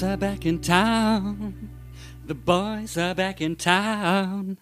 boys 0.00 0.08
are 0.08 0.16
back 0.16 0.46
in 0.46 0.62
town. 0.62 1.54
The 2.26 2.34
boys 2.34 2.96
are 2.96 3.14
back 3.14 3.42
in 3.42 3.58
town. 3.58 4.56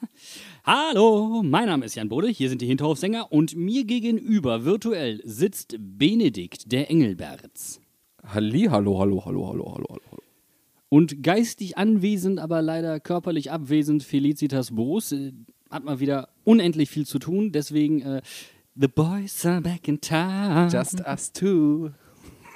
Hallo, 0.65 1.45
mein 1.45 1.67
Name 1.67 1.85
ist 1.85 1.95
Jan 1.95 2.09
Bode, 2.09 2.27
hier 2.27 2.49
sind 2.49 2.61
die 2.61 2.67
Hinterhofsänger 2.67 3.31
und 3.31 3.55
mir 3.55 3.85
gegenüber 3.85 4.65
virtuell 4.65 5.21
sitzt 5.25 5.77
Benedikt, 5.79 6.73
der 6.73 6.91
Engelberts. 6.91 7.81
Halli, 8.25 8.63
hallo, 8.65 8.99
hallo, 8.99 9.25
hallo, 9.25 9.49
hallo, 9.49 9.75
hallo, 9.75 9.87
hallo. 9.91 10.23
Und 10.89 11.23
geistig 11.23 11.79
anwesend, 11.79 12.41
aber 12.41 12.61
leider 12.61 12.99
körperlich 12.99 13.53
abwesend, 13.53 14.03
Felicitas 14.03 14.75
Boos. 14.75 15.13
Äh, 15.13 15.35
Hat 15.71 15.85
mal 15.85 16.01
wieder 16.01 16.31
unendlich 16.43 16.91
viel 16.91 17.07
zu 17.07 17.21
tun, 17.21 17.53
deswegen 17.53 18.03
äh, 18.03 18.23
The 18.75 18.89
boys 18.89 19.47
are 19.47 19.61
back 19.61 19.87
in 19.87 20.01
town. 20.01 20.69
Just 20.69 21.01
us 21.07 21.33
two. 21.33 21.91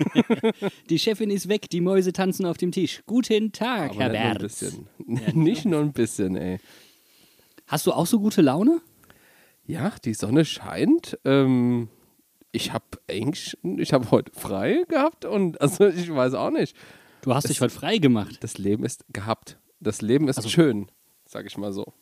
Die 0.90 0.98
Chefin 0.98 1.30
ist 1.30 1.48
weg, 1.48 1.68
die 1.70 1.80
Mäuse 1.80 2.12
tanzen 2.12 2.46
auf 2.46 2.56
dem 2.56 2.72
Tisch. 2.72 3.02
Guten 3.06 3.52
Tag, 3.52 3.92
Aber 3.92 4.00
Herr 4.00 4.10
nur 4.10 4.18
ein 4.32 4.38
bisschen. 4.38 4.88
Nicht 5.34 5.64
nur 5.64 5.80
ein 5.80 5.92
bisschen, 5.92 6.36
ey. 6.36 6.58
Hast 7.66 7.86
du 7.86 7.92
auch 7.92 8.06
so 8.06 8.18
gute 8.20 8.42
Laune? 8.42 8.80
Ja, 9.66 9.92
die 10.04 10.14
Sonne 10.14 10.44
scheint. 10.44 11.18
Ähm, 11.24 11.88
ich 12.50 12.72
habe 12.72 12.84
eigentlich, 13.08 13.56
ich 13.78 13.92
habe 13.92 14.10
heute 14.10 14.32
frei 14.34 14.84
gehabt 14.88 15.24
und 15.24 15.60
also 15.60 15.86
ich 15.88 16.12
weiß 16.12 16.34
auch 16.34 16.50
nicht. 16.50 16.76
Du 17.22 17.34
hast 17.34 17.48
dich 17.48 17.60
heute 17.60 17.72
frei 17.74 17.98
gemacht. 17.98 18.38
Das 18.40 18.58
Leben 18.58 18.84
ist 18.84 19.04
gehabt. 19.12 19.58
Das 19.80 20.02
Leben 20.02 20.28
ist 20.28 20.36
Also- 20.38 20.48
schön, 20.48 20.90
sag 21.24 21.46
ich 21.46 21.56
mal 21.56 21.72
so. 21.72 21.94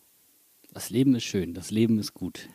Das 0.73 0.89
Leben 0.91 1.15
ist 1.15 1.25
schön, 1.25 1.53
das 1.55 1.71
Leben 1.71 1.99
ist 1.99 2.15
gut. 2.15 2.49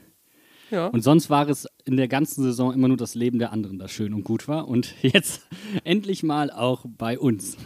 Ja. 0.72 0.88
Und 0.88 1.02
sonst 1.02 1.30
war 1.30 1.48
es 1.48 1.68
in 1.86 1.98
der 1.98 2.08
ganzen 2.08 2.44
Saison 2.44 2.74
immer 2.74 2.88
nur 2.88 2.98
das 2.98 3.16
Leben 3.16 3.40
der 3.40 3.52
anderen, 3.52 3.80
das 3.80 3.92
schön 3.92 4.14
und 4.14 4.24
gut 4.24 4.48
war. 4.48 4.68
Und 4.68 4.96
jetzt 5.02 5.42
endlich 5.84 6.24
mal 6.24 6.52
auch 6.52 6.86
bei 6.88 7.20
uns. 7.20 7.58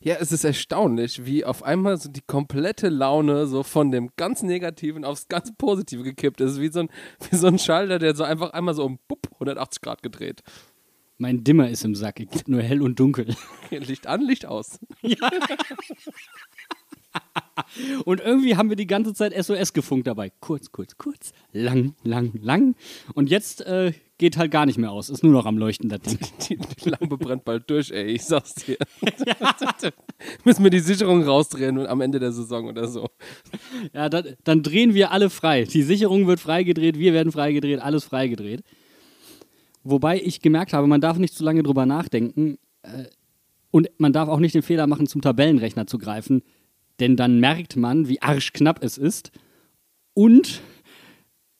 Ja, 0.00 0.16
es 0.20 0.30
ist 0.30 0.44
erstaunlich, 0.44 1.26
wie 1.26 1.44
auf 1.44 1.62
einmal 1.64 1.96
so 1.96 2.08
die 2.08 2.20
komplette 2.20 2.90
Laune 2.90 3.46
so 3.46 3.62
von 3.62 3.90
dem 3.90 4.10
ganz 4.16 4.42
Negativen 4.42 5.04
aufs 5.04 5.26
ganz 5.28 5.52
Positive 5.56 6.02
gekippt 6.04 6.40
ist. 6.40 6.60
Wie 6.60 6.68
so 6.68 6.80
ein, 6.80 6.90
wie 7.30 7.36
so 7.36 7.48
ein 7.48 7.58
Schalter, 7.58 7.98
der 7.98 8.14
so 8.14 8.22
einfach 8.22 8.50
einmal 8.50 8.74
so 8.74 8.84
um 8.84 8.98
bupp, 9.08 9.28
180 9.34 9.80
Grad 9.80 10.02
gedreht. 10.02 10.42
Mein 11.18 11.44
Dimmer 11.44 11.70
ist 11.70 11.84
im 11.84 11.94
Sack, 11.94 12.20
es 12.20 12.30
gibt 12.30 12.48
nur 12.48 12.62
hell 12.62 12.82
und 12.82 13.00
dunkel. 13.00 13.34
Licht 13.70 14.06
an, 14.06 14.20
Licht 14.20 14.44
aus. 14.44 14.78
Und 18.04 18.20
irgendwie 18.20 18.56
haben 18.56 18.68
wir 18.68 18.76
die 18.76 18.86
ganze 18.86 19.14
Zeit 19.14 19.32
SOS 19.34 19.72
gefunkt 19.72 20.06
dabei. 20.06 20.30
Kurz, 20.40 20.72
kurz, 20.72 20.96
kurz, 20.98 21.32
lang, 21.52 21.94
lang, 22.02 22.32
lang. 22.40 22.74
Und 23.14 23.30
jetzt 23.30 23.62
äh, 23.62 23.92
geht 24.18 24.36
halt 24.36 24.50
gar 24.50 24.66
nicht 24.66 24.78
mehr 24.78 24.90
aus. 24.90 25.10
Ist 25.10 25.22
nur 25.22 25.32
noch 25.32 25.46
am 25.46 25.58
Leuchten, 25.58 25.88
das 25.88 26.00
Ding. 26.00 26.18
Die, 26.48 26.56
die 26.84 26.88
Lampe 26.88 27.16
brennt 27.18 27.44
bald 27.44 27.68
durch, 27.68 27.90
ey, 27.90 28.06
ich 28.06 28.24
sag's 28.24 28.54
dir. 28.54 28.78
Müssen 30.44 30.64
wir 30.64 30.70
die 30.70 30.80
Sicherung 30.80 31.22
rausdrehen 31.22 31.78
und 31.78 31.86
am 31.86 32.00
Ende 32.00 32.18
der 32.18 32.32
Saison 32.32 32.66
oder 32.66 32.88
so. 32.88 33.08
Ja, 33.92 34.08
dann, 34.08 34.36
dann 34.44 34.62
drehen 34.62 34.94
wir 34.94 35.10
alle 35.10 35.30
frei. 35.30 35.64
Die 35.64 35.82
Sicherung 35.82 36.26
wird 36.26 36.40
freigedreht, 36.40 36.98
wir 36.98 37.12
werden 37.12 37.32
freigedreht, 37.32 37.80
alles 37.80 38.04
freigedreht. 38.04 38.62
Wobei 39.84 40.20
ich 40.20 40.40
gemerkt 40.40 40.72
habe, 40.72 40.86
man 40.86 41.00
darf 41.00 41.18
nicht 41.18 41.34
zu 41.34 41.44
lange 41.44 41.62
drüber 41.62 41.86
nachdenken 41.86 42.58
äh, 42.82 43.04
und 43.70 43.88
man 43.98 44.12
darf 44.12 44.28
auch 44.28 44.40
nicht 44.40 44.54
den 44.54 44.62
Fehler 44.62 44.86
machen, 44.86 45.06
zum 45.06 45.20
Tabellenrechner 45.20 45.86
zu 45.86 45.98
greifen, 45.98 46.42
denn 47.00 47.16
dann 47.16 47.40
merkt 47.40 47.76
man, 47.76 48.08
wie 48.08 48.22
arschknapp 48.22 48.82
es 48.82 48.98
ist 48.98 49.30
und 50.14 50.62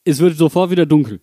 es 0.04 0.20
wird 0.20 0.36
sofort 0.36 0.70
wieder 0.70 0.86
dunkel. 0.86 1.20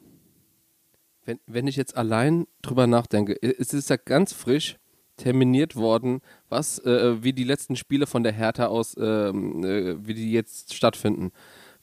Wenn, 1.26 1.40
wenn 1.48 1.68
ich 1.68 1.78
jetzt 1.78 1.96
allein 1.96 2.48
drüber 2.62 2.86
nachdenke, 2.86 3.42
es 3.42 3.74
ist 3.74 3.90
ja 3.90 3.96
ganz 3.96 4.34
frisch 4.34 4.78
terminiert 5.16 5.76
worden, 5.76 6.22
was, 6.50 6.80
äh, 6.80 7.24
wie 7.24 7.34
die 7.34 7.44
letzten 7.44 7.76
Spiele 7.76 8.08
von 8.08 8.24
der 8.24 8.34
Hertha 8.34 8.68
aus, 8.68 8.96
ähm, 9.00 9.64
äh, 9.64 10.06
wie 10.06 10.14
die 10.14 10.32
jetzt 10.32 10.74
stattfinden. 10.74 11.32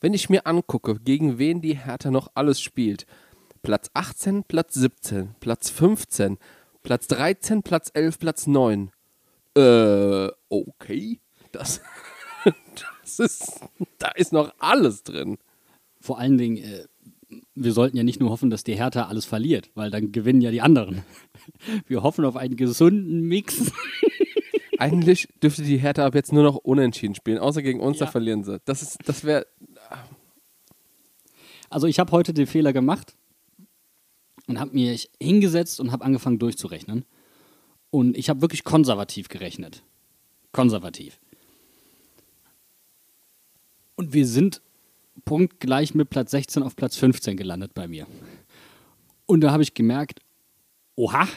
Wenn 0.01 0.15
ich 0.15 0.29
mir 0.29 0.47
angucke, 0.47 0.99
gegen 0.99 1.39
wen 1.39 1.61
die 1.61 1.77
Hertha 1.77 2.11
noch 2.11 2.31
alles 2.35 2.61
spielt, 2.61 3.07
Platz 3.63 3.91
18, 3.95 4.45
Platz 4.45 4.75
17, 4.75 5.35
Platz 5.41 5.71
15, 5.71 6.39
Platz 6.83 7.07
13, 7.09 7.63
Platz 7.63 7.91
11, 7.93 8.19
Platz 8.19 8.47
9. 8.47 8.91
Äh, 9.57 10.29
okay. 10.49 11.21
Das 11.53 11.81
ist, 13.19 13.61
da 13.99 14.09
ist 14.11 14.33
noch 14.33 14.53
alles 14.59 15.03
drin. 15.03 15.39
Vor 16.01 16.19
allen 16.19 16.39
Dingen, 16.39 16.57
äh, 16.59 16.85
wir 17.55 17.73
sollten 17.73 17.97
ja 17.97 18.03
nicht 18.03 18.21
nur 18.21 18.31
hoffen, 18.31 18.51
dass 18.51 18.65
die 18.65 18.75
Hertha 18.77 19.07
alles 19.07 19.25
verliert, 19.25 19.71
weil 19.75 19.91
dann 19.91 20.13
gewinnen 20.13 20.41
ja 20.41 20.51
die 20.51 20.61
anderen. 20.63 21.03
Wir 21.87 22.03
hoffen 22.03 22.25
auf 22.25 22.37
einen 22.37 22.57
gesunden 22.57 23.21
Mix. 23.23 23.71
Eigentlich 24.79 25.29
dürfte 25.43 25.63
die 25.63 25.77
Hertha 25.79 26.07
ab 26.07 26.15
jetzt 26.15 26.33
nur 26.33 26.43
noch 26.43 26.57
unentschieden 26.57 27.15
spielen, 27.15 27.39
außer 27.39 27.63
gegen 27.63 27.81
uns, 27.81 27.99
Ja. 28.01 28.07
da 28.07 28.13
verlieren 28.13 28.45
sie. 28.45 28.61
Das 28.65 28.83
ist, 28.83 28.99
das 29.05 29.25
wäre, 29.25 29.47
Also 31.69 31.87
ich 31.87 31.99
habe 32.01 32.11
heute 32.13 32.33
den 32.35 32.47
Fehler 32.47 32.73
gemacht 32.73 33.15
und 34.47 34.59
habe 34.59 34.73
mich 34.75 35.11
hingesetzt 35.21 35.79
und 35.81 35.93
habe 35.93 36.05
angefangen 36.05 36.39
durchzurechnen. 36.39 37.05
Und 37.91 38.17
ich 38.17 38.29
habe 38.31 38.41
wirklich 38.41 38.65
konservativ 38.65 39.29
gerechnet. 39.29 39.83
Konservativ. 40.53 41.21
Und 44.01 44.15
wir 44.15 44.27
sind 44.27 44.63
punktgleich 45.27 45.95
mit 45.95 46.09
Platz 46.09 46.31
16 46.31 46.63
auf 46.63 46.75
Platz 46.75 46.97
15 46.97 47.37
gelandet 47.37 47.75
bei 47.75 47.87
mir. 47.87 48.07
Und 49.27 49.43
da 49.43 49.51
habe 49.53 49.63
ich 49.63 49.75
gemerkt, 49.75 50.21
oha, 50.97 51.29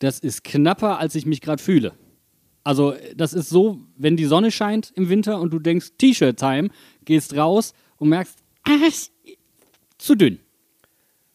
das 0.00 0.18
ist 0.18 0.42
knapper, 0.42 0.98
als 0.98 1.14
ich 1.14 1.24
mich 1.24 1.40
gerade 1.40 1.62
fühle. 1.62 1.92
Also 2.64 2.96
das 3.14 3.32
ist 3.32 3.48
so, 3.48 3.78
wenn 3.96 4.16
die 4.16 4.24
Sonne 4.24 4.50
scheint 4.50 4.90
im 4.96 5.08
Winter 5.08 5.40
und 5.40 5.52
du 5.52 5.60
denkst 5.60 5.92
T-Shirt-Time, 5.98 6.70
gehst 7.04 7.36
raus 7.36 7.74
und 7.98 8.08
merkst, 8.08 8.40
ist 8.88 9.12
zu 9.98 10.16
dünn. 10.16 10.40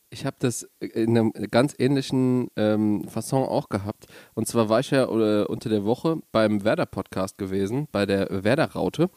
ich 0.09 0.25
habe 0.25 0.35
das 0.39 0.69
in 0.81 1.17
einem 1.17 1.31
ganz 1.51 1.73
ähnlichen 1.79 2.49
ähm, 2.57 3.07
Fasson 3.07 3.47
auch 3.47 3.69
gehabt. 3.69 4.07
Und 4.33 4.45
zwar 4.45 4.67
war 4.67 4.81
ich 4.81 4.91
ja 4.91 5.05
äh, 5.05 5.45
unter 5.45 5.69
der 5.69 5.85
Woche 5.85 6.17
beim 6.33 6.65
Werder-Podcast 6.65 7.37
gewesen, 7.37 7.87
bei 7.93 8.05
der 8.05 8.43
Werder-Raute. 8.43 9.09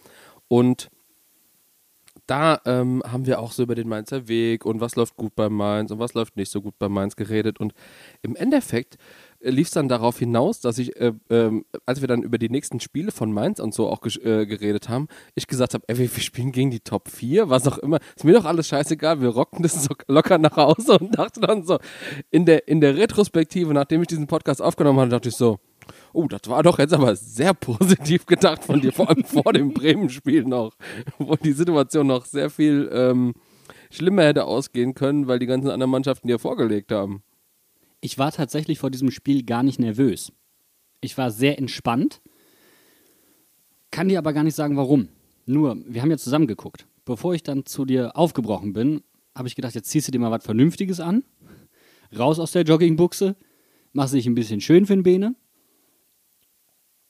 Und 0.46 0.88
da 2.26 2.60
ähm, 2.64 3.02
haben 3.06 3.26
wir 3.26 3.38
auch 3.38 3.52
so 3.52 3.62
über 3.62 3.74
den 3.74 3.88
Mainzer 3.88 4.28
Weg 4.28 4.64
und 4.64 4.80
was 4.80 4.96
läuft 4.96 5.16
gut 5.16 5.34
bei 5.36 5.48
Mainz 5.48 5.90
und 5.90 5.98
was 5.98 6.14
läuft 6.14 6.36
nicht 6.36 6.50
so 6.50 6.60
gut 6.60 6.74
bei 6.78 6.88
Mainz 6.88 7.16
geredet. 7.16 7.60
Und 7.60 7.72
im 8.22 8.34
Endeffekt 8.34 8.96
äh, 9.40 9.50
lief 9.50 9.68
es 9.68 9.72
dann 9.72 9.88
darauf 9.88 10.18
hinaus, 10.18 10.60
dass 10.60 10.78
ich, 10.78 10.96
äh, 10.96 11.12
ähm, 11.30 11.64
als 11.84 12.00
wir 12.00 12.08
dann 12.08 12.22
über 12.22 12.38
die 12.38 12.48
nächsten 12.48 12.80
Spiele 12.80 13.12
von 13.12 13.32
Mainz 13.32 13.60
und 13.60 13.74
so 13.74 13.88
auch 13.88 14.04
äh, 14.04 14.46
geredet 14.46 14.88
haben, 14.88 15.08
ich 15.34 15.46
gesagt 15.46 15.74
habe, 15.74 15.84
ey, 15.86 15.98
wir 15.98 16.08
spielen 16.08 16.52
gegen 16.52 16.70
die 16.70 16.80
Top 16.80 17.08
4, 17.08 17.48
was 17.48 17.66
auch 17.68 17.78
immer. 17.78 17.98
Ist 18.16 18.24
mir 18.24 18.32
doch 18.32 18.44
alles 18.44 18.66
scheißegal, 18.68 19.20
wir 19.20 19.28
rocken 19.28 19.62
das 19.62 19.84
so 19.84 19.94
locker 20.08 20.38
nach 20.38 20.56
Hause 20.56 20.98
und 20.98 21.16
dachte 21.16 21.40
dann 21.40 21.64
so, 21.64 21.78
in 22.30 22.44
der, 22.44 22.66
in 22.66 22.80
der 22.80 22.96
Retrospektive, 22.96 23.72
nachdem 23.72 24.02
ich 24.02 24.08
diesen 24.08 24.26
Podcast 24.26 24.60
aufgenommen 24.60 24.98
hatte, 25.00 25.10
dachte 25.10 25.28
ich 25.28 25.36
so, 25.36 25.58
Oh, 26.12 26.26
das 26.28 26.48
war 26.48 26.62
doch 26.62 26.78
jetzt 26.78 26.94
aber 26.94 27.14
sehr 27.16 27.54
positiv 27.54 28.26
gedacht 28.26 28.64
von 28.64 28.80
dir, 28.80 28.92
vor 28.92 29.08
allem 29.08 29.24
vor 29.24 29.52
dem 29.52 29.72
Bremen-Spiel 29.72 30.44
noch, 30.44 30.74
wo 31.18 31.36
die 31.36 31.52
Situation 31.52 32.06
noch 32.06 32.24
sehr 32.24 32.50
viel 32.50 32.88
ähm, 32.92 33.34
schlimmer 33.90 34.24
hätte 34.24 34.44
ausgehen 34.44 34.94
können, 34.94 35.26
weil 35.26 35.38
die 35.38 35.46
ganzen 35.46 35.70
anderen 35.70 35.90
Mannschaften 35.90 36.28
dir 36.28 36.38
vorgelegt 36.38 36.92
haben. 36.92 37.22
Ich 38.00 38.18
war 38.18 38.32
tatsächlich 38.32 38.78
vor 38.78 38.90
diesem 38.90 39.10
Spiel 39.10 39.44
gar 39.44 39.62
nicht 39.62 39.78
nervös. 39.78 40.32
Ich 41.00 41.16
war 41.18 41.30
sehr 41.30 41.58
entspannt, 41.58 42.20
kann 43.90 44.08
dir 44.08 44.18
aber 44.18 44.32
gar 44.32 44.44
nicht 44.44 44.54
sagen, 44.54 44.76
warum. 44.76 45.08
Nur, 45.46 45.76
wir 45.86 46.02
haben 46.02 46.10
ja 46.10 46.18
zusammen 46.18 46.46
geguckt. 46.46 46.86
Bevor 47.04 47.34
ich 47.34 47.42
dann 47.42 47.66
zu 47.66 47.84
dir 47.84 48.16
aufgebrochen 48.16 48.72
bin, 48.72 49.02
habe 49.34 49.48
ich 49.48 49.54
gedacht, 49.54 49.74
jetzt 49.74 49.90
ziehst 49.90 50.08
du 50.08 50.12
dir 50.12 50.18
mal 50.18 50.30
was 50.30 50.44
Vernünftiges 50.44 50.98
an, 50.98 51.24
raus 52.16 52.38
aus 52.38 52.52
der 52.52 52.62
Joggingbuchse, 52.62 53.36
machst 53.92 54.14
dich 54.14 54.26
ein 54.26 54.34
bisschen 54.34 54.60
schön 54.60 54.86
für 54.86 54.94
den 54.94 55.02
Bene 55.02 55.36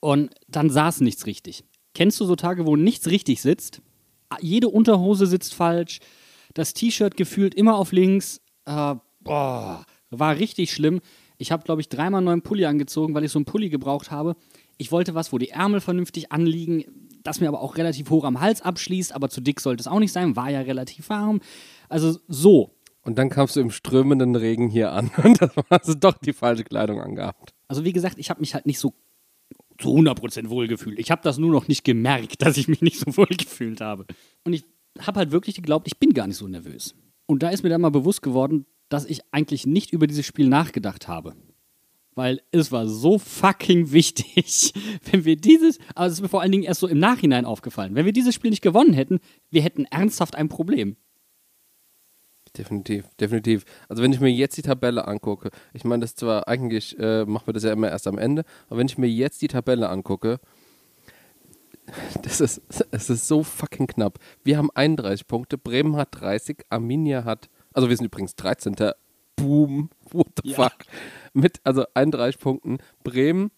und 0.00 0.34
dann 0.48 0.70
saß 0.70 1.00
nichts 1.00 1.26
richtig. 1.26 1.64
Kennst 1.94 2.20
du 2.20 2.24
so 2.24 2.36
Tage, 2.36 2.66
wo 2.66 2.76
nichts 2.76 3.08
richtig 3.08 3.40
sitzt? 3.40 3.80
Jede 4.40 4.68
Unterhose 4.68 5.26
sitzt 5.26 5.54
falsch, 5.54 6.00
Das 6.54 6.74
T-Shirt 6.74 7.16
gefühlt 7.16 7.54
immer 7.54 7.76
auf 7.76 7.92
links. 7.92 8.40
Äh, 8.64 8.94
boah, 9.20 9.84
war 10.10 10.36
richtig 10.36 10.72
schlimm. 10.72 11.00
Ich 11.38 11.52
habe, 11.52 11.64
glaube 11.64 11.80
ich, 11.80 11.88
dreimal 11.88 12.18
einen 12.18 12.26
neuen 12.26 12.42
Pulli 12.42 12.64
angezogen, 12.64 13.14
weil 13.14 13.24
ich 13.24 13.32
so 13.32 13.38
einen 13.38 13.44
Pulli 13.44 13.68
gebraucht 13.68 14.10
habe. 14.10 14.36
Ich 14.78 14.90
wollte 14.92 15.14
was, 15.14 15.32
wo 15.32 15.38
die 15.38 15.50
Ärmel 15.50 15.80
vernünftig 15.80 16.32
anliegen, 16.32 16.84
das 17.22 17.40
mir 17.40 17.48
aber 17.48 17.60
auch 17.60 17.76
relativ 17.76 18.10
hoch 18.10 18.24
am 18.24 18.40
Hals 18.40 18.62
abschließt, 18.62 19.14
aber 19.14 19.28
zu 19.28 19.40
dick 19.40 19.60
sollte 19.60 19.80
es 19.80 19.88
auch 19.88 19.98
nicht 19.98 20.12
sein, 20.12 20.36
war 20.36 20.50
ja 20.50 20.60
relativ 20.60 21.08
warm. 21.08 21.40
Also 21.88 22.18
so. 22.28 22.74
Und 23.02 23.18
dann 23.18 23.28
kamst 23.28 23.56
du 23.56 23.60
im 23.60 23.70
strömenden 23.70 24.34
Regen 24.34 24.68
hier 24.68 24.92
an 24.92 25.10
und 25.22 25.40
das 25.40 25.52
hast 25.70 25.88
du 25.88 25.94
doch 25.94 26.18
die 26.18 26.32
falsche 26.32 26.64
Kleidung 26.64 27.00
angehabt. 27.00 27.54
Also 27.68 27.84
wie 27.84 27.92
gesagt, 27.92 28.18
ich 28.18 28.30
habe 28.30 28.40
mich 28.40 28.54
halt 28.54 28.66
nicht 28.66 28.78
so 28.78 28.94
zu 29.78 29.94
100% 29.96 30.48
wohlgefühlt. 30.48 30.98
Ich 30.98 31.10
habe 31.10 31.22
das 31.22 31.38
nur 31.38 31.52
noch 31.52 31.68
nicht 31.68 31.84
gemerkt, 31.84 32.42
dass 32.42 32.56
ich 32.56 32.68
mich 32.68 32.82
nicht 32.82 32.98
so 32.98 33.16
wohl 33.16 33.26
gefühlt 33.26 33.80
habe. 33.80 34.06
Und 34.44 34.52
ich 34.52 34.64
habe 35.00 35.20
halt 35.20 35.30
wirklich 35.30 35.56
geglaubt, 35.56 35.86
ich 35.86 35.98
bin 35.98 36.14
gar 36.14 36.26
nicht 36.26 36.36
so 36.36 36.48
nervös. 36.48 36.94
Und 37.26 37.42
da 37.42 37.50
ist 37.50 37.62
mir 37.62 37.68
dann 37.68 37.80
mal 37.80 37.90
bewusst 37.90 38.22
geworden, 38.22 38.66
dass 38.88 39.04
ich 39.04 39.20
eigentlich 39.32 39.66
nicht 39.66 39.92
über 39.92 40.06
dieses 40.06 40.26
Spiel 40.26 40.48
nachgedacht 40.48 41.08
habe. 41.08 41.34
Weil 42.14 42.40
es 42.50 42.72
war 42.72 42.88
so 42.88 43.18
fucking 43.18 43.92
wichtig, 43.92 44.72
wenn 45.10 45.24
wir 45.24 45.36
dieses, 45.36 45.78
aber 45.94 46.06
es 46.06 46.14
ist 46.14 46.22
mir 46.22 46.28
vor 46.28 46.40
allen 46.40 46.52
Dingen 46.52 46.64
erst 46.64 46.80
so 46.80 46.86
im 46.86 46.98
Nachhinein 46.98 47.44
aufgefallen, 47.44 47.94
wenn 47.94 48.06
wir 48.06 48.12
dieses 48.12 48.34
Spiel 48.34 48.50
nicht 48.50 48.62
gewonnen 48.62 48.94
hätten, 48.94 49.20
wir 49.50 49.62
hätten 49.62 49.84
ernsthaft 49.86 50.34
ein 50.34 50.48
Problem. 50.48 50.96
Definitiv, 52.56 53.04
definitiv. 53.20 53.64
Also 53.88 54.02
wenn 54.02 54.12
ich 54.12 54.20
mir 54.20 54.30
jetzt 54.30 54.56
die 54.56 54.62
Tabelle 54.62 55.06
angucke, 55.06 55.50
ich 55.74 55.84
meine, 55.84 56.00
das 56.00 56.14
zwar 56.14 56.48
eigentlich 56.48 56.98
äh, 56.98 57.24
machen 57.24 57.46
wir 57.46 57.52
das 57.54 57.64
ja 57.64 57.72
immer 57.72 57.90
erst 57.90 58.06
am 58.06 58.18
Ende, 58.18 58.44
aber 58.68 58.78
wenn 58.78 58.86
ich 58.86 58.98
mir 58.98 59.08
jetzt 59.08 59.42
die 59.42 59.48
Tabelle 59.48 59.88
angucke, 59.88 60.40
das 62.22 62.40
ist, 62.40 62.62
es 62.90 63.10
ist 63.10 63.28
so 63.28 63.42
fucking 63.42 63.86
knapp. 63.86 64.18
Wir 64.42 64.58
haben 64.58 64.70
31 64.74 65.26
Punkte, 65.26 65.58
Bremen 65.58 65.96
hat 65.96 66.08
30, 66.12 66.64
Arminia 66.70 67.24
hat, 67.24 67.48
also 67.72 67.88
wir 67.88 67.96
sind 67.96 68.06
übrigens 68.06 68.34
13. 68.36 68.74
Boom, 69.36 69.90
what 70.10 70.28
the 70.42 70.50
Ja. 70.50 70.56
fuck. 70.56 70.76
Mit 71.34 71.60
also 71.64 71.84
31 71.92 72.40
Punkten, 72.40 72.78
Bremen 73.04 73.50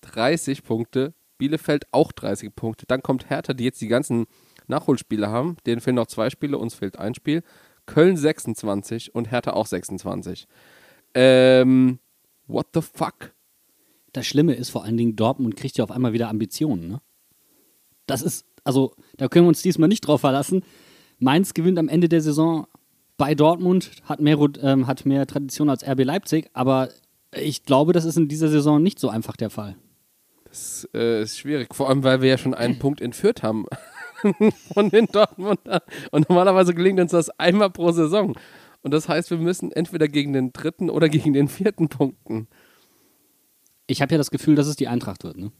30 0.00 0.62
Punkte, 0.62 1.12
Bielefeld 1.36 1.84
auch 1.92 2.12
30 2.12 2.54
Punkte. 2.54 2.86
Dann 2.86 3.02
kommt 3.02 3.28
Hertha, 3.28 3.52
die 3.52 3.64
jetzt 3.64 3.80
die 3.82 3.88
ganzen 3.88 4.26
Nachholspiele 4.66 5.28
haben. 5.28 5.56
Denen 5.66 5.80
fehlen 5.82 5.96
noch 5.96 6.06
zwei 6.06 6.30
Spiele, 6.30 6.56
uns 6.56 6.74
fehlt 6.74 6.98
ein 6.98 7.14
Spiel. 7.14 7.42
Köln 7.90 8.16
26 8.16 9.16
und 9.16 9.32
Hertha 9.32 9.52
auch 9.52 9.66
26. 9.66 10.46
Ähm, 11.14 11.98
what 12.46 12.68
the 12.72 12.82
fuck? 12.82 13.32
Das 14.12 14.26
Schlimme 14.26 14.54
ist 14.54 14.70
vor 14.70 14.84
allen 14.84 14.96
Dingen, 14.96 15.16
Dortmund 15.16 15.56
kriegt 15.56 15.76
ja 15.76 15.82
auf 15.82 15.90
einmal 15.90 16.12
wieder 16.12 16.28
Ambitionen. 16.28 16.86
Ne? 16.86 17.00
Das 18.06 18.22
ist, 18.22 18.46
also 18.62 18.94
da 19.16 19.26
können 19.26 19.46
wir 19.46 19.48
uns 19.48 19.62
diesmal 19.62 19.88
nicht 19.88 20.02
drauf 20.02 20.20
verlassen. 20.20 20.62
Mainz 21.18 21.52
gewinnt 21.52 21.80
am 21.80 21.88
Ende 21.88 22.08
der 22.08 22.20
Saison 22.20 22.68
bei 23.16 23.34
Dortmund, 23.34 23.90
hat 24.04 24.20
mehr, 24.20 24.38
ähm, 24.62 24.86
hat 24.86 25.04
mehr 25.04 25.26
Tradition 25.26 25.68
als 25.68 25.84
RB 25.84 26.04
Leipzig, 26.04 26.48
aber 26.52 26.90
ich 27.34 27.64
glaube, 27.64 27.92
das 27.92 28.04
ist 28.04 28.16
in 28.16 28.28
dieser 28.28 28.48
Saison 28.48 28.80
nicht 28.80 29.00
so 29.00 29.08
einfach 29.08 29.36
der 29.36 29.50
Fall. 29.50 29.74
Das 30.44 30.88
äh, 30.94 31.22
ist 31.22 31.38
schwierig, 31.38 31.74
vor 31.74 31.88
allem 31.88 32.04
weil 32.04 32.22
wir 32.22 32.28
ja 32.28 32.38
schon 32.38 32.54
einen 32.54 32.78
Punkt 32.78 33.00
entführt 33.00 33.42
haben 33.42 33.66
von 34.74 34.90
den 34.90 35.06
Dortmundern. 35.06 35.80
Und 36.10 36.28
normalerweise 36.28 36.74
gelingt 36.74 37.00
uns 37.00 37.12
das 37.12 37.30
einmal 37.38 37.70
pro 37.70 37.92
Saison. 37.92 38.36
Und 38.82 38.92
das 38.92 39.08
heißt, 39.08 39.30
wir 39.30 39.38
müssen 39.38 39.72
entweder 39.72 40.08
gegen 40.08 40.32
den 40.32 40.52
dritten 40.52 40.90
oder 40.90 41.08
gegen 41.08 41.32
den 41.32 41.48
vierten 41.48 41.88
punkten. 41.88 42.48
Ich 43.86 44.00
habe 44.02 44.12
ja 44.12 44.18
das 44.18 44.30
Gefühl, 44.30 44.54
dass 44.54 44.66
es 44.66 44.76
die 44.76 44.88
Eintracht 44.88 45.24
wird. 45.24 45.36
Ne? 45.36 45.52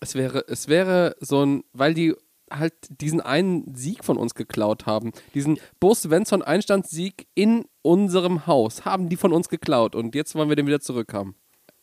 Es 0.00 0.14
wäre, 0.14 0.44
es 0.48 0.68
wäre 0.68 1.16
so 1.20 1.44
ein, 1.44 1.64
weil 1.72 1.94
die 1.94 2.14
halt 2.50 2.74
diesen 2.88 3.20
einen 3.20 3.74
Sieg 3.74 4.04
von 4.04 4.16
uns 4.16 4.34
geklaut 4.34 4.86
haben. 4.86 5.12
Diesen 5.34 5.58
Bo 5.78 5.94
Svensson 5.94 6.42
Einstandssieg 6.42 7.26
in 7.34 7.64
unserem 7.82 8.46
Haus 8.46 8.84
haben 8.84 9.08
die 9.08 9.16
von 9.16 9.32
uns 9.32 9.48
geklaut 9.48 9.94
und 9.94 10.14
jetzt 10.14 10.34
wollen 10.34 10.48
wir 10.48 10.56
den 10.56 10.66
wieder 10.66 10.80
zurückhaben. 10.80 11.34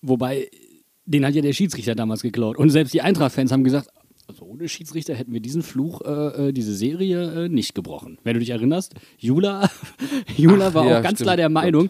Wobei, 0.02 0.50
den 1.06 1.26
hat 1.26 1.36
ja 1.36 1.42
der 1.42 1.54
Schiedsrichter 1.54 1.96
damals 1.96 2.22
geklaut. 2.22 2.58
Und 2.58 2.70
selbst 2.70 2.94
die 2.94 3.02
Eintracht-Fans 3.02 3.52
haben 3.52 3.64
gesagt, 3.64 3.90
also 4.28 4.46
ohne 4.46 4.68
Schiedsrichter 4.68 5.16
hätten 5.16 5.34
wir 5.34 5.40
diesen 5.40 5.64
Fluch, 5.64 6.02
äh, 6.02 6.50
äh, 6.50 6.54
diese 6.54 6.74
Serie 6.74 7.46
äh, 7.46 7.50
nicht 7.50 7.74
gebrochen. 7.74 8.18
Wenn 8.24 8.34
du 8.34 8.40
dich 8.40 8.50
erinnerst, 8.50 8.94
Jula, 9.18 9.70
Jula 10.36 10.68
Ach, 10.68 10.74
war 10.74 10.86
ja, 10.86 11.00
auch 11.00 11.04
ganz 11.04 11.18
stimmt. 11.18 11.26
klar 11.26 11.38
der 11.38 11.50
Meinung, 11.50 11.90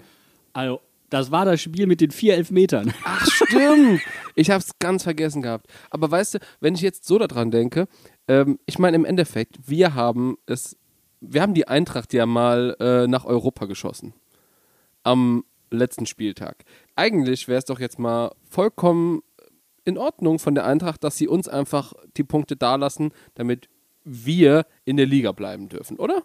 also 0.53 0.81
das 1.09 1.31
war 1.31 1.45
das 1.45 1.61
Spiel 1.61 1.87
mit 1.87 2.01
den 2.01 2.11
vier 2.11 2.35
Elfmetern. 2.35 2.93
Ach, 3.03 3.25
stimmt. 3.25 4.01
Ich 4.35 4.49
habe 4.49 4.59
es 4.59 4.77
ganz 4.79 5.03
vergessen 5.03 5.41
gehabt. 5.41 5.67
Aber 5.89 6.11
weißt 6.11 6.35
du, 6.35 6.39
wenn 6.59 6.75
ich 6.75 6.81
jetzt 6.81 7.05
so 7.05 7.17
daran 7.17 7.49
denke, 7.49 7.87
ähm, 8.27 8.59
ich 8.65 8.77
meine 8.77 8.97
im 8.97 9.05
Endeffekt, 9.05 9.57
wir 9.67 9.95
haben 9.95 10.37
es, 10.45 10.75
wir 11.21 11.41
haben 11.41 11.53
die 11.53 11.67
Eintracht 11.67 12.13
ja 12.13 12.25
mal 12.25 12.75
äh, 12.79 13.07
nach 13.07 13.25
Europa 13.25 13.65
geschossen. 13.65 14.13
Am 15.03 15.45
letzten 15.71 16.05
Spieltag. 16.05 16.65
Eigentlich 16.95 17.47
wäre 17.47 17.59
es 17.59 17.65
doch 17.65 17.79
jetzt 17.79 17.99
mal 17.99 18.31
vollkommen 18.49 19.21
in 19.87 19.97
Ordnung 19.97 20.37
von 20.37 20.53
der 20.53 20.65
Eintracht, 20.65 21.03
dass 21.03 21.17
sie 21.17 21.27
uns 21.27 21.47
einfach 21.47 21.93
die 22.17 22.23
Punkte 22.23 22.55
dalassen, 22.55 23.11
damit 23.35 23.69
wir 24.03 24.65
in 24.85 24.97
der 24.97 25.05
Liga 25.05 25.31
bleiben 25.31 25.69
dürfen, 25.69 25.97
oder? 25.97 26.23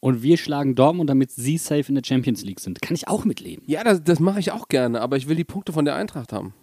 Und 0.00 0.22
wir 0.22 0.36
schlagen 0.36 0.74
Dortmund, 0.74 1.10
damit 1.10 1.30
sie 1.30 1.58
safe 1.58 1.88
in 1.88 1.96
der 1.96 2.04
Champions 2.04 2.44
League 2.44 2.60
sind. 2.60 2.80
Kann 2.80 2.94
ich 2.94 3.08
auch 3.08 3.24
mitleben. 3.24 3.64
Ja, 3.66 3.82
das, 3.84 4.02
das 4.02 4.20
mache 4.20 4.40
ich 4.40 4.52
auch 4.52 4.68
gerne, 4.68 5.00
aber 5.00 5.16
ich 5.16 5.28
will 5.28 5.36
die 5.36 5.44
Punkte 5.44 5.72
von 5.72 5.84
der 5.84 5.96
Eintracht 5.96 6.32
haben. 6.32 6.54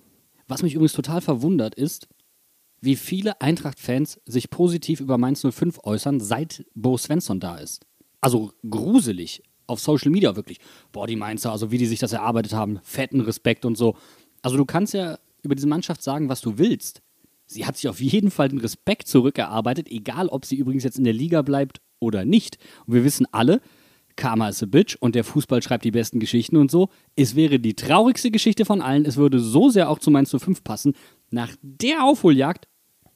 Was 0.47 0.63
mich 0.63 0.73
übrigens 0.73 0.93
total 0.93 1.21
verwundert 1.21 1.75
ist, 1.75 2.07
wie 2.81 2.95
viele 2.95 3.41
Eintracht-Fans 3.41 4.21
sich 4.25 4.49
positiv 4.49 4.99
über 5.01 5.17
Mainz 5.17 5.45
05 5.47 5.79
äußern, 5.83 6.19
seit 6.19 6.65
Bo 6.75 6.97
Svensson 6.97 7.39
da 7.39 7.57
ist. 7.57 7.85
Also 8.21 8.53
gruselig. 8.67 9.43
Auf 9.67 9.79
Social 9.79 10.11
Media 10.11 10.35
wirklich. 10.35 10.59
Boah, 10.91 11.07
die 11.07 11.15
Mainzer, 11.15 11.51
also 11.51 11.71
wie 11.71 11.79
die 11.79 11.87
sich 11.87 11.99
das 11.99 12.13
erarbeitet 12.13 12.53
haben, 12.53 12.79
fetten 12.83 13.19
Respekt 13.21 13.65
und 13.65 13.75
so. 13.75 13.95
Also 14.43 14.57
du 14.57 14.65
kannst 14.65 14.93
ja 14.93 15.17
über 15.45 15.55
diese 15.55 15.67
Mannschaft 15.67 16.01
sagen, 16.03 16.29
was 16.29 16.41
du 16.41 16.57
willst. 16.57 17.01
Sie 17.45 17.65
hat 17.65 17.77
sich 17.77 17.87
auf 17.87 18.01
jeden 18.01 18.31
Fall 18.31 18.49
den 18.49 18.59
Respekt 18.59 19.07
zurückerarbeitet, 19.07 19.87
egal 19.89 20.27
ob 20.27 20.45
sie 20.45 20.55
übrigens 20.55 20.83
jetzt 20.83 20.97
in 20.97 21.03
der 21.03 21.13
Liga 21.13 21.41
bleibt 21.41 21.79
oder 21.99 22.25
nicht. 22.25 22.57
Und 22.85 22.95
wir 22.95 23.03
wissen 23.03 23.27
alle, 23.31 23.61
Karma 24.15 24.49
is 24.49 24.63
a 24.63 24.65
bitch 24.65 24.95
und 24.99 25.15
der 25.15 25.23
Fußball 25.23 25.61
schreibt 25.61 25.83
die 25.83 25.91
besten 25.91 26.19
Geschichten 26.19 26.57
und 26.57 26.71
so. 26.71 26.89
Es 27.15 27.35
wäre 27.35 27.59
die 27.59 27.75
traurigste 27.75 28.31
Geschichte 28.31 28.65
von 28.65 28.81
allen. 28.81 29.05
Es 29.05 29.17
würde 29.17 29.39
so 29.39 29.69
sehr 29.69 29.89
auch 29.89 29.99
zu 29.99 30.09
Mainz 30.09 30.35
05 30.35 30.63
passen, 30.63 30.93
nach 31.31 31.55
der 31.61 32.03
Aufholjagd 32.03 32.67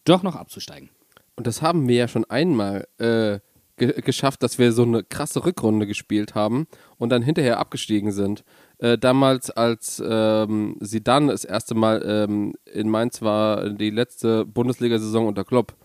doch 0.03 0.23
noch 0.23 0.35
abzusteigen. 0.35 0.89
Und 1.35 1.47
das 1.47 1.61
haben 1.61 1.87
wir 1.87 1.95
ja 1.95 2.07
schon 2.07 2.25
einmal 2.25 2.87
äh, 2.97 3.39
ge 3.77 4.01
geschafft, 4.01 4.43
dass 4.43 4.59
wir 4.59 4.73
so 4.73 4.83
eine 4.83 5.03
krasse 5.03 5.45
Rückrunde 5.45 5.87
gespielt 5.87 6.35
haben 6.35 6.67
und 6.97 7.09
dann 7.09 7.21
hinterher 7.21 7.59
abgestiegen 7.59 8.11
sind. 8.11 8.43
Äh, 8.79 8.97
damals, 8.97 9.51
als 9.51 10.01
ähm, 10.05 10.77
Zidane 10.81 11.31
das 11.31 11.43
erste 11.43 11.75
Mal 11.75 12.01
ähm, 12.05 12.53
in 12.65 12.89
Mainz 12.89 13.21
war, 13.21 13.69
die 13.69 13.89
letzte 13.89 14.45
Bundesliga-Saison 14.45 15.27
unter 15.27 15.43
Klopp. 15.43 15.75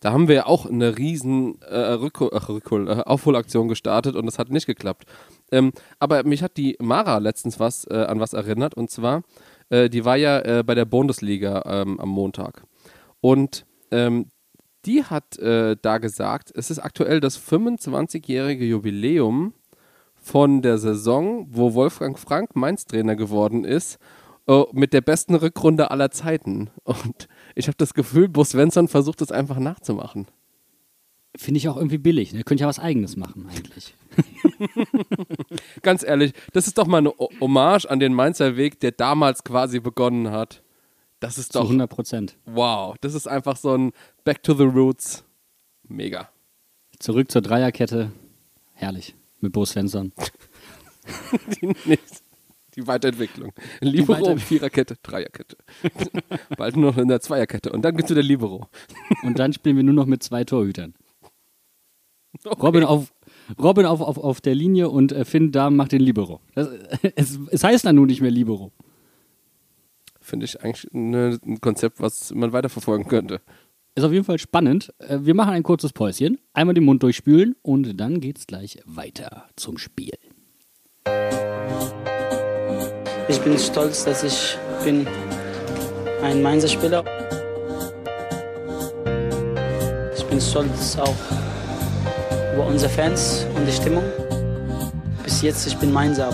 Da 0.00 0.12
haben 0.12 0.26
wir 0.26 0.34
ja 0.34 0.46
auch 0.46 0.66
eine 0.66 0.98
riesen 0.98 1.62
äh, 1.62 1.76
Rückhol 1.76 2.88
äh, 2.88 3.02
Aufholaktion 3.04 3.68
gestartet 3.68 4.16
und 4.16 4.26
das 4.26 4.40
hat 4.40 4.50
nicht 4.50 4.66
geklappt. 4.66 5.04
Ähm, 5.52 5.72
aber 6.00 6.24
mich 6.24 6.42
hat 6.42 6.56
die 6.56 6.76
Mara 6.80 7.18
letztens 7.18 7.60
was 7.60 7.84
äh, 7.88 8.06
an 8.08 8.18
was 8.18 8.32
erinnert 8.32 8.74
und 8.74 8.90
zwar, 8.90 9.22
äh, 9.70 9.88
die 9.88 10.04
war 10.04 10.16
ja 10.16 10.40
äh, 10.40 10.64
bei 10.64 10.74
der 10.74 10.86
Bundesliga 10.86 11.62
ähm, 11.64 12.00
am 12.00 12.08
Montag. 12.08 12.64
Und 13.20 13.64
ähm, 13.92 14.26
die 14.84 15.04
hat 15.04 15.38
da 15.38 15.98
gesagt, 15.98 16.50
es 16.56 16.68
ist 16.72 16.80
aktuell 16.80 17.20
das 17.20 17.38
25-jährige 17.38 18.64
Jubiläum 18.64 19.54
von 20.22 20.62
der 20.62 20.78
Saison, 20.78 21.46
wo 21.50 21.74
Wolfgang 21.74 22.18
Frank 22.18 22.54
Mainz-Trainer 22.54 23.16
geworden 23.16 23.64
ist, 23.64 23.98
äh, 24.46 24.62
mit 24.72 24.92
der 24.92 25.00
besten 25.00 25.34
Rückrunde 25.34 25.90
aller 25.90 26.10
Zeiten. 26.12 26.70
Und 26.84 27.28
ich 27.54 27.66
habe 27.66 27.76
das 27.76 27.92
Gefühl, 27.92 28.28
Bo 28.28 28.44
Svensson 28.44 28.88
versucht 28.88 29.20
es 29.20 29.32
einfach 29.32 29.58
nachzumachen. 29.58 30.26
Finde 31.36 31.58
ich 31.58 31.68
auch 31.68 31.76
irgendwie 31.76 31.98
billig. 31.98 32.32
Ne? 32.32 32.44
Könnte 32.44 32.62
ja 32.62 32.68
was 32.68 32.78
Eigenes 32.78 33.16
machen, 33.16 33.48
eigentlich. 33.50 33.94
Ganz 35.82 36.02
ehrlich, 36.02 36.34
das 36.52 36.66
ist 36.66 36.78
doch 36.78 36.86
mal 36.86 36.98
eine 36.98 37.12
Hommage 37.40 37.86
an 37.86 38.00
den 38.00 38.14
Mainzer 38.14 38.56
Weg, 38.56 38.80
der 38.80 38.92
damals 38.92 39.42
quasi 39.42 39.80
begonnen 39.80 40.30
hat. 40.30 40.62
Das 41.20 41.38
ist 41.38 41.52
Zu 41.52 41.60
doch, 41.60 41.64
100 41.66 41.88
Prozent. 41.90 42.36
wow, 42.44 42.96
das 43.00 43.14
ist 43.14 43.26
einfach 43.26 43.56
so 43.56 43.74
ein 43.76 43.92
Back 44.24 44.42
to 44.42 44.54
the 44.54 44.64
Roots. 44.64 45.24
Mega. 45.88 46.28
Zurück 46.98 47.30
zur 47.30 47.42
Dreierkette. 47.42 48.12
Herrlich. 48.74 49.14
Mit 49.42 49.52
Bo 49.52 49.64
Svensson. 49.66 50.12
Die, 51.60 51.66
nächste- 51.84 52.22
die 52.74 52.86
Weiterentwicklung. 52.86 53.52
Libero, 53.80 54.18
Weiter- 54.28 54.38
Viererkette, 54.38 54.96
Dreierkette. 55.02 55.58
Bald 56.56 56.74
nur 56.74 56.92
noch 56.92 56.96
in 56.96 57.08
der 57.08 57.20
Zweierkette. 57.20 57.70
Und 57.70 57.82
dann 57.82 57.94
geht's 57.96 58.08
der 58.08 58.22
Libero. 58.22 58.66
Und 59.22 59.38
dann 59.38 59.52
spielen 59.52 59.76
wir 59.76 59.82
nur 59.82 59.92
noch 59.92 60.06
mit 60.06 60.22
zwei 60.22 60.44
Torhütern. 60.44 60.94
Okay. 62.44 62.62
Robin 62.62 62.84
auf, 62.84 63.12
Robin 63.60 63.84
auf, 63.84 64.00
auf, 64.00 64.16
auf 64.16 64.40
der 64.40 64.54
Linie 64.54 64.88
und 64.88 65.12
äh, 65.12 65.26
Finn 65.26 65.52
Dahm 65.52 65.76
macht 65.76 65.92
den 65.92 66.00
Libero. 66.00 66.40
Das, 66.54 66.68
es, 67.14 67.38
es 67.50 67.62
heißt 67.62 67.84
dann 67.84 67.96
nun 67.96 68.06
nicht 68.06 68.22
mehr 68.22 68.30
Libero. 68.30 68.72
Finde 70.22 70.46
ich 70.46 70.62
eigentlich 70.64 70.88
ein 70.94 71.60
Konzept, 71.60 72.00
was 72.00 72.32
man 72.32 72.54
weiterverfolgen 72.54 73.06
könnte. 73.06 73.42
Ist 73.94 74.04
auf 74.04 74.12
jeden 74.12 74.24
Fall 74.24 74.38
spannend. 74.38 74.92
Äh, 74.98 75.18
Wir 75.22 75.34
machen 75.34 75.52
ein 75.52 75.62
kurzes 75.62 75.92
Päuschen, 75.92 76.38
einmal 76.54 76.74
den 76.74 76.84
Mund 76.84 77.02
durchspülen 77.02 77.56
und 77.62 77.94
dann 78.00 78.20
geht's 78.20 78.46
gleich 78.46 78.78
weiter 78.86 79.48
zum 79.56 79.76
Spiel. 79.76 80.14
Ich 83.28 83.40
bin 83.40 83.58
stolz, 83.58 84.04
dass 84.04 84.24
ich 84.24 84.56
bin 84.84 85.06
ein 86.22 86.42
Mainzer 86.42 86.68
Spieler. 86.68 87.04
Ich 90.16 90.24
bin 90.24 90.40
stolz 90.40 90.96
auch 90.98 91.14
über 92.54 92.66
unsere 92.66 92.90
Fans 92.90 93.46
und 93.54 93.66
die 93.66 93.72
Stimmung. 93.72 94.04
Bis 95.22 95.42
jetzt, 95.42 95.66
ich 95.66 95.76
bin 95.76 95.92
Mainzer. 95.92 96.30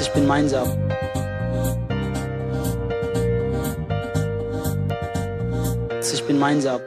Ich 0.00 0.10
bin 0.12 0.26
Mainzer. 0.26 0.64
Bin 6.26 6.38
Mainzer. 6.38 6.80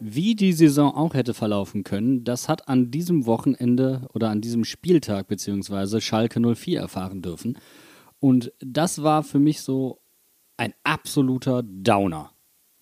Wie 0.00 0.34
die 0.34 0.52
Saison 0.52 0.94
auch 0.94 1.14
hätte 1.14 1.32
verlaufen 1.32 1.82
können, 1.82 2.24
das 2.24 2.48
hat 2.48 2.68
an 2.68 2.90
diesem 2.90 3.24
Wochenende 3.24 4.06
oder 4.12 4.28
an 4.28 4.42
diesem 4.42 4.64
Spieltag 4.64 5.28
beziehungsweise 5.28 6.00
Schalke 6.00 6.40
04 6.40 6.78
erfahren 6.78 7.22
dürfen. 7.22 7.56
Und 8.20 8.52
das 8.60 9.02
war 9.02 9.22
für 9.22 9.38
mich 9.38 9.62
so 9.62 10.00
ein 10.56 10.74
absoluter 10.82 11.62
Downer. 11.62 12.32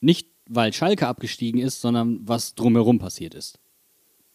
Nicht, 0.00 0.28
weil 0.49 0.73
Schalke 0.73 1.07
abgestiegen 1.07 1.61
ist, 1.61 1.81
sondern 1.81 2.21
was 2.23 2.54
drumherum 2.54 2.99
passiert 2.99 3.35
ist. 3.35 3.61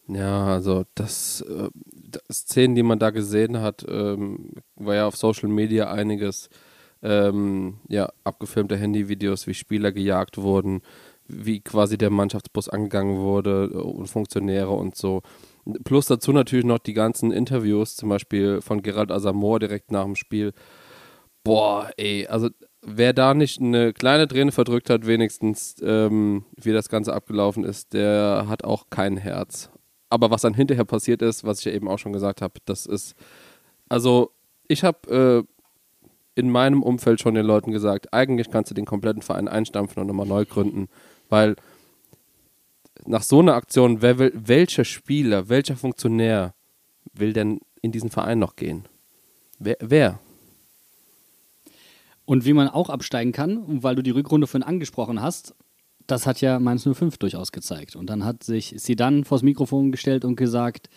Ja, 0.06 0.46
also 0.46 0.86
das, 0.94 1.42
äh, 1.42 1.68
das 1.92 2.38
Szenen, 2.38 2.74
die 2.74 2.82
man 2.82 2.98
da 2.98 3.10
gesehen 3.10 3.60
hat, 3.60 3.84
ähm, 3.86 4.52
war 4.76 4.94
ja 4.94 5.06
auf 5.06 5.16
Social 5.16 5.50
Media 5.50 5.90
einiges. 5.90 6.48
Ähm, 7.00 7.78
ja, 7.88 8.10
abgefilmte 8.24 8.76
Handyvideos, 8.76 9.46
wie 9.46 9.54
Spieler 9.54 9.92
gejagt 9.92 10.38
wurden, 10.38 10.82
wie 11.28 11.60
quasi 11.60 11.98
der 11.98 12.10
Mannschaftsbus 12.10 12.68
angegangen 12.68 13.18
wurde 13.18 13.70
äh, 13.72 13.76
und 13.76 14.06
Funktionäre 14.06 14.70
und 14.70 14.96
so. 14.96 15.22
Plus 15.84 16.06
dazu 16.06 16.32
natürlich 16.32 16.64
noch 16.64 16.78
die 16.78 16.94
ganzen 16.94 17.30
Interviews, 17.30 17.96
zum 17.96 18.08
Beispiel 18.08 18.60
von 18.62 18.82
Gerald 18.82 19.12
Asamoah 19.12 19.58
direkt 19.58 19.92
nach 19.92 20.04
dem 20.04 20.16
Spiel. 20.16 20.52
Boah, 21.44 21.90
ey, 21.96 22.26
also 22.26 22.48
wer 22.82 23.12
da 23.12 23.34
nicht 23.34 23.60
eine 23.60 23.92
kleine 23.92 24.26
Träne 24.26 24.52
verdrückt 24.52 24.88
hat, 24.90 25.06
wenigstens, 25.06 25.76
ähm, 25.82 26.44
wie 26.56 26.72
das 26.72 26.88
Ganze 26.88 27.12
abgelaufen 27.12 27.64
ist, 27.64 27.92
der 27.92 28.46
hat 28.48 28.64
auch 28.64 28.86
kein 28.90 29.16
Herz. 29.16 29.70
Aber 30.10 30.30
was 30.30 30.42
dann 30.42 30.54
hinterher 30.54 30.84
passiert 30.84 31.20
ist, 31.20 31.44
was 31.44 31.58
ich 31.60 31.66
ja 31.66 31.72
eben 31.72 31.88
auch 31.88 31.98
schon 31.98 32.14
gesagt 32.14 32.40
habe, 32.40 32.54
das 32.64 32.86
ist, 32.86 33.14
also 33.88 34.30
ich 34.68 34.84
habe 34.84 35.44
äh, 35.46 36.38
in 36.38 36.50
meinem 36.50 36.82
Umfeld 36.82 37.20
schon 37.20 37.34
den 37.34 37.44
Leuten 37.44 37.72
gesagt, 37.72 38.12
eigentlich 38.12 38.50
kannst 38.50 38.70
du 38.70 38.74
den 38.74 38.86
kompletten 38.86 39.22
Verein 39.22 39.48
einstampfen 39.48 40.00
und 40.00 40.06
nochmal 40.06 40.26
neu 40.26 40.44
gründen, 40.44 40.88
weil 41.28 41.56
nach 43.04 43.22
so 43.22 43.40
einer 43.40 43.54
Aktion, 43.54 44.02
wer 44.02 44.18
will, 44.18 44.32
welcher 44.34 44.84
Spieler, 44.84 45.48
welcher 45.48 45.76
Funktionär 45.76 46.54
will 47.12 47.32
denn 47.32 47.60
in 47.80 47.92
diesen 47.92 48.10
Verein 48.10 48.38
noch 48.38 48.56
gehen? 48.56 48.84
Wer? 49.58 49.76
wer? 49.80 50.18
Und 52.24 52.44
wie 52.44 52.52
man 52.52 52.68
auch 52.68 52.90
absteigen 52.90 53.32
kann, 53.32 53.82
weil 53.82 53.94
du 53.94 54.02
die 54.02 54.10
Rückrunde 54.10 54.46
vorhin 54.46 54.66
angesprochen 54.66 55.22
hast, 55.22 55.54
das 56.06 56.26
hat 56.26 56.40
ja 56.40 56.58
Mainz 56.58 56.86
05 56.90 57.18
durchaus 57.18 57.52
gezeigt. 57.52 57.96
Und 57.96 58.10
dann 58.10 58.24
hat 58.24 58.42
sich 58.42 58.74
Sidan 58.76 59.24
vors 59.24 59.42
Mikrofon 59.42 59.92
gestellt 59.92 60.24
und 60.24 60.36
gesagt, 60.36 60.88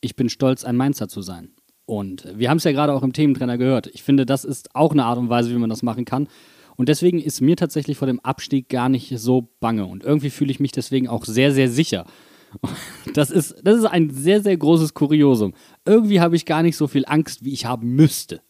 ich 0.00 0.16
bin 0.16 0.28
stolz, 0.28 0.64
ein 0.64 0.76
Mainzer 0.76 1.08
zu 1.08 1.22
sein. 1.22 1.50
Und 1.86 2.26
wir 2.36 2.50
haben 2.50 2.58
es 2.58 2.64
ja 2.64 2.72
gerade 2.72 2.92
auch 2.92 3.02
im 3.02 3.12
Thementrainer 3.12 3.58
gehört. 3.58 3.88
Ich 3.88 4.02
finde, 4.02 4.26
das 4.26 4.44
ist 4.44 4.74
auch 4.74 4.92
eine 4.92 5.04
Art 5.04 5.18
und 5.18 5.28
Weise, 5.28 5.50
wie 5.50 5.58
man 5.58 5.70
das 5.70 5.82
machen 5.82 6.04
kann. 6.04 6.28
Und 6.80 6.88
deswegen 6.88 7.20
ist 7.20 7.42
mir 7.42 7.56
tatsächlich 7.56 7.98
vor 7.98 8.06
dem 8.06 8.20
Abstieg 8.20 8.70
gar 8.70 8.88
nicht 8.88 9.12
so 9.18 9.50
bange. 9.60 9.84
Und 9.84 10.02
irgendwie 10.02 10.30
fühle 10.30 10.50
ich 10.50 10.60
mich 10.60 10.72
deswegen 10.72 11.08
auch 11.08 11.26
sehr, 11.26 11.52
sehr 11.52 11.68
sicher. 11.68 12.06
Das 13.12 13.30
ist, 13.30 13.54
das 13.62 13.76
ist 13.76 13.84
ein 13.84 14.08
sehr, 14.08 14.42
sehr 14.42 14.56
großes 14.56 14.94
Kuriosum. 14.94 15.52
Irgendwie 15.84 16.22
habe 16.22 16.36
ich 16.36 16.46
gar 16.46 16.62
nicht 16.62 16.78
so 16.78 16.88
viel 16.88 17.04
Angst, 17.06 17.44
wie 17.44 17.52
ich 17.52 17.66
haben 17.66 17.94
müsste. 17.96 18.40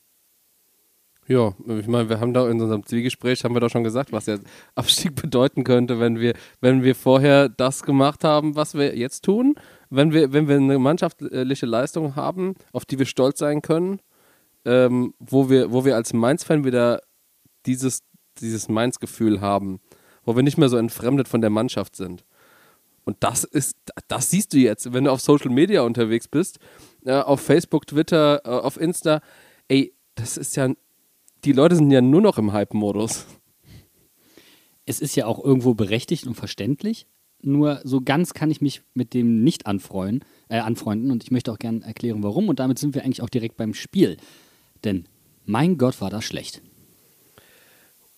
Ja, 1.26 1.54
ich 1.66 1.88
meine, 1.88 2.08
wir 2.08 2.20
haben 2.20 2.32
da 2.32 2.48
in 2.48 2.60
unserem 2.60 2.86
Zwiegespräch 2.86 3.42
haben 3.42 3.56
wir 3.56 3.60
doch 3.60 3.68
schon 3.68 3.82
gesagt, 3.82 4.12
was 4.12 4.26
der 4.26 4.38
Abstieg 4.76 5.16
bedeuten 5.20 5.64
könnte, 5.64 5.98
wenn 5.98 6.20
wir, 6.20 6.34
wenn 6.60 6.84
wir 6.84 6.94
vorher 6.94 7.48
das 7.48 7.82
gemacht 7.82 8.22
haben, 8.22 8.54
was 8.54 8.74
wir 8.74 8.96
jetzt 8.96 9.24
tun, 9.24 9.56
wenn 9.90 10.12
wir, 10.12 10.32
wenn 10.32 10.46
wir 10.46 10.54
eine 10.54 10.78
mannschaftliche 10.78 11.66
Leistung 11.66 12.14
haben, 12.14 12.54
auf 12.72 12.84
die 12.84 13.00
wir 13.00 13.06
stolz 13.06 13.40
sein 13.40 13.60
können, 13.60 13.98
ähm, 14.64 15.14
wo 15.18 15.50
wir, 15.50 15.72
wo 15.72 15.84
wir 15.84 15.96
als 15.96 16.12
Mainz-Fan 16.12 16.64
wieder 16.64 17.00
dieses, 17.66 18.02
dieses 18.40 18.68
Mainz-Gefühl 18.68 19.40
haben, 19.40 19.80
wo 20.24 20.36
wir 20.36 20.42
nicht 20.42 20.58
mehr 20.58 20.68
so 20.68 20.76
entfremdet 20.76 21.28
von 21.28 21.40
der 21.40 21.50
Mannschaft 21.50 21.96
sind. 21.96 22.24
Und 23.04 23.16
das 23.20 23.44
ist, 23.44 23.76
das 24.08 24.30
siehst 24.30 24.52
du 24.52 24.58
jetzt, 24.58 24.92
wenn 24.92 25.04
du 25.04 25.12
auf 25.12 25.20
Social 25.20 25.50
Media 25.50 25.82
unterwegs 25.82 26.28
bist, 26.28 26.58
äh, 27.04 27.12
auf 27.12 27.40
Facebook, 27.40 27.86
Twitter, 27.86 28.42
äh, 28.44 28.48
auf 28.48 28.78
Insta, 28.78 29.20
ey, 29.68 29.94
das 30.14 30.36
ist 30.36 30.56
ja 30.56 30.68
die 31.44 31.52
Leute 31.52 31.76
sind 31.76 31.90
ja 31.90 32.00
nur 32.00 32.20
noch 32.20 32.38
im 32.38 32.52
Hype-Modus. 32.52 33.26
Es 34.84 35.00
ist 35.00 35.16
ja 35.16 35.26
auch 35.26 35.42
irgendwo 35.42 35.74
berechtigt 35.74 36.26
und 36.26 36.34
verständlich. 36.34 37.06
Nur 37.42 37.80
so 37.84 38.02
ganz 38.02 38.34
kann 38.34 38.50
ich 38.50 38.60
mich 38.60 38.82
mit 38.92 39.14
dem 39.14 39.42
nicht 39.42 39.66
anfreuen, 39.66 40.24
äh, 40.48 40.58
anfreunden 40.58 41.10
und 41.10 41.22
ich 41.22 41.30
möchte 41.30 41.50
auch 41.50 41.58
gerne 41.58 41.82
erklären, 41.84 42.22
warum. 42.22 42.48
Und 42.48 42.60
damit 42.60 42.78
sind 42.78 42.94
wir 42.94 43.04
eigentlich 43.04 43.22
auch 43.22 43.30
direkt 43.30 43.56
beim 43.56 43.72
Spiel. 43.72 44.18
Denn 44.84 45.06
mein 45.46 45.78
Gott 45.78 46.00
war 46.02 46.10
das 46.10 46.24
schlecht. 46.24 46.60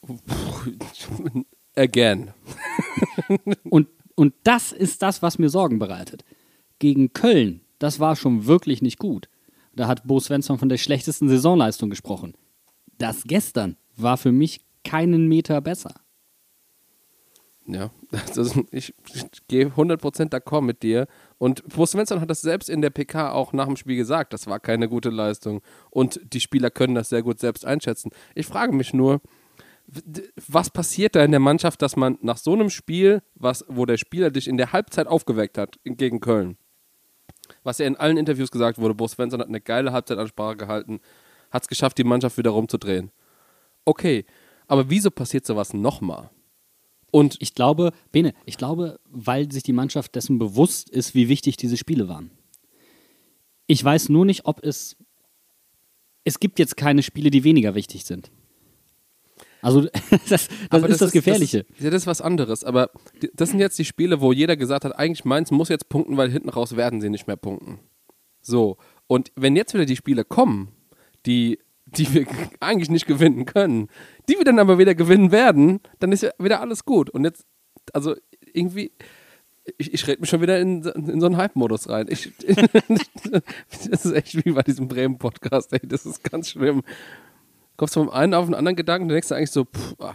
Again. 1.77 2.33
und, 3.65 3.89
und 4.15 4.35
das 4.45 4.73
ist 4.73 5.03
das, 5.03 5.23
was 5.23 5.39
mir 5.39 5.49
Sorgen 5.49 5.79
bereitet. 5.79 6.25
Gegen 6.79 7.13
Köln, 7.13 7.61
das 7.79 8.01
war 8.01 8.17
schon 8.17 8.47
wirklich 8.47 8.83
nicht 8.83 8.99
gut. 8.99 9.29
Da 9.75 9.87
hat 9.87 10.07
Bo 10.07 10.21
Svensson 10.21 10.59
von 10.59 10.69
der 10.69 10.77
schlechtesten 10.77 11.29
Saisonleistung 11.29 11.89
gesprochen 11.89 12.35
das 13.03 13.25
gestern 13.25 13.77
war 13.97 14.17
für 14.17 14.33
mich 14.33 14.61
keinen 14.85 15.27
Meter 15.27 15.61
besser. 15.61 15.95
Ja, 17.67 17.91
ist, 18.13 18.59
ich, 18.73 18.95
ich 19.15 19.25
gehe 19.47 19.67
100% 19.67 20.31
d'accord 20.31 20.63
mit 20.63 20.83
dir. 20.83 21.07
Und 21.39 21.63
Bo 21.69 21.87
Svensson 21.87 22.21
hat 22.21 22.31
das 22.31 22.41
selbst 22.41 22.69
in 22.69 22.81
der 22.81 22.91
PK 22.91 23.33
auch 23.33 23.53
nach 23.53 23.67
dem 23.67 23.77
Spiel 23.77 23.97
gesagt, 23.97 24.33
das 24.33 24.47
war 24.47 24.59
keine 24.59 24.89
gute 24.89 25.11
Leistung. 25.11 25.63
Und 25.91 26.21
die 26.33 26.41
Spieler 26.41 26.71
können 26.71 26.95
das 26.95 27.09
sehr 27.09 27.23
gut 27.23 27.39
selbst 27.39 27.65
einschätzen. 27.65 28.11
Ich 28.35 28.47
frage 28.47 28.73
mich 28.73 28.93
nur, 28.93 29.21
was 30.49 30.71
passiert 30.71 31.15
da 31.15 31.25
in 31.25 31.31
der 31.31 31.41
Mannschaft, 31.41 31.83
dass 31.83 31.97
man 31.97 32.19
nach 32.23 32.39
so 32.39 32.53
einem 32.53 32.71
Spiel, 32.71 33.23
was, 33.35 33.65
wo 33.69 33.85
der 33.87 33.97
Spieler 33.97 34.31
dich 34.31 34.49
in 34.49 34.57
der 34.57 34.73
Halbzeit 34.73 35.07
aufgeweckt 35.07 35.59
hat 35.59 35.79
gegen 35.85 36.21
Köln, 36.21 36.57
was 37.63 37.79
ja 37.79 37.87
in 37.87 37.97
allen 37.97 38.17
Interviews 38.17 38.51
gesagt 38.51 38.79
wurde, 38.79 38.95
Bo 38.95 39.07
Svensson 39.09 39.41
hat 39.41 39.49
eine 39.49 39.61
geile 39.61 39.93
Halbzeitansprache 39.93 40.57
gehalten, 40.57 41.01
hat 41.51 41.63
es 41.63 41.69
geschafft, 41.69 41.99
die 41.99 42.05
Mannschaft 42.05 42.39
wieder 42.39 42.51
rumzudrehen. 42.51 43.11
Okay, 43.85 44.25
aber 44.67 44.89
wieso 44.89 45.11
passiert 45.11 45.45
sowas 45.45 45.75
nochmal? 45.75 46.31
Und 47.11 47.37
ich 47.41 47.55
glaube, 47.55 47.93
Bene, 48.11 48.33
ich 48.47 48.57
glaube, 48.57 48.99
weil 49.05 49.53
sich 49.53 49.63
die 49.63 49.75
Mannschaft 49.75 50.15
dessen 50.15 50.39
bewusst 50.39 50.89
ist, 50.89 51.15
wie 51.15 51.29
wichtig 51.29 51.59
diese 51.59 51.77
Spiele 51.77 52.09
waren. 52.09 52.31
Ich 53.67 53.85
weiß 53.85 54.09
nur 54.09 54.25
nicht, 54.25 54.47
ob 54.47 54.65
es. 54.65 54.97
Es 56.25 56.41
gibt 56.41 56.59
jetzt 56.59 56.77
keine 56.77 57.03
Spiele, 57.03 57.31
die 57.31 57.45
weniger 57.45 57.75
wichtig 57.75 58.05
sind. 58.05 58.31
Also, 59.63 59.83
das, 60.29 60.29
das 60.29 60.39
ist 60.39 60.51
das, 60.71 60.99
das 60.99 61.13
Gefährliche. 61.13 61.65
Das, 61.65 61.81
ja, 61.85 61.91
das 61.91 62.03
ist 62.03 62.07
was 62.07 62.21
anderes. 62.21 62.65
Aber 62.65 62.91
das 63.33 63.51
sind 63.51 63.61
jetzt 63.61 63.79
die 63.79 63.85
Spiele, 63.85 64.21
wo 64.21 64.33
jeder 64.33 64.57
gesagt 64.57 64.85
hat, 64.85 64.99
eigentlich 64.99 65.25
Mainz 65.25 65.51
muss 65.51 65.69
jetzt 65.69 65.89
punkten, 65.89 66.17
weil 66.17 66.31
hinten 66.31 66.51
raus 66.51 66.77
werden 66.77 67.01
sie 67.01 67.09
nicht 67.09 67.27
mehr 67.27 67.37
punkten. 67.37 67.79
So. 68.43 68.77
Und 69.07 69.33
wenn 69.37 69.57
jetzt 69.57 69.73
wieder 69.73 69.87
die 69.87 69.97
Spiele 69.97 70.25
kommen, 70.25 70.69
die, 71.25 71.61
die 71.87 72.13
wir 72.13 72.27
eigentlich 72.61 72.91
nicht 72.91 73.07
gewinnen 73.07 73.47
können, 73.47 73.89
die 74.29 74.37
wir 74.37 74.45
dann 74.45 74.59
aber 74.59 74.79
wieder 74.79 74.95
gewinnen 74.95 75.31
werden, 75.31 75.81
dann 76.01 76.13
ist 76.13 76.25
ja 76.25 76.31
wieder 76.39 76.61
alles 76.61 76.85
gut. 76.85 77.09
Und 77.09 77.25
jetzt, 77.25 77.47
also 77.93 78.17
irgendwie, 78.53 78.91
ich, 79.79 79.95
ich 79.95 80.07
rede 80.09 80.21
mich 80.21 80.31
schon 80.31 80.43
wieder 80.43 80.61
in, 80.61 80.83
in 80.83 81.21
so 81.21 81.27
einen 81.27 81.37
Hype-Modus 81.37 81.89
rein. 81.89 82.07
Ich, 82.09 82.33
das 83.91 84.05
ist 84.05 84.13
echt 84.13 84.45
wie 84.45 84.51
bei 84.51 84.63
diesem 84.63 84.89
Bremen-Podcast, 84.89 85.73
ey, 85.73 85.81
das 85.85 86.05
ist 86.05 86.25
ganz 86.25 86.51
schlimm. 86.51 86.83
Kommst 87.83 87.97
du 87.97 88.05
vom 88.05 88.11
einen 88.11 88.33
auf 88.33 88.45
den 88.45 88.55
anderen 88.55 88.77
Gedanken, 88.77 89.09
dann 89.09 89.17
denkst 89.17 89.27
du 89.27 89.35
eigentlich 89.35 89.51
so, 89.51 89.65
pff, 89.65 89.97
ah, 89.99 90.15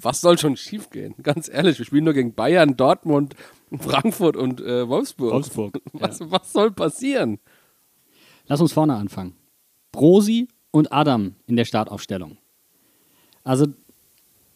was 0.00 0.22
soll 0.22 0.38
schon 0.38 0.56
schiefgehen? 0.56 1.14
Ganz 1.22 1.46
ehrlich, 1.46 1.76
wir 1.76 1.84
spielen 1.84 2.04
nur 2.04 2.14
gegen 2.14 2.32
Bayern, 2.32 2.74
Dortmund, 2.74 3.34
Frankfurt 3.78 4.34
und 4.34 4.62
äh, 4.62 4.88
Wolfsburg. 4.88 5.34
Wolfsburg. 5.34 5.82
Was, 5.92 6.20
ja. 6.20 6.30
was 6.30 6.50
soll 6.54 6.70
passieren? 6.70 7.38
Lass 8.46 8.62
uns 8.62 8.72
vorne 8.72 8.94
anfangen. 8.94 9.34
Brosi 9.92 10.48
und 10.70 10.90
Adam 10.90 11.34
in 11.46 11.56
der 11.56 11.66
Startaufstellung. 11.66 12.38
Also 13.44 13.66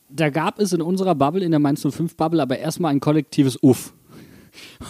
da 0.08 0.30
gab 0.30 0.58
es 0.58 0.72
in 0.72 0.80
unserer 0.80 1.14
Bubble, 1.14 1.44
in 1.44 1.50
der 1.50 1.60
Mainz 1.60 1.82
05 1.82 2.16
Bubble, 2.16 2.40
aber 2.40 2.58
erstmal 2.58 2.90
ein 2.90 3.00
kollektives 3.00 3.62
Uff. 3.62 3.92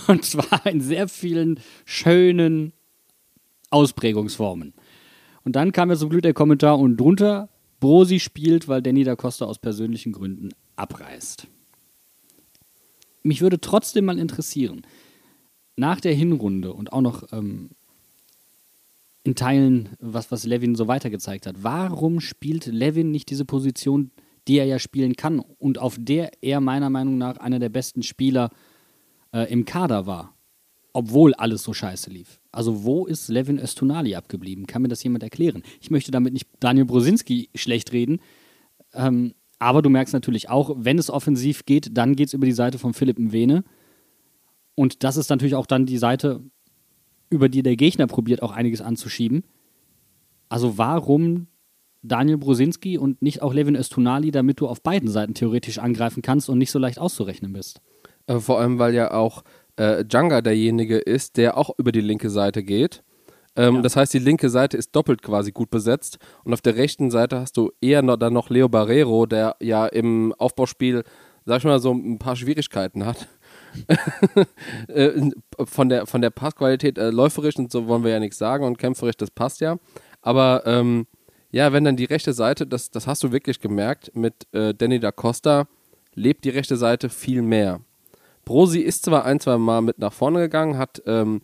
Und 0.07 0.25
zwar 0.25 0.65
in 0.67 0.81
sehr 0.81 1.09
vielen 1.09 1.59
schönen 1.85 2.75
Ausprägungsformen. 3.71 4.73
Und 5.43 5.57
dann 5.57 5.73
kam 5.73 5.91
ja 5.91 5.97
zum 5.97 6.11
Glück 6.11 6.23
der 6.23 6.33
Kommentar 6.33 6.79
und 6.79 6.97
drunter, 6.97 7.49
Brosi 7.80 8.21
spielt, 8.21 8.68
weil 8.68 8.83
Danny 8.83 9.04
da 9.04 9.16
Costa 9.16 9.45
aus 9.45 9.59
persönlichen 9.59 10.12
Gründen 10.12 10.50
abreißt. 10.76 11.47
Mich 13.23 13.40
würde 13.40 13.61
trotzdem 13.61 14.04
mal 14.04 14.18
interessieren, 14.18 14.83
nach 15.76 16.00
der 16.00 16.14
Hinrunde 16.14 16.73
und 16.73 16.92
auch 16.92 17.00
noch 17.00 17.33
ähm, 17.33 17.71
in 19.25 19.35
Teilen, 19.35 19.90
was, 19.99 20.30
was 20.30 20.45
Levin 20.45 20.76
so 20.76 20.87
weitergezeigt 20.87 21.47
hat, 21.47 21.56
warum 21.62 22.21
spielt 22.21 22.66
Levin 22.66 23.11
nicht 23.11 23.28
diese 23.28 23.45
Position, 23.45 24.12
die 24.47 24.59
er 24.59 24.64
ja 24.64 24.78
spielen 24.78 25.16
kann 25.16 25.40
und 25.40 25.78
auf 25.78 25.97
der 25.99 26.30
er 26.40 26.61
meiner 26.61 26.88
Meinung 26.88 27.18
nach 27.18 27.37
einer 27.38 27.59
der 27.59 27.68
besten 27.68 28.02
Spieler 28.02 28.50
äh, 29.33 29.50
im 29.52 29.64
Kader 29.64 30.06
war? 30.06 30.36
Obwohl 30.97 31.35
alles 31.35 31.62
so 31.62 31.75
scheiße 31.75 32.09
lief. 32.09 32.41
Also, 32.53 32.85
wo 32.85 33.05
ist 33.05 33.29
Levin 33.29 33.59
Östunali 33.59 34.15
abgeblieben? 34.15 34.67
Kann 34.67 34.81
mir 34.81 34.88
das 34.88 35.03
jemand 35.03 35.23
erklären? 35.23 35.62
Ich 35.79 35.91
möchte 35.91 36.11
damit 36.11 36.33
nicht 36.33 36.49
Daniel 36.59 36.87
Brosinski 36.87 37.50
schlecht 37.55 37.93
reden. 37.93 38.19
Ähm, 38.95 39.35
aber 39.59 39.83
du 39.83 39.91
merkst 39.91 40.15
natürlich 40.15 40.49
auch, 40.49 40.75
wenn 40.75 40.99
es 40.99 41.11
offensiv 41.11 41.67
geht, 41.67 41.99
dann 41.99 42.17
geht 42.17 42.29
es 42.29 42.33
über 42.33 42.47
die 42.47 42.53
Seite 42.53 42.79
von 42.79 42.95
Philipp 42.95 43.19
Mwene. 43.19 43.62
Und 44.75 45.05
das 45.05 45.19
ist 45.19 45.29
natürlich 45.29 45.55
auch 45.55 45.67
dann 45.67 45.85
die 45.85 45.99
Seite, 45.99 46.43
über 47.29 47.50
die 47.50 47.62
der 47.62 47.76
Gegner 47.76 48.07
probiert, 48.07 48.43
auch 48.43 48.53
einiges 48.53 48.81
anzuschieben. 48.81 49.45
Also 50.49 50.79
warum 50.79 51.49
Daniel 52.00 52.38
Brosinski 52.38 52.97
und 52.97 53.21
nicht 53.21 53.43
auch 53.43 53.53
Levin 53.53 53.76
Östunali, 53.76 54.31
damit 54.31 54.61
du 54.62 54.67
auf 54.67 54.81
beiden 54.81 55.11
Seiten 55.11 55.35
theoretisch 55.35 55.76
angreifen 55.76 56.23
kannst 56.23 56.49
und 56.49 56.57
nicht 56.57 56.71
so 56.71 56.79
leicht 56.79 56.99
auszurechnen 56.99 57.53
bist? 57.53 57.83
Äh, 58.29 58.41
vor 58.41 58.61
allem, 58.61 58.79
weil 58.79 58.95
ja 58.95 59.12
auch 59.12 59.45
äh, 59.76 60.04
Djanga 60.04 60.40
derjenige 60.40 60.99
ist, 60.99 61.37
der 61.37 61.56
auch 61.56 61.71
über 61.78 61.92
die 61.92 62.00
linke 62.00 62.30
Seite 62.30 62.62
geht. 62.62 63.02
Ähm, 63.56 63.76
Ja. 63.76 63.83
Das 63.83 63.97
heißt, 63.97 64.12
die 64.14 64.18
linke 64.18 64.50
Seite 64.50 64.76
ist 64.76 64.95
doppelt 64.95 65.23
quasi 65.23 65.52
gut 65.52 65.71
besetzt. 65.71 66.18
Und 66.45 66.52
auf 66.52 66.61
der 66.61 66.76
rechten 66.76 67.11
Seite 67.11 67.40
hast 67.40 67.56
du 67.56 67.71
eher 67.80 68.02
noch, 68.02 68.16
dann 68.16 68.33
noch 68.33 68.50
Leo 68.50 68.68
Barrero, 68.68 69.26
der 69.26 69.56
ja 69.61 69.87
im 69.87 70.35
Aufbauspiel, 70.38 71.04
sag 71.45 71.59
ich 71.59 71.64
mal, 71.64 71.78
so 71.78 71.92
ein 71.92 72.18
paar 72.18 72.37
Schwierigkeiten 72.37 73.04
hat. 73.04 73.28
Äh, 74.88 75.30
von, 75.66 75.90
der, 75.90 76.06
von 76.06 76.23
der 76.23 76.30
Passqualität, 76.30 76.97
äh, 76.97 77.11
läuferisch 77.11 77.56
und 77.56 77.71
so 77.71 77.87
wollen 77.87 78.04
wir 78.04 78.11
ja 78.12 78.21
nichts 78.21 78.38
sagen 78.38 78.64
und 78.64 78.78
kämpferisch, 78.78 79.18
das 79.18 79.30
passt 79.30 79.61
ja. 79.61 79.76
Aber 80.23 80.62
ähm, 80.64 81.06
ja, 81.50 81.73
wenn 81.75 81.85
dann 81.85 81.97
die 81.97 82.06
rechte 82.06 82.33
Seite, 82.33 82.66
das, 82.66 82.90
das 82.90 83.06
hast 83.06 83.23
du 83.23 83.33
wirklich 83.33 83.61
gemerkt, 83.61 84.12
mit 84.14 84.47
äh, 84.52 84.73
Danny 84.73 84.99
da 84.99 85.12
Costa 85.12 85.68
lebt 86.14 86.45
die 86.45 86.50
rechte 86.50 86.76
Seite 86.76 87.11
viel 87.11 87.42
mehr. 87.42 87.80
Brosi 88.47 88.81
ist 88.81 89.05
zwar 89.05 89.26
ein, 89.26 89.41
zwei 89.41 89.59
Mal 89.59 89.83
mit 89.83 89.99
nach 89.99 90.12
vorne 90.12 90.38
gegangen, 90.38 90.79
hat 90.79 91.03
ähm, 91.05 91.43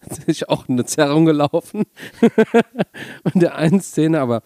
sich 0.26 0.50
auch 0.50 0.68
eine 0.68 0.84
Zerrung 0.84 1.24
gelaufen 1.24 1.84
in 3.32 3.40
der 3.40 3.54
einen 3.54 3.80
Szene, 3.80 4.20
aber 4.20 4.42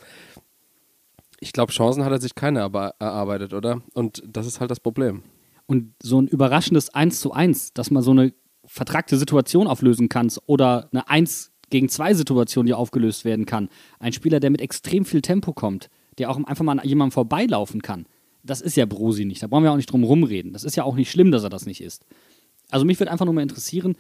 ich 1.41 1.53
glaube, 1.53 1.73
Chancen 1.73 2.05
hat 2.05 2.13
er 2.13 2.21
sich 2.21 2.35
keine 2.35 2.61
erarbeitet, 2.61 3.55
oder? 3.55 3.83
Und 3.95 4.23
das 4.27 4.47
ist 4.47 4.61
halt 4.61 4.71
das 4.71 4.81
Problem. 4.81 5.23
Und 5.67 5.95
so 6.03 6.21
ein 6.21 6.29
überraschendes 6.29 6.95
1 6.95 7.19
zu 7.21 7.33
1, 7.33 7.73
dass 7.73 7.91
man 7.91 8.03
so 8.03 8.13
eine 8.13 8.33
vertragte 8.65 9.17
Situation 9.17 9.67
auflösen 9.67 10.09
kann 10.09 10.31
oder 10.47 10.89
eine 10.93 11.09
1 11.09 11.53
gegen 11.71 11.89
2 11.89 12.15
Situation, 12.15 12.67
die 12.67 12.75
aufgelöst 12.75 13.25
werden 13.25 13.47
kann. 13.47 13.69
Ein 13.99 14.13
Spieler, 14.13 14.39
der 14.39 14.51
mit 14.51 14.61
extrem 14.61 15.05
viel 15.05 15.23
Tempo 15.23 15.53
kommt, 15.53 15.89
der 16.19 16.31
auch 16.31 16.37
einfach 16.37 16.65
mal 16.65 16.79
an 16.79 16.87
jemandem 16.87 17.13
vorbeilaufen 17.13 17.83
kann. 17.83 18.07
Das 18.47 18.61
ist 18.61 18.77
ja 18.77 18.87
Brosi 18.87 19.25
nicht. 19.25 19.43
Da 19.43 19.47
brauchen 19.47 19.65
wir 19.65 19.73
auch 19.73 19.77
nicht 19.77 19.91
drum 19.91 20.05
rumreden. 20.05 20.53
Das 20.53 20.65
ist 20.65 20.77
ja 20.77 20.85
auch 20.85 20.95
nicht 20.95 21.11
schlimm, 21.11 21.31
dass 21.31 21.43
er 21.43 21.51
das 21.51 21.67
nicht 21.67 21.81
ist. 21.81 22.07
Also 22.71 22.85
mich 22.85 22.99
würde 22.99 23.11
einfach 23.11 23.25
nur 23.25 23.35
mal 23.35 23.43
interessieren, 23.43 23.97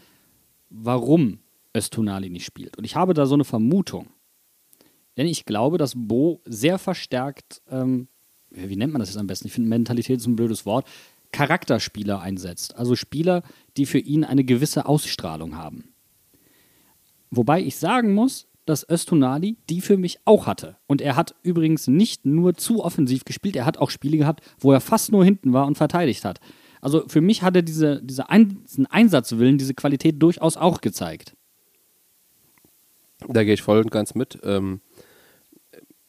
warum 0.70 1.40
Östunali 1.74 2.30
nicht 2.30 2.46
spielt. 2.46 2.76
Und 2.78 2.84
ich 2.84 2.96
habe 2.96 3.14
da 3.14 3.26
so 3.26 3.34
eine 3.34 3.44
Vermutung. 3.44 4.08
Denn 5.16 5.26
ich 5.26 5.44
glaube, 5.44 5.78
dass 5.78 5.94
Bo 5.96 6.40
sehr 6.44 6.78
verstärkt, 6.78 7.62
ähm, 7.70 8.08
wie 8.50 8.76
nennt 8.76 8.92
man 8.92 9.00
das 9.00 9.08
jetzt 9.08 9.18
am 9.18 9.26
besten? 9.26 9.48
Ich 9.48 9.52
finde, 9.52 9.68
Mentalität 9.68 10.18
ist 10.18 10.26
ein 10.26 10.36
blödes 10.36 10.66
Wort. 10.66 10.86
Charakterspieler 11.32 12.20
einsetzt. 12.20 12.76
Also 12.76 12.94
Spieler, 12.96 13.42
die 13.76 13.86
für 13.86 13.98
ihn 13.98 14.24
eine 14.24 14.44
gewisse 14.44 14.86
Ausstrahlung 14.86 15.56
haben. 15.56 15.92
Wobei 17.30 17.60
ich 17.60 17.76
sagen 17.76 18.14
muss, 18.14 18.46
dass 18.66 18.88
Östunali 18.88 19.56
die 19.70 19.80
für 19.80 19.96
mich 19.96 20.18
auch 20.24 20.46
hatte. 20.46 20.76
Und 20.86 21.00
er 21.00 21.16
hat 21.16 21.34
übrigens 21.42 21.86
nicht 21.86 22.26
nur 22.26 22.54
zu 22.54 22.84
offensiv 22.84 23.24
gespielt, 23.24 23.56
er 23.56 23.64
hat 23.64 23.78
auch 23.78 23.90
Spiele 23.90 24.18
gehabt, 24.18 24.44
wo 24.58 24.72
er 24.72 24.80
fast 24.80 25.12
nur 25.12 25.24
hinten 25.24 25.52
war 25.52 25.66
und 25.66 25.78
verteidigt 25.78 26.24
hat. 26.24 26.40
Also 26.80 27.08
für 27.08 27.20
mich 27.20 27.42
hat 27.42 27.56
er 27.56 27.62
diese, 27.62 28.02
diese 28.02 28.28
Ein 28.28 28.62
diesen 28.64 28.86
Einsatzwillen, 28.86 29.58
diese 29.58 29.74
Qualität 29.74 30.22
durchaus 30.22 30.56
auch 30.56 30.80
gezeigt. 30.80 31.34
Da 33.28 33.44
gehe 33.44 33.54
ich 33.54 33.62
voll 33.62 33.78
und 33.78 33.90
ganz 33.90 34.14
mit. 34.14 34.38
Ähm, 34.42 34.80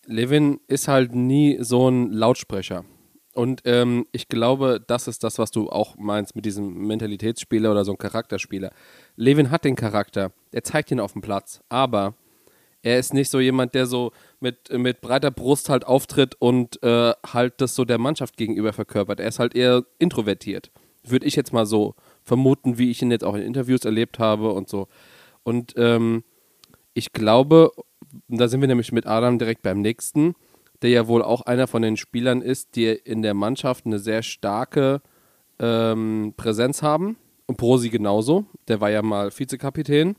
Levin 0.05 0.59
ist 0.67 0.87
halt 0.87 1.15
nie 1.15 1.57
so 1.61 1.89
ein 1.89 2.11
Lautsprecher. 2.11 2.85
Und 3.33 3.61
ähm, 3.65 4.07
ich 4.11 4.29
glaube, 4.29 4.83
das 4.85 5.07
ist 5.07 5.23
das, 5.23 5.37
was 5.37 5.51
du 5.51 5.69
auch 5.69 5.95
meinst 5.97 6.35
mit 6.35 6.45
diesem 6.45 6.87
Mentalitätsspieler 6.87 7.69
oder 7.69 7.85
so 7.85 7.91
ein 7.91 7.97
Charakterspieler. 7.97 8.71
Levin 9.15 9.51
hat 9.51 9.63
den 9.63 9.75
Charakter, 9.75 10.31
er 10.51 10.63
zeigt 10.63 10.89
ihn 10.89 10.99
auf 10.99 11.13
dem 11.13 11.21
Platz, 11.21 11.61
aber 11.69 12.15
er 12.83 12.99
ist 12.99 13.13
nicht 13.13 13.29
so 13.29 13.39
jemand, 13.39 13.73
der 13.75 13.85
so 13.85 14.11
mit, 14.39 14.71
mit 14.71 15.01
breiter 15.01 15.31
Brust 15.31 15.69
halt 15.69 15.85
auftritt 15.85 16.35
und 16.39 16.81
äh, 16.83 17.13
halt 17.25 17.55
das 17.57 17.75
so 17.75 17.85
der 17.85 17.97
Mannschaft 17.97 18.37
gegenüber 18.37 18.73
verkörpert. 18.73 19.19
Er 19.19 19.27
ist 19.27 19.39
halt 19.39 19.55
eher 19.55 19.83
introvertiert. 19.99 20.71
Würde 21.03 21.25
ich 21.25 21.35
jetzt 21.35 21.53
mal 21.53 21.65
so 21.65 21.95
vermuten, 22.23 22.77
wie 22.77 22.91
ich 22.91 23.01
ihn 23.01 23.11
jetzt 23.11 23.23
auch 23.23 23.35
in 23.35 23.41
Interviews 23.41 23.85
erlebt 23.85 24.19
habe 24.19 24.51
und 24.51 24.69
so. 24.69 24.87
Und 25.43 25.73
ähm, 25.77 26.23
ich 26.93 27.13
glaube, 27.13 27.71
da 28.27 28.47
sind 28.47 28.61
wir 28.61 28.67
nämlich 28.67 28.91
mit 28.91 29.07
Adam 29.07 29.39
direkt 29.39 29.61
beim 29.61 29.81
nächsten, 29.81 30.35
der 30.81 30.89
ja 30.91 31.07
wohl 31.07 31.23
auch 31.23 31.41
einer 31.41 31.67
von 31.67 31.81
den 31.81 31.97
Spielern 31.97 32.41
ist, 32.41 32.75
die 32.75 32.87
in 32.87 33.21
der 33.21 33.33
Mannschaft 33.33 33.85
eine 33.85 33.99
sehr 33.99 34.23
starke 34.23 35.01
ähm, 35.59 36.33
Präsenz 36.37 36.81
haben. 36.81 37.17
Und 37.47 37.57
Brosi 37.57 37.89
genauso. 37.89 38.45
Der 38.67 38.81
war 38.81 38.91
ja 38.91 39.01
mal 39.01 39.31
Vizekapitän. 39.31 40.15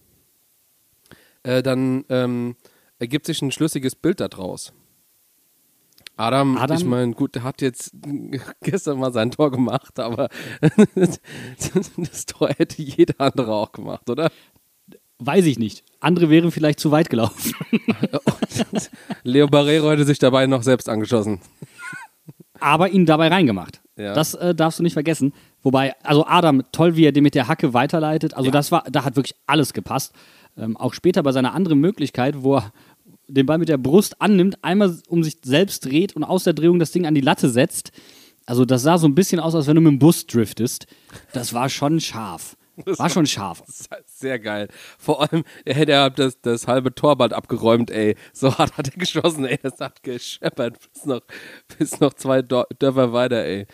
Äh, 1.42 1.62
dann 1.62 2.04
ähm, 2.08 2.56
ergibt 2.98 3.26
sich 3.26 3.40
ein 3.42 3.52
schlüssiges 3.52 3.94
Bild 3.94 4.20
daraus. 4.20 4.72
Adam, 6.16 6.56
Adam- 6.58 6.76
ich 6.76 6.84
meine, 6.84 7.12
gut, 7.12 7.36
der 7.36 7.44
hat 7.44 7.62
jetzt 7.62 7.92
gestern 8.62 8.98
mal 8.98 9.12
sein 9.12 9.30
Tor 9.30 9.50
gemacht, 9.52 9.98
aber 10.00 10.28
das 10.96 12.26
Tor 12.26 12.48
hätte 12.56 12.82
jeder 12.82 13.14
andere 13.18 13.54
auch 13.54 13.70
gemacht, 13.72 14.10
oder? 14.10 14.30
Weiß 15.20 15.46
ich 15.46 15.58
nicht. 15.58 15.84
Andere 16.00 16.28
wären 16.30 16.50
vielleicht 16.50 16.80
zu 16.80 16.90
weit 16.90 17.10
gelaufen. 17.10 17.52
Leo 19.24 19.46
Barrero 19.48 19.90
hätte 19.90 20.04
sich 20.04 20.18
dabei 20.18 20.46
noch 20.46 20.62
selbst 20.62 20.88
angeschossen. 20.88 21.40
aber 22.60 22.90
ihn 22.90 23.06
dabei 23.06 23.28
reingemacht. 23.28 23.80
Ja. 23.96 24.14
Das 24.14 24.34
äh, 24.34 24.54
darfst 24.54 24.78
du 24.78 24.82
nicht 24.84 24.92
vergessen. 24.92 25.32
Wobei, 25.62 25.94
also 26.04 26.24
Adam, 26.26 26.62
toll, 26.72 26.96
wie 26.96 27.04
er 27.04 27.12
den 27.12 27.24
mit 27.24 27.34
der 27.34 27.48
Hacke 27.48 27.74
weiterleitet. 27.74 28.34
Also 28.34 28.50
das 28.50 28.70
war, 28.70 28.84
da 28.90 29.04
hat 29.04 29.16
wirklich 29.16 29.34
alles 29.46 29.72
gepasst. 29.72 30.14
Ähm, 30.58 30.76
auch 30.76 30.94
später 30.94 31.22
bei 31.22 31.32
seiner 31.32 31.54
anderen 31.54 31.78
Möglichkeit, 31.78 32.42
wo 32.42 32.56
er 32.56 32.72
den 33.28 33.46
Ball 33.46 33.58
mit 33.58 33.68
der 33.68 33.78
Brust 33.78 34.20
annimmt, 34.20 34.62
einmal 34.62 34.98
um 35.08 35.22
sich 35.22 35.38
selbst 35.42 35.84
dreht 35.84 36.16
und 36.16 36.24
aus 36.24 36.44
der 36.44 36.54
Drehung 36.54 36.78
das 36.78 36.92
Ding 36.92 37.06
an 37.06 37.14
die 37.14 37.20
Latte 37.20 37.48
setzt. 37.48 37.92
Also 38.46 38.64
das 38.64 38.82
sah 38.82 38.96
so 38.96 39.06
ein 39.06 39.14
bisschen 39.14 39.40
aus, 39.40 39.54
als 39.54 39.66
wenn 39.66 39.74
du 39.74 39.82
mit 39.82 39.92
dem 39.92 39.98
Bus 39.98 40.26
driftest. 40.26 40.86
Das 41.32 41.52
war 41.52 41.68
schon 41.68 42.00
scharf. 42.00 42.56
War 42.84 43.10
schon 43.10 43.26
scharf. 43.26 43.62
Sehr 44.06 44.38
geil. 44.38 44.68
Vor 44.98 45.20
allem, 45.20 45.44
er 45.64 45.74
hätte 45.74 45.92
ja 45.92 46.10
das, 46.10 46.40
das 46.40 46.66
halbe 46.66 46.94
Torband 46.94 47.32
abgeräumt, 47.34 47.90
ey. 47.90 48.16
So 48.32 48.56
hart 48.56 48.78
hat 48.78 48.88
er 48.88 48.98
geschossen, 48.98 49.44
ey. 49.44 49.58
Das 49.62 49.80
hat 49.80 50.02
gescheppert 50.02 50.78
bis 50.92 51.04
noch, 51.04 51.20
bis 51.76 52.00
noch 52.00 52.14
zwei 52.14 52.40
Dörfer 52.42 53.12
weiter, 53.12 53.44
ey. 53.44 53.66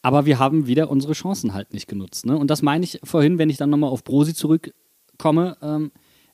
Aber 0.00 0.26
wir 0.26 0.38
haben 0.38 0.66
wieder 0.66 0.90
unsere 0.90 1.14
Chancen 1.14 1.54
halt 1.54 1.72
nicht 1.72 1.88
genutzt. 1.88 2.26
Ne? 2.26 2.36
Und 2.36 2.48
das 2.48 2.62
meine 2.62 2.84
ich 2.84 3.00
vorhin, 3.04 3.38
wenn 3.38 3.50
ich 3.50 3.56
dann 3.56 3.70
nochmal 3.70 3.90
auf 3.90 4.04
Brosi 4.04 4.34
zurückkomme. 5.14 5.56
Ähm, 5.62 5.92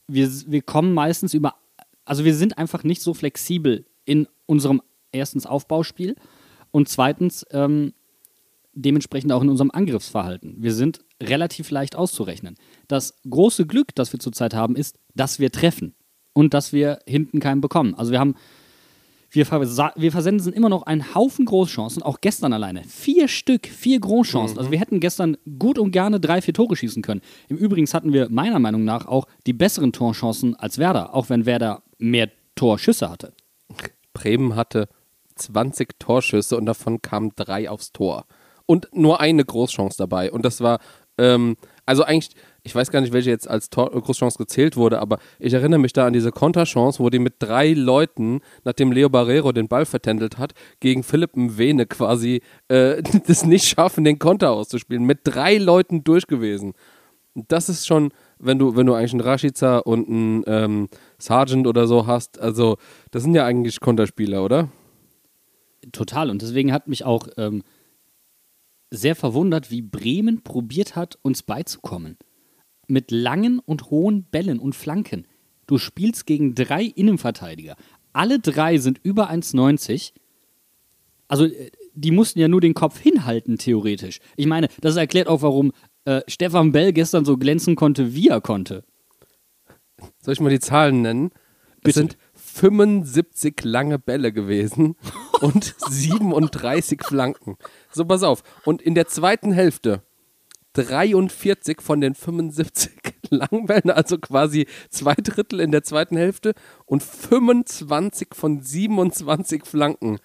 wir, 0.09 0.29
wir 0.47 0.62
kommen 0.62 0.93
meistens 0.93 1.35
über, 1.35 1.55
also 2.05 2.25
wir 2.25 2.35
sind 2.35 2.59
einfach 2.59 2.83
nicht 2.83 3.03
so 3.03 3.14
flexibel 3.14 3.87
in 4.05 4.27
unserem 4.47 4.83
erstens 5.12 5.47
Aufbauspiel 5.47 6.16
und 6.71 6.88
zweitens 6.88 7.47
ähm, 7.51 7.93
dementsprechend 8.73 9.33
auch 9.33 9.43
in 9.43 9.49
unserem 9.49 9.71
Angriffsverhalten. 9.71 10.57
Wir 10.59 10.73
sind 10.73 11.01
relativ 11.23 11.71
leicht 11.71 11.97
auszurechnen. 11.97 12.57
Das 12.88 13.14
große 13.29 13.66
Glück, 13.66 13.95
das 13.95 14.12
wir 14.12 14.21
zurzeit 14.21 14.55
haben, 14.55 14.77
ist, 14.77 14.99
dass 15.14 15.38
wir 15.38 15.51
treffen 15.51 15.95
und 16.33 16.55
dass 16.55 16.73
wir 16.73 17.01
hinten 17.07 17.40
keinen 17.40 17.61
bekommen. 17.61 17.95
Also 17.95 18.12
wir 18.12 18.21
haben 18.21 18.35
wir, 19.31 19.47
wir 19.49 20.12
versenden 20.12 20.53
immer 20.53 20.69
noch 20.69 20.83
einen 20.83 21.14
Haufen 21.14 21.45
Großchancen, 21.45 22.03
auch 22.03 22.21
gestern 22.21 22.53
alleine. 22.53 22.83
Vier 22.85 23.29
Stück, 23.29 23.66
vier 23.66 24.01
Großchancen. 24.01 24.59
Also 24.59 24.71
wir 24.71 24.81
hätten 24.81 25.01
gestern 25.01 25.37
gut 25.59 25.79
und 25.79 25.93
gerne 25.93 26.19
drei, 26.19 26.43
vier 26.43 26.55
Tore 26.55 26.77
schießen 26.77 27.03
können. 27.03 27.21
Im 27.49 27.57
Übrigen 27.57 27.87
hatten 27.87 28.12
wir 28.12 28.29
meiner 28.29 28.59
Meinung 28.59 28.85
nach 28.85 29.07
auch 29.07 29.27
die 29.47 29.53
besseren 29.53 29.93
Torchancen 29.93 30.57
als 30.57 30.79
Werder, 30.79 31.14
auch 31.14 31.29
wenn 31.29 31.47
Werder 31.47 31.83
mehr 31.99 32.31
Torschüsse 32.57 33.09
hatte. 33.09 33.33
Bremen 34.12 34.57
hatte 34.57 34.88
20 35.37 35.99
Torschüsse 35.99 36.57
und 36.57 36.66
davon 36.66 37.01
kamen 37.01 37.33
drei 37.37 37.71
aufs 37.71 37.93
Tor. 37.93 38.27
Und 38.66 38.88
nur 38.93 39.21
eine 39.21 39.45
Großchance 39.45 39.97
dabei. 39.99 40.31
Und 40.31 40.45
das 40.45 40.61
war 40.61 40.79
ähm, 41.20 41.56
Also 41.87 42.04
eigentlich, 42.04 42.35
ich 42.62 42.74
weiß 42.74 42.90
gar 42.90 43.00
nicht, 43.00 43.12
welche 43.12 43.30
jetzt 43.30 43.48
als 43.48 43.70
Großchance 43.70 44.38
gezählt 44.38 44.76
wurde, 44.76 45.00
aber 45.00 45.18
ich 45.38 45.52
erinnere 45.52 45.80
mich 45.80 45.92
da 45.92 46.06
an 46.06 46.12
diese 46.12 46.30
Konterchance, 46.30 47.00
wo 47.00 47.11
die 47.11 47.18
mit 47.18 47.35
drei 47.40 47.72
Leuten, 47.72 48.40
nachdem 48.64 48.92
Leo 48.92 49.09
Barrero 49.09 49.52
den 49.52 49.66
Ball 49.68 49.87
vertändelt 49.87 50.38
hat, 50.38 50.52
gegen 50.78 51.02
Philipp 51.02 51.37
Mwene 51.37 51.87
quasi 51.87 52.42
äh, 52.68 53.02
das 53.26 53.44
nicht 53.44 53.66
schaffen, 53.66 54.04
den 54.04 54.18
Konter 54.18 54.52
auszuspielen. 54.52 55.04
Mit 55.04 55.20
drei 55.24 55.59
Leuten 55.59 56.04
durch 56.04 56.26
gewesen. 56.26 56.74
Das 57.35 57.68
ist 57.68 57.87
schon, 57.87 58.11
wenn 58.38 58.59
du, 58.59 58.76
wenn 58.76 58.87
du 58.87 58.94
eigentlich 58.94 59.12
einen 59.12 59.20
Rashica 59.22 59.78
und 59.78 60.09
einen 60.09 60.44
ähm, 60.46 60.88
Sergeant 61.18 61.66
oder 61.66 61.87
so 61.87 62.06
hast, 62.06 62.40
also 62.40 62.76
das 63.11 63.22
sind 63.22 63.35
ja 63.35 63.44
eigentlich 63.44 63.80
Konterspieler, 63.80 64.44
oder? 64.44 64.68
Total. 65.92 66.30
Und 66.30 66.42
deswegen 66.42 66.72
hat 66.72 66.88
mich 66.88 67.04
auch 67.04 67.28
ähm, 67.37 67.62
sehr 68.90 69.16
verwundert, 69.16 69.70
wie 69.70 69.83
Bremen 69.83 70.42
probiert 70.42 70.96
hat, 70.96 71.18
uns 71.22 71.42
beizukommen. 71.42 72.16
Mit 72.88 73.11
langen 73.11 73.61
und 73.61 73.90
hohen 73.90 74.24
Bällen 74.24 74.59
und 74.59 74.74
Flanken. 74.74 75.26
Du 75.66 75.79
spielst 75.79 76.26
gegen 76.26 76.55
drei 76.55 76.83
Innenverteidiger. 76.83 77.76
Alle 78.12 78.40
drei 78.40 78.79
sind 78.79 78.98
über 79.03 79.31
1,90. 79.31 80.12
Also, 81.29 81.44
äh, 81.44 81.70
die 81.94 82.11
mussten 82.11 82.40
ja 82.40 82.48
nur 82.48 82.61
den 82.61 82.74
Kopf 82.74 82.98
hinhalten, 82.98 83.59
theoretisch. 83.59 84.18
Ich 84.37 84.46
meine, 84.46 84.68
das 84.81 84.96
erklärt 84.96 85.29
auch, 85.29 85.42
warum 85.42 85.72
äh, 86.05 86.22
Stefan 86.26 86.72
Bell 86.72 86.92
gestern 86.92 87.24
so 87.24 87.37
glänzen 87.37 87.76
konnte, 87.76 88.14
wie 88.14 88.29
er 88.29 88.40
konnte. 88.40 88.85
Soll 90.20 90.35
ich 90.35 90.40
mal 90.40 90.50
die 90.50 90.61
Zahlen 90.61 91.03
nennen? 91.03 91.31
Bitte. 91.83 91.88
Es 91.88 91.94
sind 91.94 92.18
75 92.52 93.62
lange 93.64 93.98
Bälle 93.98 94.32
gewesen 94.32 94.96
und 95.40 95.74
37 95.88 97.02
Flanken. 97.02 97.56
So, 97.92 98.04
pass 98.04 98.22
auf. 98.22 98.42
Und 98.64 98.82
in 98.82 98.94
der 98.94 99.06
zweiten 99.06 99.52
Hälfte 99.52 100.02
43 100.74 101.80
von 101.80 102.00
den 102.00 102.14
75 102.14 102.92
langen 103.30 103.66
Bällen, 103.66 103.90
also 103.90 104.18
quasi 104.18 104.66
zwei 104.88 105.14
Drittel 105.14 105.60
in 105.60 105.72
der 105.72 105.82
zweiten 105.82 106.16
Hälfte 106.16 106.54
und 106.86 107.02
25 107.02 108.28
von 108.32 108.60
27 108.60 109.64
Flanken. 109.64 110.18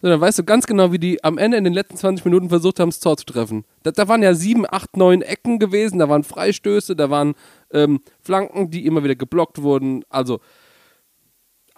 So, 0.00 0.08
dann 0.08 0.20
weißt 0.20 0.38
du 0.38 0.44
ganz 0.44 0.66
genau, 0.66 0.92
wie 0.92 0.98
die 0.98 1.24
am 1.24 1.38
Ende 1.38 1.56
in 1.56 1.64
den 1.64 1.72
letzten 1.72 1.96
20 1.96 2.24
Minuten 2.24 2.50
versucht 2.50 2.78
haben, 2.78 2.90
das 2.90 3.00
Tor 3.00 3.16
zu 3.16 3.26
treffen. 3.26 3.64
Da, 3.82 3.90
da 3.90 4.06
waren 4.06 4.22
ja 4.22 4.32
sieben, 4.32 4.64
acht, 4.68 4.96
neun 4.96 5.22
Ecken 5.22 5.58
gewesen, 5.58 5.98
da 5.98 6.08
waren 6.08 6.22
Freistöße, 6.22 6.94
da 6.94 7.10
waren 7.10 7.34
ähm, 7.72 8.00
Flanken, 8.20 8.70
die 8.70 8.86
immer 8.86 9.02
wieder 9.02 9.16
geblockt 9.16 9.60
wurden. 9.60 10.04
Also 10.08 10.40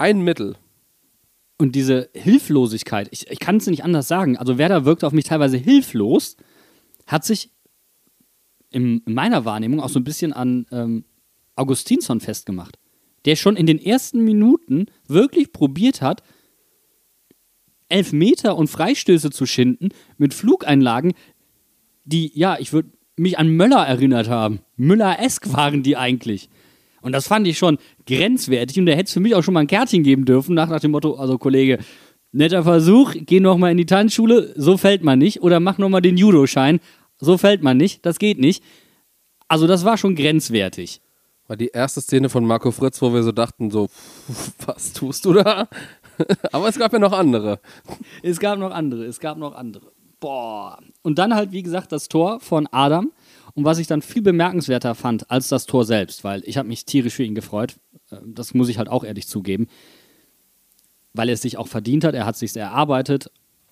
ein 0.01 0.23
Mittel. 0.23 0.57
Und 1.59 1.77
diese 1.77 2.09
Hilflosigkeit, 2.15 3.09
ich, 3.11 3.31
ich 3.31 3.39
kann 3.39 3.59
es 3.59 3.67
nicht 3.67 3.85
anders 3.85 4.09
sagen. 4.09 4.39
Also 4.39 4.57
Werder 4.57 4.87
wirkte 4.87 5.07
auf 5.07 5.13
mich 5.13 5.27
teilweise 5.27 5.59
hilflos, 5.59 6.37
hat 7.07 7.25
sich 7.25 7.51
in 8.71 9.03
meiner 9.05 9.45
Wahrnehmung 9.45 9.81
auch 9.81 9.91
so 9.91 10.01
ein 10.01 10.05
bisschen 10.05 10.33
an 10.33 10.67
ähm, 10.73 11.05
Augustinsson 11.55 12.21
festgemacht, 12.21 12.79
der 13.27 13.37
schon 13.37 13.57
in 13.57 13.67
den 13.67 13.79
ersten 13.79 14.25
Minuten 14.25 14.87
wirklich 15.07 15.53
probiert 15.53 16.01
hat, 16.01 16.23
Elfmeter 17.91 18.57
und 18.57 18.69
Freistöße 18.69 19.31
zu 19.31 19.45
schinden 19.45 19.91
mit 20.17 20.33
Flugeinlagen, 20.33 21.13
die, 22.05 22.31
ja, 22.39 22.57
ich 22.59 22.73
würde 22.73 22.91
mich 23.17 23.39
an 23.39 23.51
Möller 23.51 23.87
erinnert 23.87 24.29
haben. 24.29 24.61
Müller-esk 24.77 25.53
waren 25.53 25.83
die 25.83 25.97
eigentlich. 25.97 26.49
Und 27.03 27.13
das 27.13 27.29
fand 27.29 27.47
ich 27.47 27.59
schon 27.59 27.79
grenzwertig 28.07 28.79
und 28.79 28.87
da 28.87 28.93
hätte 28.93 29.05
es 29.05 29.13
für 29.13 29.21
mich 29.21 29.35
auch 29.35 29.43
schon 29.43 29.55
mal 29.55 29.61
ein 29.61 29.67
Kärtchen 29.67 30.03
geben 30.03 30.25
dürfen, 30.25 30.55
nach, 30.55 30.69
nach 30.69 30.81
dem 30.81 30.91
Motto, 30.91 31.15
also 31.15 31.39
Kollege, 31.39 31.79
netter 32.33 32.63
Versuch, 32.63 33.15
geh 33.17 33.41
noch 33.41 33.57
mal 33.57 33.71
in 33.71 33.79
die 33.79 33.87
Tanzschule, 33.87 34.53
so 34.57 34.77
fällt 34.77 35.03
man 35.03 35.19
nicht. 35.19 35.43
Oder 35.43 35.61
mach 35.61 35.79
noch 35.79 35.89
mal 35.89 36.01
den 36.01 36.17
Judo-Schein, 36.17 36.81
so 37.19 37.39
fällt 37.39 37.63
man 37.63 37.77
nicht, 37.77 38.05
das 38.07 38.19
geht 38.19 38.39
nicht. 38.39 38.63
Also 39.49 39.67
das 39.67 39.85
war 39.85 39.97
schon 39.97 40.15
grenzwertig. 40.15 41.01
War 41.49 41.57
die 41.57 41.69
erste 41.69 42.01
Szene 42.01 42.29
von 42.29 42.45
Marco 42.45 42.71
Fritz, 42.71 43.03
wo 43.03 43.13
wir 43.13 43.25
so 43.25 43.33
dachten, 43.33 43.71
so, 43.71 43.89
was 44.67 44.93
tust 44.93 45.25
du 45.25 45.33
da? 45.33 45.69
Aber 46.53 46.69
es 46.69 46.79
gab 46.79 46.93
ja 46.93 46.99
noch 46.99 47.13
andere. 47.13 47.61
Es 48.23 48.39
gab 48.39 48.59
noch 48.59 48.71
andere, 48.71 49.05
es 49.05 49.19
gab 49.19 49.39
noch 49.39 49.55
andere. 49.55 49.91
Boah. 50.21 50.79
Und 51.03 51.19
dann 51.19 51.35
halt, 51.35 51.51
wie 51.51 51.63
gesagt, 51.63 51.93
das 51.93 52.09
Tor 52.09 52.41
von 52.41 52.69
Adam. 52.71 53.11
Und 53.55 53.65
was 53.65 53.79
ich 53.79 53.87
dann 53.87 54.03
viel 54.03 54.23
bemerkenswerter 54.23 54.95
fand 54.95 55.31
als 55.31 55.49
das 55.49 55.67
Tor 55.67 55.85
selbst, 55.85 56.25
weil 56.25 56.43
ich 56.45 56.57
habe 56.57 56.69
mich 56.69 56.85
tierisch 56.85 57.15
für 57.15 57.25
ihn 57.25 57.35
gefreut. 57.35 57.77
Äh, 58.11 58.17
Das 58.27 58.55
muss 58.55 58.69
ich 58.69 58.79
halt 58.79 58.89
auch 58.89 59.05
ehrlich 59.05 59.27
zugeben. 59.27 59.67
Weil 61.13 61.29
er 61.29 61.35
es 61.35 61.43
sich 61.43 61.57
auch 61.57 61.69
verdient 61.69 62.05
hat, 62.05 62.15
er 62.15 62.27
hat 62.27 62.35
es 62.35 62.41
sich 62.41 62.57
erarbeitet. 62.57 63.31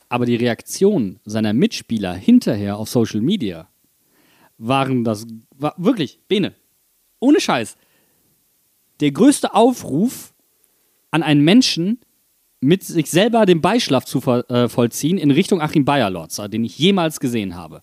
Aber 0.09 0.27
die 0.27 0.37
Reaktionen 0.37 1.21
seiner 1.25 1.53
Mitspieler 1.53 2.15
hinterher 2.15 2.79
auf 2.79 2.89
Social 2.89 3.21
Media 3.21 3.69
waren 4.57 5.05
das, 5.05 5.27
war 5.51 5.75
wirklich, 5.77 6.21
Bene, 6.29 6.55
ohne 7.21 7.41
Scheiß, 7.41 7.77
der 9.01 9.13
größte 9.13 9.55
Aufruf 9.55 10.35
an 11.11 11.23
einen 11.23 11.45
Menschen, 11.45 12.01
mit 12.61 12.83
sich 12.83 13.11
selber 13.11 13.47
den 13.47 13.61
Beischlaf 13.61 14.05
zu 14.05 14.21
äh, 14.21 14.69
vollziehen 14.69 15.19
in 15.19 15.31
Richtung 15.31 15.61
Achim 15.61 15.85
Bayerlotzer, 15.85 16.49
den 16.49 16.65
ich 16.65 16.79
jemals 16.79 17.21
gesehen 17.21 17.55
habe. 17.55 17.83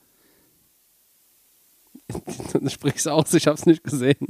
Sprich's 2.68 3.08
aus, 3.08 3.34
ich 3.34 3.48
hab's 3.48 3.66
nicht 3.66 3.84
gesehen. 3.84 4.28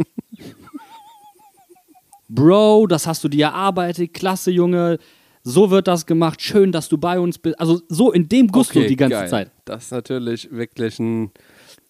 Bro, 2.28 2.88
das 2.88 3.06
hast 3.08 3.24
du 3.24 3.28
dir 3.28 3.46
erarbeitet, 3.46 4.14
klasse 4.14 4.52
Junge, 4.52 4.98
so 5.44 5.70
wird 5.70 5.88
das 5.88 6.08
gemacht, 6.08 6.42
schön, 6.42 6.72
dass 6.72 6.90
du 6.90 6.98
bei 6.98 7.20
uns 7.20 7.38
bist. 7.38 7.60
Also 7.60 7.82
so 7.88 8.12
in 8.12 8.28
dem 8.28 8.48
Gusto 8.48 8.82
die 8.82 8.96
ganze 8.96 9.18
geil. 9.18 9.30
Zeit. 9.30 9.52
Das 9.66 9.86
ist 9.86 9.92
natürlich 9.92 10.52
wirklich 10.52 11.00
ein. 11.00 11.32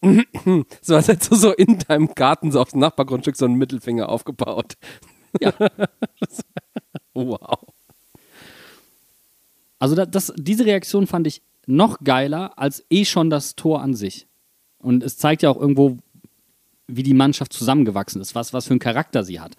so 0.81 0.95
als 0.95 1.07
hättest 1.07 1.31
du 1.31 1.35
so 1.35 1.53
in 1.53 1.79
deinem 1.79 2.13
Garten 2.13 2.51
so 2.51 2.59
aufs 2.59 2.75
Nachbargrundstück 2.75 3.37
so 3.37 3.45
einen 3.45 3.55
Mittelfinger 3.55 4.09
aufgebaut. 4.09 4.73
Ja. 5.41 5.51
wow. 7.13 7.59
Also 9.79 9.95
da, 9.95 10.05
das, 10.05 10.31
diese 10.37 10.65
Reaktion 10.65 11.07
fand 11.07 11.27
ich 11.27 11.41
noch 11.65 11.99
geiler 12.05 12.57
als 12.57 12.85
eh 12.89 13.03
schon 13.03 13.29
das 13.29 13.57
Tor 13.57 13.81
an 13.81 13.95
sich. 13.95 14.27
Und 14.85 15.01
es 15.01 15.17
zeigt 15.17 15.41
ja 15.41 15.49
auch 15.49 15.59
irgendwo, 15.59 15.97
wie 16.87 17.01
die 17.01 17.15
Mannschaft 17.15 17.53
zusammengewachsen 17.53 18.21
ist, 18.21 18.35
was, 18.35 18.53
was 18.53 18.67
für 18.67 18.71
einen 18.71 18.79
Charakter 18.79 19.23
sie 19.23 19.39
hat. 19.39 19.55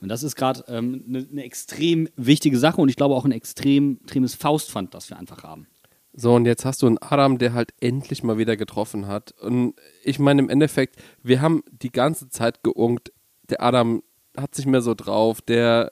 Und 0.00 0.08
das 0.08 0.22
ist 0.22 0.36
gerade 0.36 0.66
eine 0.68 0.78
ähm, 0.78 1.04
ne- 1.06 1.26
ne 1.30 1.42
extrem 1.44 2.08
wichtige 2.16 2.56
Sache 2.56 2.80
und 2.80 2.88
ich 2.88 2.94
glaube 2.94 3.16
auch 3.16 3.24
ein 3.24 3.32
extrem, 3.32 3.98
extremes 4.02 4.34
Faustpfand, 4.36 4.94
das 4.94 5.10
wir 5.10 5.18
einfach 5.18 5.42
haben. 5.42 5.66
So, 6.12 6.34
und 6.34 6.46
jetzt 6.46 6.64
hast 6.64 6.82
du 6.82 6.86
einen 6.86 6.98
Adam, 6.98 7.38
der 7.38 7.54
halt 7.54 7.72
endlich 7.80 8.22
mal 8.22 8.38
wieder 8.38 8.56
getroffen 8.56 9.08
hat. 9.08 9.32
Und 9.40 9.74
ich 10.04 10.20
meine, 10.20 10.42
im 10.42 10.48
Endeffekt, 10.48 10.96
wir 11.22 11.40
haben 11.40 11.64
die 11.70 11.90
ganze 11.90 12.28
Zeit 12.28 12.62
geungt, 12.62 13.12
der 13.50 13.62
Adam 13.62 14.02
hat 14.36 14.54
sich 14.54 14.66
mehr 14.66 14.82
so 14.82 14.94
drauf, 14.94 15.40
der 15.40 15.90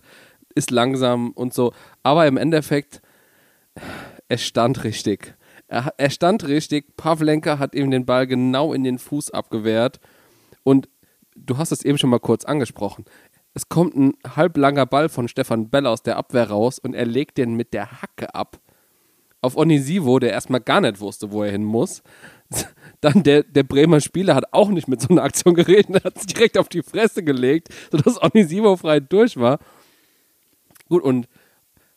ist 0.54 0.70
langsam 0.70 1.32
und 1.32 1.54
so. 1.54 1.72
Aber 2.04 2.26
im 2.28 2.36
Endeffekt, 2.36 3.02
er 4.28 4.38
stand 4.38 4.84
richtig. 4.84 5.34
Er, 5.70 5.94
er 5.96 6.10
stand 6.10 6.46
richtig. 6.48 6.96
Pavlenka 6.96 7.60
hat 7.60 7.76
ihm 7.76 7.90
den 7.92 8.04
Ball 8.04 8.26
genau 8.26 8.72
in 8.72 8.82
den 8.82 8.98
Fuß 8.98 9.30
abgewehrt. 9.30 10.00
Und 10.64 10.88
du 11.36 11.58
hast 11.58 11.70
es 11.70 11.84
eben 11.84 11.96
schon 11.96 12.10
mal 12.10 12.18
kurz 12.18 12.44
angesprochen. 12.44 13.04
Es 13.54 13.68
kommt 13.68 13.96
ein 13.96 14.14
halblanger 14.36 14.86
Ball 14.86 15.08
von 15.08 15.28
Stefan 15.28 15.70
Bell 15.70 15.86
aus 15.86 16.02
der 16.02 16.16
Abwehr 16.16 16.50
raus 16.50 16.80
und 16.80 16.94
er 16.94 17.06
legt 17.06 17.38
den 17.38 17.54
mit 17.54 17.72
der 17.72 18.02
Hacke 18.02 18.34
ab 18.34 18.60
auf 19.42 19.56
Onisivo, 19.56 20.18
der 20.18 20.32
erstmal 20.32 20.60
gar 20.60 20.80
nicht 20.80 21.00
wusste, 21.00 21.30
wo 21.30 21.42
er 21.42 21.52
hin 21.52 21.64
muss. 21.64 22.02
Dann 23.00 23.22
der, 23.22 23.42
der 23.42 23.62
Bremer 23.62 24.00
Spieler 24.00 24.34
hat 24.34 24.52
auch 24.52 24.68
nicht 24.68 24.88
mit 24.88 25.00
so 25.00 25.08
einer 25.08 25.22
Aktion 25.22 25.54
geredet, 25.54 25.90
er 25.94 26.04
hat 26.04 26.16
es 26.16 26.26
direkt 26.26 26.58
auf 26.58 26.68
die 26.68 26.82
Fresse 26.82 27.22
gelegt, 27.22 27.68
sodass 27.90 28.22
Onisivo 28.22 28.76
frei 28.76 29.00
durch 29.00 29.36
war. 29.36 29.60
Gut, 30.88 31.02
und 31.02 31.28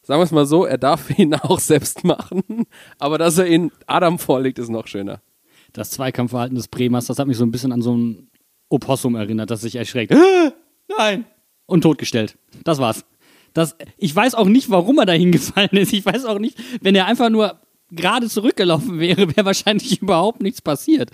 sagen 0.03 0.19
wir 0.19 0.25
es 0.25 0.31
mal 0.31 0.45
so, 0.45 0.65
er 0.65 0.77
darf 0.77 1.17
ihn 1.17 1.33
auch 1.41 1.59
selbst 1.59 2.03
machen, 2.03 2.43
aber 2.99 3.17
dass 3.17 3.37
er 3.37 3.47
ihn 3.47 3.71
Adam 3.87 4.19
vorlegt, 4.19 4.59
ist 4.59 4.69
noch 4.69 4.87
schöner. 4.87 5.21
Das 5.71 5.89
Zweikampfverhalten 5.89 6.55
des 6.55 6.67
Bremers, 6.67 7.07
das 7.07 7.17
hat 7.17 7.27
mich 7.27 7.37
so 7.37 7.45
ein 7.45 7.51
bisschen 7.51 7.71
an 7.71 7.81
so 7.81 7.95
ein 7.95 8.29
Opossum 8.69 9.15
erinnert, 9.15 9.49
das 9.49 9.61
sich 9.61 9.75
erschreckt. 9.75 10.13
Nein! 10.97 11.25
Und 11.65 11.81
totgestellt. 11.81 12.37
Das 12.63 12.79
war's. 12.79 13.05
Das, 13.53 13.75
ich 13.97 14.15
weiß 14.15 14.35
auch 14.35 14.47
nicht, 14.47 14.69
warum 14.69 14.99
er 14.99 15.05
da 15.05 15.13
hingefallen 15.13 15.71
ist. 15.71 15.93
Ich 15.93 16.05
weiß 16.05 16.25
auch 16.25 16.39
nicht, 16.39 16.57
wenn 16.81 16.95
er 16.95 17.05
einfach 17.05 17.29
nur 17.29 17.59
gerade 17.91 18.27
zurückgelaufen 18.27 18.99
wäre, 18.99 19.35
wäre 19.35 19.45
wahrscheinlich 19.45 20.01
überhaupt 20.01 20.41
nichts 20.41 20.61
passiert. 20.61 21.11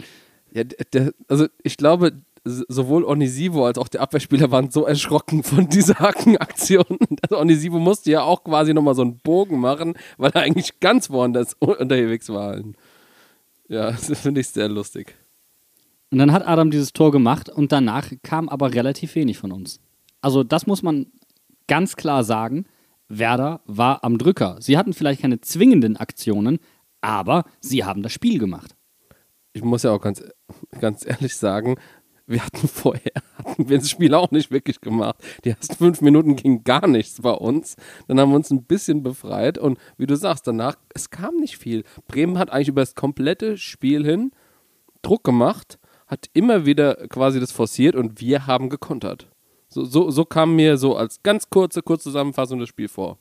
Ja, 0.52 0.64
der, 0.64 1.14
also 1.28 1.48
ich 1.64 1.78
glaube, 1.78 2.14
sowohl 2.44 3.04
Onisivo 3.04 3.66
als 3.66 3.78
auch 3.78 3.88
der 3.88 4.02
Abwehrspieler 4.02 4.52
waren 4.52 4.72
so 4.72 4.86
erschrocken 4.86 5.44
von 5.44 5.68
dieser 5.70 6.00
Hackenaktion. 6.00 6.86
Also 7.22 7.38
Onisivo 7.40 7.80
musste 7.80 8.12
ja 8.12 8.22
auch 8.22 8.44
quasi 8.44 8.74
nochmal 8.74 8.96
so 8.96 9.02
einen 9.02 9.18
Bogen 9.18 9.60
machen, 9.60 9.96
weil 10.18 10.32
er 10.32 10.42
eigentlich 10.42 10.80
ganz 10.80 11.10
woanders 11.10 11.56
unterwegs 11.60 12.30
war. 12.30 12.60
Ja, 13.68 13.92
das 14.08 14.20
finde 14.20 14.42
ich 14.42 14.50
sehr 14.50 14.70
lustig. 14.70 15.16
Und 16.12 16.18
dann 16.18 16.32
hat 16.32 16.48
Adam 16.48 16.72
dieses 16.72 16.94
Tor 16.94 17.12
gemacht 17.12 17.50
und 17.50 17.72
danach 17.72 18.12
kam 18.24 18.50
aber 18.50 18.74
relativ 18.74 19.16
wenig 19.16 19.38
von 19.38 19.52
uns. 19.52 19.80
Also 20.22 20.44
das 20.44 20.66
muss 20.66 20.82
man 20.82 21.08
ganz 21.68 21.96
klar 21.96 22.24
sagen. 22.24 22.66
Werder 23.10 23.62
war 23.66 24.04
am 24.04 24.18
Drücker. 24.18 24.58
Sie 24.60 24.78
hatten 24.78 24.94
vielleicht 24.94 25.22
keine 25.22 25.42
zwingenden 25.42 25.98
Aktionen, 25.98 26.60
aber 27.02 27.46
sie 27.60 27.84
haben 27.84 28.04
das 28.04 28.14
Spiel 28.14 28.40
gemacht. 28.40 28.76
ich 29.54 29.64
muss 29.64 29.84
ja 29.84 29.92
auch 29.92 30.02
ganz, 30.02 30.24
ganz 30.80 31.06
ehrlich 31.06 31.36
sagen, 31.36 31.76
wir 32.30 32.46
hatten 32.46 32.68
vorher, 32.68 33.12
hatten 33.44 33.68
wir 33.68 33.80
das 33.80 33.90
Spiel 33.90 34.14
auch 34.14 34.32
nicht 34.32 34.52
wirklich 34.52 34.80
gemacht. 34.82 35.18
Die 35.44 35.50
ersten 35.50 35.76
fünf 35.76 36.02
Minuten 36.02 36.36
ging 36.36 36.64
gar 36.64 36.88
nichts 36.88 37.22
bei 37.22 37.32
uns. 37.32 37.76
Dann 38.08 38.20
haben 38.20 38.30
wir 38.30 38.36
uns 38.36 38.52
ein 38.52 38.64
bisschen 38.64 39.04
befreit 39.04 39.58
und 39.58 39.78
wie 39.98 40.08
du 40.08 40.16
sagst, 40.16 40.48
danach, 40.48 40.76
es 40.94 41.10
kam 41.10 41.36
nicht 41.38 41.58
viel. 41.58 41.84
Bremen 42.08 42.38
hat 42.38 42.52
eigentlich 42.52 42.70
über 42.70 42.82
das 42.82 42.96
komplette 42.96 43.58
Spiel 43.58 44.06
hin 44.06 44.32
Druck 45.02 45.24
gemacht, 45.24 45.80
hat 46.08 46.28
immer 46.34 46.66
wieder 46.66 47.08
quasi 47.08 47.40
das 47.40 47.52
forciert 47.52 47.96
und 47.96 48.20
wir 48.20 48.48
haben 48.48 48.70
gekontert. 48.70 49.28
So, 49.70 49.86
so, 49.86 50.10
so 50.10 50.26
kam 50.26 50.56
mir 50.56 50.78
so 50.78 50.96
als 50.96 51.22
ganz 51.24 51.50
kurze, 51.50 51.82
kurze 51.82 52.04
Zusammenfassung 52.04 52.60
das 52.60 52.70
Spiel 52.70 52.88
vor. 52.88 53.20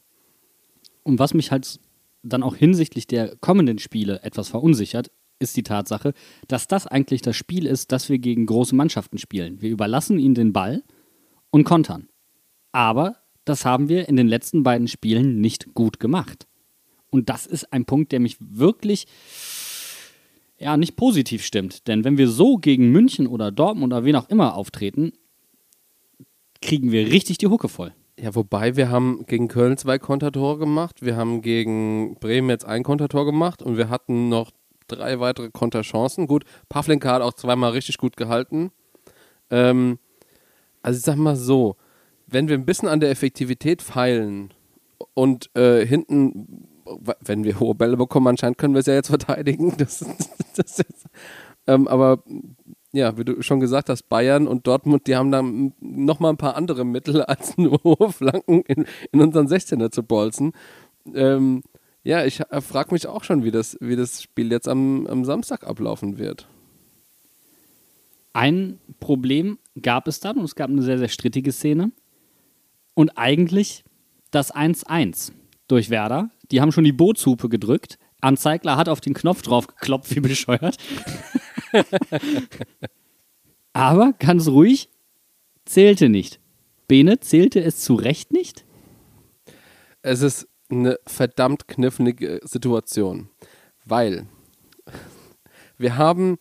Und 1.03 1.19
was 1.19 1.35
mich 1.35 1.53
halt 1.53 1.79
dann 2.23 2.43
auch 2.43 2.57
hinsichtlich 2.57 3.07
der 3.07 3.37
kommenden 3.37 3.79
Spiele 3.79 4.23
etwas 4.23 4.49
verunsichert, 4.49 5.11
ist 5.39 5.57
die 5.57 5.63
Tatsache, 5.63 6.13
dass 6.49 6.69
das 6.69 6.87
eigentlich 6.87 7.23
das 7.23 7.37
Spiel 7.37 7.67
ist, 7.67 7.93
das 7.93 8.09
wir 8.09 8.19
gegen 8.19 8.47
große 8.47 8.75
Mannschaften 8.75 9.19
spielen. 9.19 9.61
Wir 9.61 9.71
überlassen 9.71 10.19
ihnen 10.19 10.35
den 10.35 10.53
Ball 10.53 10.83
und 11.51 11.65
kontern. 11.65 12.09
Aber 12.73 13.17
das 13.45 13.65
haben 13.65 13.89
wir 13.89 14.09
in 14.09 14.17
den 14.17 14.29
letzten 14.29 14.63
beiden 14.63 14.89
Spielen 14.89 15.41
nicht 15.41 15.75
gut 15.75 16.01
gemacht. 16.01 16.47
Und 17.11 17.31
das 17.31 17.47
ist 17.47 17.73
ein 17.73 17.85
Punkt, 17.85 18.13
der 18.13 18.21
mich 18.21 18.37
wirklich 18.41 19.07
ja 20.59 20.77
nicht 20.77 20.97
positiv 20.97 21.45
stimmt. 21.45 21.87
Denn 21.89 22.05
wenn 22.05 22.19
wir 22.19 22.29
so 22.29 22.57
gegen 22.57 22.91
München 22.91 23.27
oder 23.27 23.51
Dortmund 23.51 23.93
oder 23.93 24.05
wen 24.05 24.17
auch 24.17 24.29
immer 24.29 24.55
auftreten, 24.55 25.13
kriegen 26.61 26.93
wir 26.93 27.11
richtig 27.11 27.39
die 27.39 27.47
Hucke 27.47 27.69
voll. 27.69 27.95
Ja, 28.21 28.35
wobei 28.35 28.77
wir 28.77 28.91
haben 28.91 29.25
gegen 29.27 29.47
Köln 29.47 29.77
zwei 29.77 29.99
Kontertore 29.99 30.59
gemacht, 30.59 31.03
wir 31.03 31.15
haben 31.15 31.41
gegen 31.41 32.17
Bremen 32.19 32.51
jetzt 32.51 32.65
ein 32.65 32.83
Kontertor 32.83 33.25
gemacht 33.25 33.63
und 33.63 33.77
wir 33.77 33.91
hatten 33.91 34.29
noch 34.29 34.51
drei 34.89 35.21
weitere 35.21 35.51
Konterchancen. 35.51 36.27
Gut, 36.27 36.45
Pavlenka 36.69 37.13
hat 37.13 37.23
auch 37.23 37.35
zweimal 37.35 37.73
richtig 37.73 37.99
gut 37.99 38.17
gehalten. 38.17 38.71
Ähm, 39.51 39.99
also 40.83 40.99
ich 40.99 41.05
sag 41.05 41.17
mal 41.17 41.37
so, 41.37 41.77
wenn 42.27 42.49
wir 42.49 42.57
ein 42.57 42.67
bisschen 42.67 42.89
an 42.89 43.01
der 43.01 43.11
Effektivität 43.11 43.83
feilen 43.83 44.53
und 45.15 45.55
äh, 45.57 45.87
hinten, 45.87 46.69
wenn 47.21 47.45
wir 47.45 47.61
hohe 47.61 47.75
Bälle 47.75 47.97
bekommen, 47.97 48.29
anscheinend 48.29 48.59
können 48.59 48.75
wir 48.75 48.81
es 48.81 48.87
ja 48.87 48.95
jetzt 48.95 49.09
verteidigen. 49.09 49.75
Das, 49.79 50.05
das 50.57 50.79
jetzt, 50.79 51.07
ähm, 51.67 51.87
aber 51.87 52.23
ja, 52.93 53.17
wie 53.19 53.25
du 53.25 53.43
schon 53.43 53.61
gesagt 53.61 53.91
hast, 53.91 54.09
Bayern 54.09 54.47
und 54.47 54.67
Dortmund, 54.67 55.07
die 55.07 55.17
haben 55.17 55.31
da 55.31 55.43
nochmal 55.81 56.33
ein 56.33 56.39
paar 56.39 56.57
andere 56.57 56.85
Mittel, 56.85 57.23
als 57.25 57.57
nur 57.57 57.81
hohe 57.85 58.13
Flanken 58.13 58.63
in, 58.63 58.87
in 59.13 59.21
unseren 59.21 59.47
16er 59.47 59.91
zu 59.91 60.03
bolzen. 60.03 60.53
Ähm, 61.15 61.63
ja, 62.09 62.25
ich 62.25 62.41
äh, 62.41 62.63
frage 62.63 62.95
mich 62.95 63.07
auch 63.07 63.23
schon, 63.23 63.45
wie 63.45 63.51
das, 63.51 63.77
wie 63.83 63.95
das 63.95 64.23
Spiel 64.23 64.51
jetzt 64.51 64.67
am, 64.67 65.07
am 65.09 65.27
Samstag 65.27 65.67
ablaufen 65.67 66.17
wird. 66.17 66.49
Ein 68.33 68.79
Problem 68.99 69.59
gab 69.83 70.09
es 70.09 70.19
dann 70.19 70.39
und 70.39 70.45
es 70.45 70.55
gab 70.55 70.71
eine 70.71 70.81
sehr, 70.81 70.97
sehr 70.97 71.09
strittige 71.09 71.53
Szene. 71.53 71.93
Und 72.95 73.11
eigentlich 73.19 73.85
das 74.31 74.55
1-1 74.55 75.33
durch 75.67 75.91
Werder. 75.91 76.31
Die 76.51 76.63
haben 76.63 76.73
schon 76.73 76.85
die 76.85 76.93
Bootshupe 76.93 77.51
gedrückt. 77.51 77.99
Anzeigler 78.23 78.79
hat 78.79 78.89
auf 78.89 79.03
den 79.03 79.13
Knopf 79.13 79.43
drauf 79.43 79.67
geklopft, 79.67 80.17
wie 80.17 80.21
bescheuert. 80.21 80.79
Aber 83.75 84.15
ganz 84.19 84.49
ruhig, 84.49 84.89
zählte 85.67 86.09
nicht. 86.09 86.41
Bene, 86.87 87.21
zählte 87.21 87.63
es 87.63 87.81
zu 87.81 87.97
Recht 87.97 88.33
nicht? 88.33 88.65
Es 90.01 90.23
ist 90.23 90.49
eine 90.71 90.99
verdammt 91.07 91.69
knifflige 91.69 92.41
Situation, 92.45 93.29
weil 93.85 94.27
wir 95.79 95.97
haben 95.97 96.39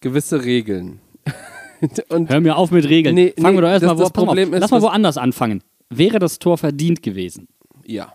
gewisse 0.00 0.44
Regeln. 0.44 1.00
Und 2.08 2.30
Hör 2.30 2.40
mir 2.40 2.56
auf 2.56 2.70
mit 2.70 2.88
Regeln. 2.88 3.14
Nee, 3.14 3.34
Fangen 3.38 3.56
nee, 3.56 3.62
wir 3.62 3.62
doch 3.62 3.72
erstmal 3.72 3.98
wo, 3.98 4.08
Problem 4.08 4.48
auf, 4.48 4.54
ist, 4.54 4.60
Lass 4.60 4.70
mal 4.70 4.82
woanders 4.82 5.18
anfangen. 5.18 5.62
Wäre 5.90 6.18
das 6.18 6.38
Tor 6.38 6.58
verdient 6.58 7.02
gewesen? 7.02 7.48
Ja. 7.84 8.14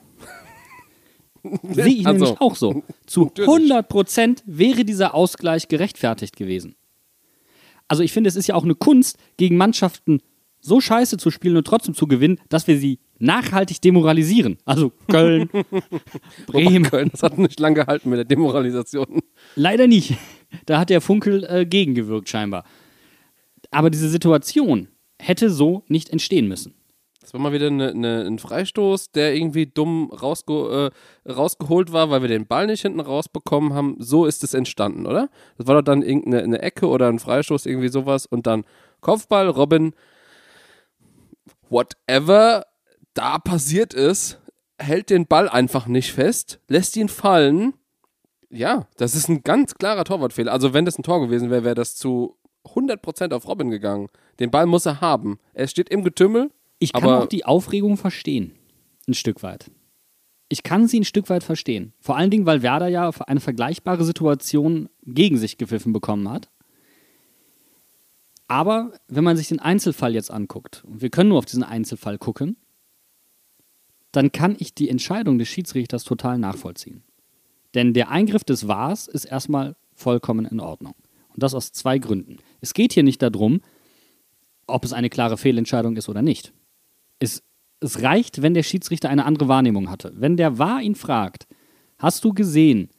Sehe 1.64 1.86
ich 1.88 2.08
Also, 2.08 2.26
nämlich 2.26 2.42
auch 2.42 2.56
so. 2.56 2.84
Zu 3.06 3.26
natürlich. 3.26 3.50
100 3.50 3.90
Prozent 3.90 4.44
wäre 4.46 4.84
dieser 4.86 5.14
Ausgleich 5.14 5.68
gerechtfertigt 5.68 6.36
gewesen. 6.36 6.76
Also 7.88 8.04
ich 8.04 8.14
finde, 8.14 8.30
es 8.30 8.36
ist 8.36 8.48
ja 8.48 8.56
auch 8.56 8.64
eine 8.64 8.76
Kunst, 8.76 9.18
gegen 9.38 9.58
Mannschaften 9.58 10.22
so 10.62 10.80
scheiße 10.80 11.18
zu 11.18 11.32
spielen 11.32 11.58
und 11.58 11.68
trotzdem 11.68 11.94
zu 11.94 12.08
gewinnen, 12.08 12.40
dass 12.50 12.68
wir 12.68 12.78
sie 12.78 13.00
nachhaltig 13.20 13.82
demoralisieren. 13.82 14.58
Also 14.66 14.92
Köln, 15.10 15.50
Bremen. 16.48 16.84
Köln, 16.84 17.10
das 17.12 17.24
hat 17.24 17.38
nicht 17.38 17.60
lange 17.60 17.76
gehalten 17.76 18.10
mit 18.10 18.18
der 18.18 18.26
Demoralisation. 18.26 19.22
Leider 19.56 19.88
nicht. 19.88 20.16
Da 20.66 20.80
hat 20.80 20.90
der 20.90 21.00
Funkel 21.00 21.46
äh, 21.46 21.66
gegengewirkt 21.66 22.28
scheinbar. 22.28 22.66
Aber 23.72 23.90
diese 23.90 24.10
Situation 24.10 24.90
hätte 25.18 25.50
so 25.50 25.86
nicht 25.88 26.10
entstehen 26.10 26.50
müssen. 26.50 26.74
Das 27.22 27.34
war 27.34 27.40
mal 27.40 27.54
wieder 27.54 27.68
eine, 27.68 27.92
eine, 27.92 28.26
ein 28.26 28.38
Freistoß, 28.38 29.12
der 29.12 29.34
irgendwie 29.34 29.66
dumm 29.66 30.12
rausge 30.12 30.92
äh, 31.26 31.32
rausgeholt 31.32 31.94
war, 31.94 32.10
weil 32.10 32.22
wir 32.24 32.28
den 32.28 32.48
Ball 32.48 32.68
nicht 32.68 32.82
hinten 32.82 33.00
rausbekommen 33.00 33.74
haben. 33.74 33.96
So 34.00 34.26
ist 34.26 34.44
es 34.44 34.54
entstanden, 34.54 35.06
oder? 35.06 35.30
Das 35.58 35.68
war 35.68 35.76
doch 35.76 35.84
dann 35.84 36.02
irgendeine 36.02 36.44
eine 36.44 36.62
Ecke 36.62 36.88
oder 36.88 37.08
ein 37.08 37.20
Freistoß, 37.20 37.66
irgendwie 37.66 37.88
sowas. 37.88 38.26
Und 38.26 38.48
dann 38.48 38.66
Kopfball, 39.00 39.48
Robin, 39.48 39.94
whatever 41.72 42.66
da 43.14 43.40
passiert 43.40 43.94
ist, 43.94 44.40
hält 44.78 45.10
den 45.10 45.26
Ball 45.26 45.50
einfach 45.50 45.88
nicht 45.88 46.12
fest, 46.12 46.60
lässt 46.68 46.96
ihn 46.98 47.10
fallen. 47.10 47.74
Ja, 48.50 48.88
das 48.98 49.16
ist 49.16 49.30
ein 49.30 49.44
ganz 49.44 49.76
klarer 49.76 50.04
Torwartfehler. 50.04 50.52
Also 50.52 50.74
wenn 50.74 50.86
das 50.86 51.00
ein 51.00 51.04
Tor 51.04 51.22
gewesen 51.22 51.50
wäre, 51.50 51.64
wäre 51.64 51.76
das 51.76 51.96
zu 51.96 52.38
100% 52.66 53.34
auf 53.34 53.48
Robin 53.48 53.70
gegangen. 53.70 54.10
Den 54.40 54.52
Ball 54.52 54.66
muss 54.66 54.86
er 54.86 55.02
haben. 55.02 55.40
Er 55.54 55.68
steht 55.68 55.90
im 55.90 56.04
Getümmel. 56.04 56.52
Ich 56.80 56.94
kann 56.94 57.04
aber 57.04 57.24
auch 57.24 57.28
die 57.28 57.46
Aufregung 57.46 57.98
verstehen. 57.98 58.54
Ein 59.08 59.14
Stück 59.14 59.42
weit. 59.44 59.72
Ich 60.50 60.64
kann 60.64 60.88
sie 60.88 61.00
ein 61.00 61.06
Stück 61.06 61.30
weit 61.30 61.44
verstehen. 61.44 61.94
Vor 62.00 62.18
allen 62.18 62.30
Dingen, 62.30 62.46
weil 62.46 62.62
Werder 62.62 62.88
ja 62.88 63.10
eine 63.28 63.40
vergleichbare 63.40 64.04
Situation 64.04 64.90
gegen 65.04 65.38
sich 65.38 65.58
gepfiffen 65.58 65.94
bekommen 65.94 66.30
hat. 66.30 66.50
Aber 68.52 68.92
wenn 69.08 69.24
man 69.24 69.38
sich 69.38 69.48
den 69.48 69.62
Einzelfall 69.62 70.14
jetzt 70.14 70.30
anguckt, 70.30 70.84
und 70.86 71.02
wir 71.02 71.10
können 71.10 71.30
nur 71.30 71.38
auf 71.38 71.46
diesen 71.46 71.64
Einzelfall 71.64 72.18
gucken, 72.18 72.58
dann 74.12 74.34
kann 74.34 74.58
ich 74.60 74.76
die 74.76 74.90
Entscheidung 74.90 75.38
des 75.38 75.48
Schiedsrichters 75.48 76.04
total 76.04 76.38
nachvollziehen. 76.38 77.02
Denn 77.76 77.94
der 77.94 78.10
Eingriff 78.12 78.44
des 78.44 78.68
Wars 78.68 79.08
ist 79.08 79.24
erstmal 79.24 79.78
vollkommen 79.94 80.46
in 80.46 80.60
Ordnung. 80.60 80.96
Und 81.30 81.44
das 81.44 81.54
aus 81.54 81.72
zwei 81.72 81.98
Gründen. 81.98 82.40
Es 82.60 82.74
geht 82.74 82.92
hier 82.92 83.04
nicht 83.04 83.22
darum, 83.22 83.62
ob 84.68 84.84
es 84.84 84.92
eine 84.92 85.10
klare 85.10 85.38
Fehlentscheidung 85.38 85.96
ist 85.96 86.10
oder 86.10 86.22
nicht. 86.22 86.52
Es, 87.20 87.44
es 87.80 88.02
reicht, 88.02 88.42
wenn 88.42 88.54
der 88.54 88.64
Schiedsrichter 88.64 89.08
eine 89.08 89.24
andere 89.24 89.48
Wahrnehmung 89.48 89.90
hatte. 89.90 90.12
Wenn 90.14 90.36
der 90.36 90.58
Wahr 90.58 90.82
ihn 90.82 90.96
fragt, 90.96 91.48
hast 92.00 92.26
du 92.26 92.34
gesehen, 92.34 92.90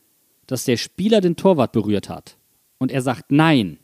dass 0.47 0.65
der 0.65 0.79
Spieler 0.79 1.21
den 1.21 1.37
Torwart 1.37 1.73
berührt 1.73 2.09
hat? 2.09 2.38
Und 2.79 2.91
er 2.91 3.03
sagt 3.03 3.31
nein, 3.31 3.81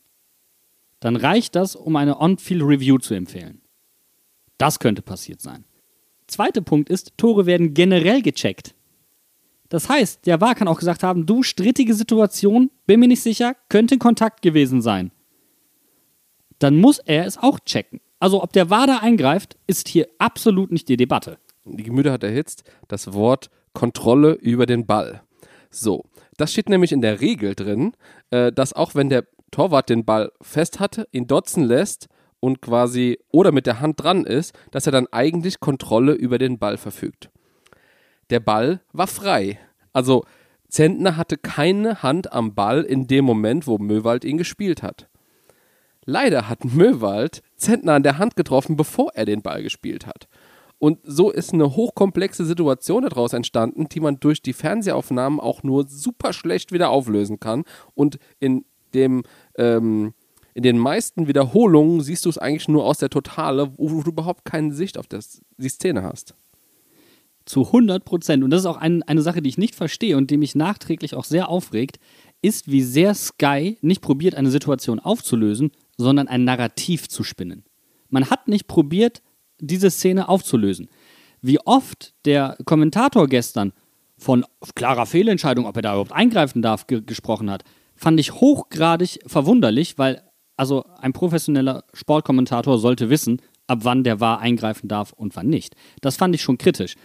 dann 1.01 1.17
reicht 1.17 1.55
das, 1.55 1.77
um 1.77 1.97
eine 1.97 2.21
On-Field-Review 2.21 2.99
zu 2.99 3.15
empfehlen. 3.15 3.61
Das 4.59 4.79
könnte 4.81 5.03
passiert 5.03 5.41
sein. 5.41 5.65
Zweiter 6.27 6.61
Punkt 6.61 6.91
ist, 6.91 7.13
Tore 7.17 7.47
werden 7.47 7.75
generell 7.75 8.23
gecheckt. 8.23 8.75
Das 9.69 9.89
heißt, 9.89 10.27
der 10.27 10.41
Wahr 10.41 10.55
kann 10.55 10.69
auch 10.69 10.79
gesagt 10.79 11.03
haben, 11.03 11.27
du, 11.27 11.43
strittige 11.43 11.95
Situation, 11.95 12.71
bin 12.87 13.01
mir 13.01 13.09
nicht 13.09 13.23
sicher, 13.23 13.55
könnte 13.69 13.99
Kontakt 13.99 14.43
gewesen 14.43 14.83
sein. 14.83 15.11
Dann 16.59 16.77
muss 16.77 16.99
er 16.99 17.27
es 17.27 17.39
auch 17.39 17.61
checken. 17.61 18.01
Also 18.19 18.43
ob 18.43 18.53
der 18.53 18.71
Wahr 18.71 18.87
da 18.87 18.99
eingreift, 18.99 19.57
ist 19.67 19.89
hier 19.89 20.09
absolut 20.19 20.73
nicht 20.73 20.89
die 20.89 20.97
Debatte. 20.97 21.39
die 21.65 21.83
Gemüter 21.83 22.13
hat 22.13 22.25
erhitzt, 22.25 22.65
das 22.89 23.13
Wort 23.13 23.51
Kontrolle 23.75 24.33
über 24.33 24.67
den 24.67 24.87
Ball. 24.87 25.23
So, 25.71 26.05
das 26.37 26.53
steht 26.53 26.69
nämlich 26.69 26.93
in 26.93 27.03
der 27.03 27.21
Regel 27.21 27.55
drin, 27.55 27.93
äh, 28.31 28.51
dass 28.51 28.73
auch 28.73 28.95
wenn 28.95 29.11
der 29.11 29.27
Torwart 29.51 29.89
den 29.89 30.05
Ball 30.05 30.33
fest 30.41 30.81
hatte, 30.81 31.09
ihn 31.13 31.27
dotzen 31.27 31.65
lässt 31.65 32.09
und 32.41 32.61
quasi 32.61 33.19
oder 33.31 33.53
mit 33.53 33.67
der 33.67 33.81
Hand 33.81 34.03
dran 34.03 34.25
ist, 34.25 34.57
dass 34.71 34.87
er 34.87 34.93
dann 34.93 35.07
eigentlich 35.11 35.61
Kontrolle 35.61 36.13
über 36.13 36.39
den 36.39 36.59
Ball 36.59 36.77
verfügt. 36.77 37.31
Der 38.31 38.41
Ball 38.41 38.81
war 38.93 39.07
frei. 39.07 39.59
Also 39.93 40.25
Zentner 40.69 41.17
hatte 41.17 41.39
keine 41.39 42.03
Hand 42.03 42.33
am 42.33 42.55
Ball 42.55 42.83
in 42.83 43.07
dem 43.07 43.25
Moment, 43.25 43.67
wo 43.67 43.79
Möwald 43.79 44.25
ihn 44.25 44.37
gespielt 44.37 44.83
hat. 44.83 45.09
Leider 46.05 46.49
hat 46.49 46.65
Möwald 46.65 47.43
Zentner 47.57 47.95
an 47.95 48.03
der 48.03 48.19
Hand 48.19 48.37
getroffen, 48.37 48.77
bevor 48.77 49.13
er 49.15 49.25
den 49.25 49.43
Ball 49.43 49.63
gespielt 49.63 50.07
hat. 50.07 50.29
Und 50.79 51.01
so 51.03 51.31
ist 51.31 51.53
eine 51.53 51.75
hochkomplexe 51.75 52.45
Situation 52.45 53.03
daraus 53.03 53.33
entstanden, 53.33 53.89
die 53.89 54.01
man 54.01 54.21
durch 54.21 54.41
die 54.43 54.53
Fernsehaufnahmen 54.53 55.41
auch 55.41 55.63
nur 55.63 55.89
super 55.89 56.33
schlecht 56.33 56.71
wieder 56.71 56.91
auflösen 56.91 57.41
kann. 57.41 57.65
Und 57.95 58.19
in 58.39 58.65
dem 58.95 59.23
ähm, 59.57 60.15
in 60.59 60.65
den 60.65 60.79
meisten 60.79 61.29
Wiederholungen 61.29 62.01
siehst 62.01 62.25
du 62.25 62.31
es 62.31 62.37
eigentlich 62.37 62.67
nur 62.67 62.85
aus 62.85 62.99
der 62.99 63.11
Totale, 63.11 63.71
wo 63.77 64.03
du 64.03 64.11
überhaupt 64.11 64.45
keine 64.45 64.75
Sicht 64.75 64.99
auf 64.99 65.07
das, 65.07 65.41
die 65.57 65.69
Szene 65.69 66.03
hast. 66.03 66.35
Zu 67.45 67.67
100 67.67 68.05
Prozent. 68.05 68.43
Und 68.43 68.51
das 68.51 68.63
ist 68.63 68.67
auch 68.67 68.77
ein, 68.77 69.05
eine 69.05 69.23
Sache, 69.23 69.41
die 69.41 69.51
ich 69.51 69.57
nicht 69.57 69.77
verstehe 69.77 70.17
und 70.17 70.33
die 70.33 70.37
mich 70.37 70.57
nachträglich 70.57 71.15
auch 71.15 71.25
sehr 71.25 71.49
aufregt. 71.49 72.01
ist, 72.43 72.71
wie 72.71 72.83
sehr 72.83 73.15
Sky 73.15 73.79
nicht 73.83 74.01
probiert, 74.01 74.35
eine 74.35 74.51
Situation 74.51 74.99
aufzulösen, 74.99 75.71
sondern 75.97 76.27
ein 76.27 76.43
Narrativ 76.43 77.09
zu 77.09 77.23
spinnen. 77.23 77.63
Man 78.09 78.29
hat 78.29 78.49
nicht 78.49 78.67
probiert, 78.67 79.23
diese 79.61 79.91
Szene 79.91 80.29
aufzulösen. 80.29 80.89
Wie 81.41 81.61
oft 81.61 82.15
der 82.25 82.59
Kommentator 82.65 83.29
gestern 83.29 83.73
von 84.17 84.45
klarer 84.75 85.07
Fehlentscheidung, 85.07 85.67
ob 85.67 85.77
er 85.77 85.83
da 85.83 85.93
überhaupt 85.93 86.13
eingreifen 86.13 86.63
darf, 86.63 86.89
ge 86.89 87.01
gesprochen 87.01 87.49
hat, 87.49 87.63
fand 87.99 88.19
ich 88.19 88.33
hochgradig 88.33 89.19
verwunderlich, 89.27 89.99
weil 89.99 90.23
also 90.57 90.85
ein 91.01 91.13
professioneller 91.13 91.85
Sportkommentator 91.93 92.79
sollte 92.79 93.11
wissen, 93.11 93.43
ab 93.67 93.81
wann 93.83 94.03
der 94.03 94.21
wahr 94.21 94.41
eingreifen 94.41 94.89
darf 94.89 95.13
und 95.13 95.37
wann 95.37 95.49
nicht. 95.49 95.77
Das 96.01 96.17
fand 96.17 96.35
ich 96.35 96.43
schon 96.43 96.59
kritisch. 96.59 96.97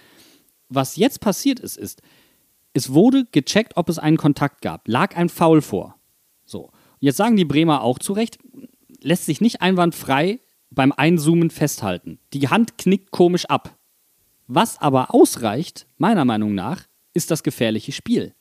Was 0.70 0.96
jetzt 0.96 1.20
passiert 1.20 1.60
ist, 1.60 1.78
ist, 1.78 2.02
es 2.74 2.94
wurde 2.94 3.26
gecheckt, 3.32 3.74
ob 3.76 3.90
es 3.90 4.00
einen 4.00 4.18
Kontakt 4.18 4.62
gab. 4.62 4.88
Lag 4.88 5.16
ein 5.16 5.30
Foul 5.30 5.62
vor. 5.62 5.96
So. 6.46 6.72
Jetzt 7.00 7.18
sagen 7.18 7.36
die 7.36 7.46
Bremer 7.46 7.82
auch 7.82 8.00
zu 8.00 8.14
Recht, 8.14 8.40
lässt 9.02 9.26
sich 9.26 9.42
nicht 9.42 9.62
einwandfrei 9.62 10.40
beim 10.72 10.92
Einzoomen 10.92 11.50
festhalten. 11.50 12.20
Die 12.34 12.48
Hand 12.48 12.78
knickt 12.78 13.12
komisch 13.12 13.46
ab. 13.46 13.78
Was 14.48 14.80
aber 14.82 15.14
ausreicht, 15.14 15.86
meiner 15.98 16.26
Meinung 16.26 16.56
nach, 16.56 16.84
ist 17.14 17.30
das 17.30 17.44
gefährliche 17.44 17.92
Spiel. 17.92 18.34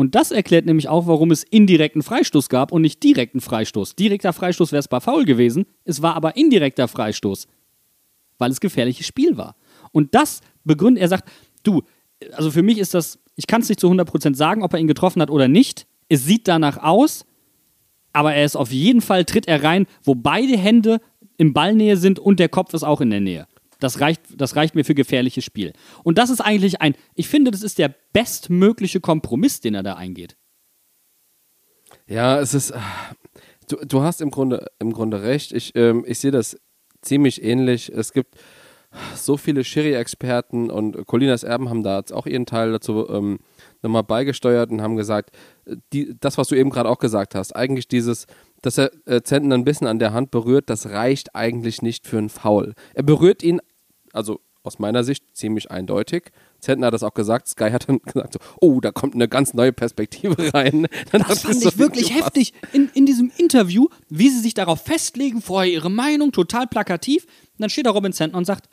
Und 0.00 0.14
das 0.14 0.30
erklärt 0.30 0.64
nämlich 0.64 0.88
auch, 0.88 1.06
warum 1.06 1.30
es 1.30 1.42
indirekten 1.42 2.02
Freistoß 2.02 2.48
gab 2.48 2.72
und 2.72 2.80
nicht 2.80 3.02
direkten 3.02 3.42
Freistoß. 3.42 3.96
Direkter 3.96 4.32
Freistoß 4.32 4.72
wäre 4.72 4.80
es 4.80 4.88
bei 4.88 4.98
Foul 4.98 5.26
gewesen, 5.26 5.66
es 5.84 6.00
war 6.00 6.14
aber 6.14 6.38
indirekter 6.38 6.88
Freistoß, 6.88 7.46
weil 8.38 8.50
es 8.50 8.60
gefährliches 8.60 9.06
Spiel 9.06 9.36
war. 9.36 9.56
Und 9.92 10.14
das 10.14 10.40
begründet, 10.64 11.02
er 11.02 11.08
sagt, 11.08 11.30
du, 11.64 11.82
also 12.32 12.50
für 12.50 12.62
mich 12.62 12.78
ist 12.78 12.94
das, 12.94 13.18
ich 13.36 13.46
kann 13.46 13.60
es 13.60 13.68
nicht 13.68 13.78
zu 13.78 13.90
100% 13.90 14.34
sagen, 14.36 14.62
ob 14.62 14.72
er 14.72 14.80
ihn 14.80 14.86
getroffen 14.86 15.20
hat 15.20 15.28
oder 15.28 15.48
nicht. 15.48 15.86
Es 16.08 16.24
sieht 16.24 16.48
danach 16.48 16.78
aus, 16.78 17.26
aber 18.14 18.32
er 18.32 18.46
ist 18.46 18.56
auf 18.56 18.72
jeden 18.72 19.02
Fall, 19.02 19.26
tritt 19.26 19.48
er 19.48 19.62
rein, 19.62 19.86
wo 20.02 20.14
beide 20.14 20.56
Hände 20.56 21.02
in 21.36 21.52
Ballnähe 21.52 21.98
sind 21.98 22.18
und 22.18 22.40
der 22.40 22.48
Kopf 22.48 22.72
ist 22.72 22.84
auch 22.84 23.02
in 23.02 23.10
der 23.10 23.20
Nähe. 23.20 23.46
Das 23.80 24.00
reicht, 24.00 24.22
das 24.36 24.56
reicht 24.56 24.74
mir 24.74 24.84
für 24.84 24.94
gefährliches 24.94 25.44
Spiel. 25.44 25.72
Und 26.04 26.18
das 26.18 26.30
ist 26.30 26.40
eigentlich 26.40 26.80
ein, 26.80 26.94
ich 27.14 27.28
finde, 27.28 27.50
das 27.50 27.62
ist 27.62 27.78
der 27.78 27.94
bestmögliche 28.12 29.00
Kompromiss, 29.00 29.60
den 29.60 29.74
er 29.74 29.82
da 29.82 29.94
eingeht. 29.94 30.36
Ja, 32.06 32.38
es 32.40 32.54
ist, 32.54 32.72
du, 33.68 33.76
du 33.76 34.02
hast 34.02 34.20
im 34.20 34.30
Grunde, 34.30 34.66
im 34.78 34.92
Grunde 34.92 35.22
recht. 35.22 35.52
Ich, 35.52 35.74
ähm, 35.74 36.04
ich 36.06 36.18
sehe 36.18 36.30
das 36.30 36.58
ziemlich 37.02 37.42
ähnlich. 37.42 37.90
Es 37.90 38.12
gibt 38.12 38.36
so 39.14 39.36
viele 39.36 39.62
Schiri-Experten 39.62 40.70
und 40.70 41.06
Colinas 41.06 41.44
Erben 41.44 41.70
haben 41.70 41.84
da 41.84 41.98
jetzt 41.98 42.12
auch 42.12 42.26
ihren 42.26 42.46
Teil 42.46 42.72
dazu 42.72 43.08
ähm, 43.08 43.38
nochmal 43.82 44.02
beigesteuert 44.02 44.70
und 44.70 44.82
haben 44.82 44.96
gesagt, 44.96 45.30
die, 45.92 46.16
das, 46.18 46.38
was 46.38 46.48
du 46.48 46.56
eben 46.56 46.70
gerade 46.70 46.88
auch 46.88 46.98
gesagt 46.98 47.36
hast, 47.36 47.54
eigentlich 47.54 47.86
dieses, 47.86 48.26
dass 48.62 48.78
er 48.78 48.90
äh, 49.06 49.22
Zentner 49.22 49.54
ein 49.54 49.64
bisschen 49.64 49.86
an 49.86 50.00
der 50.00 50.12
Hand 50.12 50.32
berührt, 50.32 50.68
das 50.68 50.90
reicht 50.90 51.36
eigentlich 51.36 51.82
nicht 51.82 52.06
für 52.06 52.18
einen 52.18 52.30
Foul. 52.30 52.74
Er 52.94 53.04
berührt 53.04 53.44
ihn 53.44 53.60
also 54.12 54.40
aus 54.62 54.78
meiner 54.78 55.04
Sicht 55.04 55.36
ziemlich 55.36 55.70
eindeutig. 55.70 56.32
Zentner 56.58 56.88
hat 56.88 56.94
das 56.94 57.02
auch 57.02 57.14
gesagt. 57.14 57.48
Sky 57.48 57.70
hat 57.70 57.88
dann 57.88 57.98
gesagt, 58.04 58.34
so, 58.34 58.38
oh, 58.60 58.80
da 58.80 58.92
kommt 58.92 59.14
eine 59.14 59.28
ganz 59.28 59.54
neue 59.54 59.72
Perspektive 59.72 60.36
rein. 60.54 60.86
Dann 61.12 61.22
das 61.26 61.42
fand 61.42 61.64
ich 61.64 61.78
wirklich 61.78 62.14
heftig 62.14 62.52
in, 62.72 62.90
in 62.94 63.06
diesem 63.06 63.32
Interview, 63.36 63.88
wie 64.08 64.28
sie 64.28 64.40
sich 64.40 64.54
darauf 64.54 64.82
festlegen, 64.82 65.40
vorher 65.40 65.72
ihre 65.72 65.90
Meinung, 65.90 66.32
total 66.32 66.66
plakativ. 66.66 67.24
Und 67.24 67.60
dann 67.60 67.70
steht 67.70 67.86
da 67.86 67.90
Robin 67.90 68.12
Zentner 68.12 68.38
und 68.38 68.44
sagt, 68.44 68.68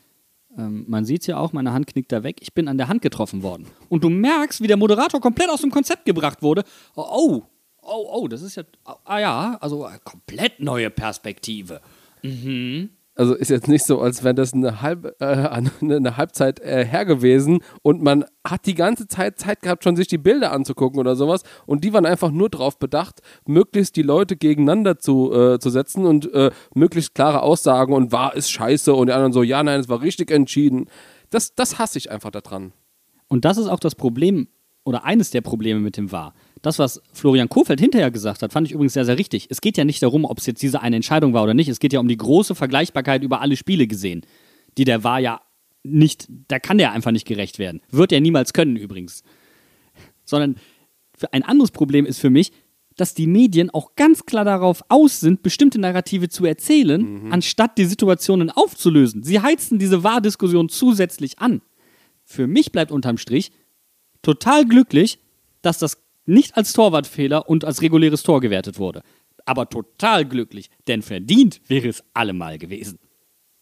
ähm, 0.57 0.85
man 0.87 1.05
sieht 1.05 1.21
es 1.21 1.27
ja 1.27 1.37
auch, 1.37 1.53
meine 1.53 1.71
Hand 1.71 1.87
knickt 1.87 2.11
da 2.11 2.23
weg, 2.23 2.37
ich 2.41 2.53
bin 2.53 2.67
an 2.67 2.77
der 2.77 2.87
Hand 2.87 3.01
getroffen 3.01 3.43
worden. 3.43 3.67
Und 3.89 4.03
du 4.03 4.09
merkst, 4.09 4.61
wie 4.61 4.67
der 4.67 4.77
Moderator 4.77 5.21
komplett 5.21 5.49
aus 5.49 5.61
dem 5.61 5.71
Konzept 5.71 6.05
gebracht 6.05 6.41
wurde. 6.41 6.63
Oh, 6.95 7.05
oh, 7.09 7.43
oh, 7.81 8.09
oh 8.11 8.27
das 8.27 8.41
ist 8.41 8.55
ja, 8.55 8.63
ah 9.05 9.19
ja, 9.19 9.57
also 9.61 9.87
komplett 10.03 10.59
neue 10.59 10.89
Perspektive. 10.89 11.81
Mhm. 12.23 12.89
Also 13.17 13.33
ist 13.33 13.49
jetzt 13.49 13.67
nicht 13.67 13.83
so, 13.83 13.99
als 13.99 14.23
wäre 14.23 14.35
das 14.35 14.53
eine, 14.53 14.81
halb, 14.83 15.15
äh, 15.19 15.25
eine 15.81 16.17
Halbzeit 16.17 16.59
äh, 16.59 16.85
her 16.85 17.03
gewesen 17.03 17.63
und 17.81 18.03
man 18.03 18.25
hat 18.47 18.67
die 18.67 18.75
ganze 18.75 19.07
Zeit 19.07 19.39
Zeit 19.39 19.61
gehabt, 19.61 19.83
schon 19.83 19.95
sich 19.95 20.07
die 20.07 20.19
Bilder 20.19 20.51
anzugucken 20.51 20.99
oder 20.99 21.15
sowas. 21.15 21.41
Und 21.65 21.83
die 21.83 21.93
waren 21.93 22.05
einfach 22.05 22.29
nur 22.29 22.49
darauf 22.49 22.77
bedacht, 22.77 23.21
möglichst 23.45 23.95
die 23.95 24.03
Leute 24.03 24.37
gegeneinander 24.37 24.99
zu, 24.99 25.33
äh, 25.33 25.59
zu 25.59 25.71
setzen 25.71 26.05
und 26.05 26.31
äh, 26.31 26.51
möglichst 26.75 27.15
klare 27.15 27.41
Aussagen 27.41 27.93
und 27.93 28.11
war 28.11 28.35
ist 28.35 28.51
scheiße 28.51 28.93
und 28.93 29.07
die 29.07 29.13
anderen 29.13 29.33
so, 29.33 29.41
ja, 29.41 29.63
nein, 29.63 29.79
es 29.79 29.89
war 29.89 30.01
richtig 30.01 30.29
entschieden. 30.29 30.85
Das, 31.31 31.55
das 31.55 31.79
hasse 31.79 31.97
ich 31.97 32.11
einfach 32.11 32.31
daran. 32.31 32.71
Und 33.27 33.45
das 33.45 33.57
ist 33.57 33.67
auch 33.67 33.79
das 33.79 33.95
Problem 33.95 34.47
oder 34.87 35.03
eines 35.03 35.31
der 35.31 35.41
Probleme 35.41 35.81
mit 35.81 35.97
dem 35.97 36.13
War. 36.13 36.33
Das, 36.61 36.79
was 36.79 37.01
Florian 37.11 37.49
Kofeld 37.49 37.81
hinterher 37.81 38.09
gesagt 38.09 38.41
hat, 38.41 38.53
fand 38.53 38.67
ich 38.67 38.73
übrigens 38.73 38.93
sehr, 38.93 39.03
sehr 39.03 39.17
richtig. 39.17 39.47
Es 39.49 39.59
geht 39.59 39.77
ja 39.77 39.83
nicht 39.83 40.01
darum, 40.01 40.23
ob 40.23 40.39
es 40.39 40.45
jetzt 40.45 40.61
diese 40.61 40.81
eine 40.81 40.95
Entscheidung 40.95 41.33
war 41.33 41.43
oder 41.43 41.53
nicht. 41.53 41.67
Es 41.67 41.79
geht 41.79 41.91
ja 41.91 41.99
um 41.99 42.07
die 42.07 42.15
große 42.15 42.55
Vergleichbarkeit 42.55 43.21
über 43.21 43.41
alle 43.41 43.57
Spiele 43.57 43.85
gesehen, 43.85 44.25
die 44.77 44.85
der 44.85 45.03
war 45.03 45.19
ja 45.19 45.41
nicht, 45.83 46.27
da 46.47 46.57
kann 46.57 46.77
der 46.77 46.93
einfach 46.93 47.11
nicht 47.11 47.27
gerecht 47.27 47.59
werden. 47.59 47.81
Wird 47.91 48.13
er 48.13 48.21
niemals 48.21 48.53
können 48.53 48.77
übrigens. 48.77 49.23
Sondern 50.23 50.55
ein 51.31 51.43
anderes 51.43 51.71
Problem 51.71 52.05
ist 52.05 52.19
für 52.19 52.29
mich, 52.29 52.53
dass 52.95 53.13
die 53.13 53.27
Medien 53.27 53.69
auch 53.69 53.95
ganz 53.95 54.25
klar 54.25 54.45
darauf 54.45 54.83
aus 54.87 55.19
sind, 55.19 55.43
bestimmte 55.43 55.79
Narrative 55.79 56.29
zu 56.29 56.45
erzählen, 56.45 57.25
mhm. 57.25 57.33
anstatt 57.33 57.77
die 57.77 57.85
Situationen 57.85 58.51
aufzulösen. 58.51 59.21
Sie 59.23 59.41
heizen 59.41 59.79
diese 59.79 60.03
Wahrdiskussion 60.03 60.69
zusätzlich 60.69 61.39
an. 61.39 61.61
Für 62.23 62.47
mich 62.47 62.71
bleibt 62.71 62.91
unterm 62.91 63.17
Strich 63.17 63.51
total 64.27 64.65
glücklich, 64.65 65.19
dass 65.61 65.79
das 65.79 66.03
nicht 66.25 66.57
als 66.57 66.73
Torwartfehler 66.73 67.47
und 67.47 67.63
als 67.63 67.81
reguläres 67.81 68.23
Tor 68.23 68.41
gewertet 68.41 68.77
wurde. 68.77 69.01
Aber 69.45 69.69
total 69.69 70.25
glücklich, 70.25 70.69
denn 70.89 71.01
verdient 71.01 71.61
wäre 71.67 71.87
es 71.87 72.03
allemal 72.13 72.57
gewesen. 72.57 72.99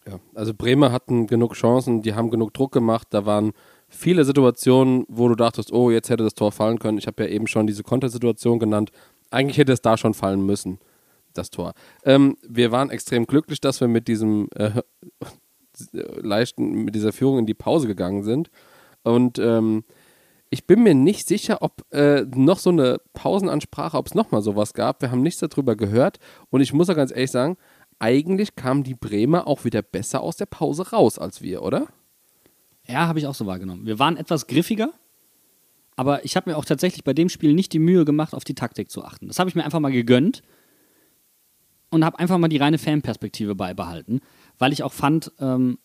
Ja, 0.08 0.19
also 0.34 0.56
Bremer 0.56 0.91
hatten 0.91 1.28
genug 1.28 1.54
Chancen, 1.54 2.01
die 2.01 2.15
haben 2.15 2.32
genug 2.32 2.51
Druck 2.56 2.71
gemacht. 2.71 3.10
Da 3.12 3.28
waren 3.28 3.54
viele 3.88 4.25
Situationen, 4.25 5.06
wo 5.08 5.28
du 5.28 5.36
dachtest, 5.36 5.71
oh, 5.71 5.91
jetzt 5.91 6.10
hätte 6.10 6.23
das 6.23 6.34
Tor 6.34 6.51
fallen 6.51 6.80
können. 6.80 6.97
Ich 6.97 7.06
habe 7.06 7.23
ja 7.23 7.30
eben 7.30 7.45
schon 7.45 7.67
diese 7.67 7.84
Kontersituation 7.84 8.58
genannt. 8.58 8.91
Eigentlich 9.30 9.60
hätte 9.60 9.71
es 9.71 9.84
da 9.84 9.97
schon 9.97 10.15
fallen 10.15 10.43
müssen, 10.43 10.80
das 11.36 11.51
Tor. 11.51 11.73
Ähm, 12.04 12.38
wir 12.47 12.71
waren 12.71 12.89
extrem 12.89 13.28
glücklich, 13.28 13.62
dass 13.62 13.82
wir 13.82 13.88
mit 13.88 14.08
diesem 14.08 14.49
äh, 14.56 14.82
leichten, 15.91 16.86
mit 16.86 16.95
dieser 16.95 17.13
Führung 17.13 17.38
in 17.38 17.45
die 17.45 17.54
Pause 17.54 17.86
gegangen 17.86 18.23
sind. 18.23 18.49
Und 19.04 19.38
ähm, 19.38 19.84
ich 20.49 20.67
bin 20.67 20.84
mir 20.84 20.93
nicht 20.93 21.27
sicher, 21.27 21.62
ob 21.62 21.84
äh, 21.91 22.21
noch 22.21 22.60
so 22.60 22.69
eine 22.69 22.99
Pausenansprache, 23.13 23.97
ob 23.97 24.08
es 24.08 24.13
nochmal 24.13 24.41
sowas 24.41 24.73
gab. 24.73 25.01
Wir 25.01 25.12
haben 25.12 25.21
nichts 25.21 25.39
darüber 25.39 25.75
gehört. 25.75 26.19
Und 26.49 26.62
ich 26.62 26.73
muss 26.73 26.88
ja 26.88 26.93
ganz 26.93 27.12
ehrlich 27.12 27.31
sagen, 27.31 27.58
eigentlich 27.99 28.55
kamen 28.55 28.84
die 28.84 28.95
Bremer 28.95 29.47
auch 29.47 29.65
wieder 29.65 29.81
besser 29.81 30.21
aus 30.21 30.38
der 30.38 30.45
Pause 30.45 30.91
raus 30.91 31.17
als 31.17 31.41
wir, 31.41 31.62
oder? 31.62 31.88
Ja, 32.88 33.08
habe 33.08 33.19
ich 33.19 33.27
auch 33.27 33.36
so 33.36 33.45
wahrgenommen. 33.45 33.86
Wir 33.86 33.99
waren 33.99 34.17
etwas 34.17 34.47
griffiger, 34.47 34.91
aber 35.95 36.23
ich 36.25 36.36
habe 36.36 36.49
mir 36.49 36.58
auch 36.58 36.65
tatsächlich 36.65 37.03
bei 37.03 37.13
dem 37.13 37.29
Spiel 37.29 37.53
nicht 37.53 37.73
die 37.73 37.79
Mühe 37.79 38.05
gemacht, 38.05 38.34
auf 38.34 38.43
die 38.43 38.53
Taktik 38.53 38.91
zu 38.91 39.03
achten. 39.03 39.27
Das 39.27 39.39
habe 39.39 39.49
ich 39.49 39.55
mir 39.55 39.63
einfach 39.63 39.79
mal 39.79 39.91
gegönnt 39.91 40.43
und 41.89 42.05
habe 42.05 42.19
einfach 42.19 42.38
mal 42.38 42.49
die 42.49 42.58
reine 42.58 42.77
Fanperspektive 42.77 43.55
beibehalten, 43.55 44.19
weil 44.58 44.73
ich 44.73 44.84
auch 44.84 44.93
fand, 44.93 45.31
ähm, 45.39 45.79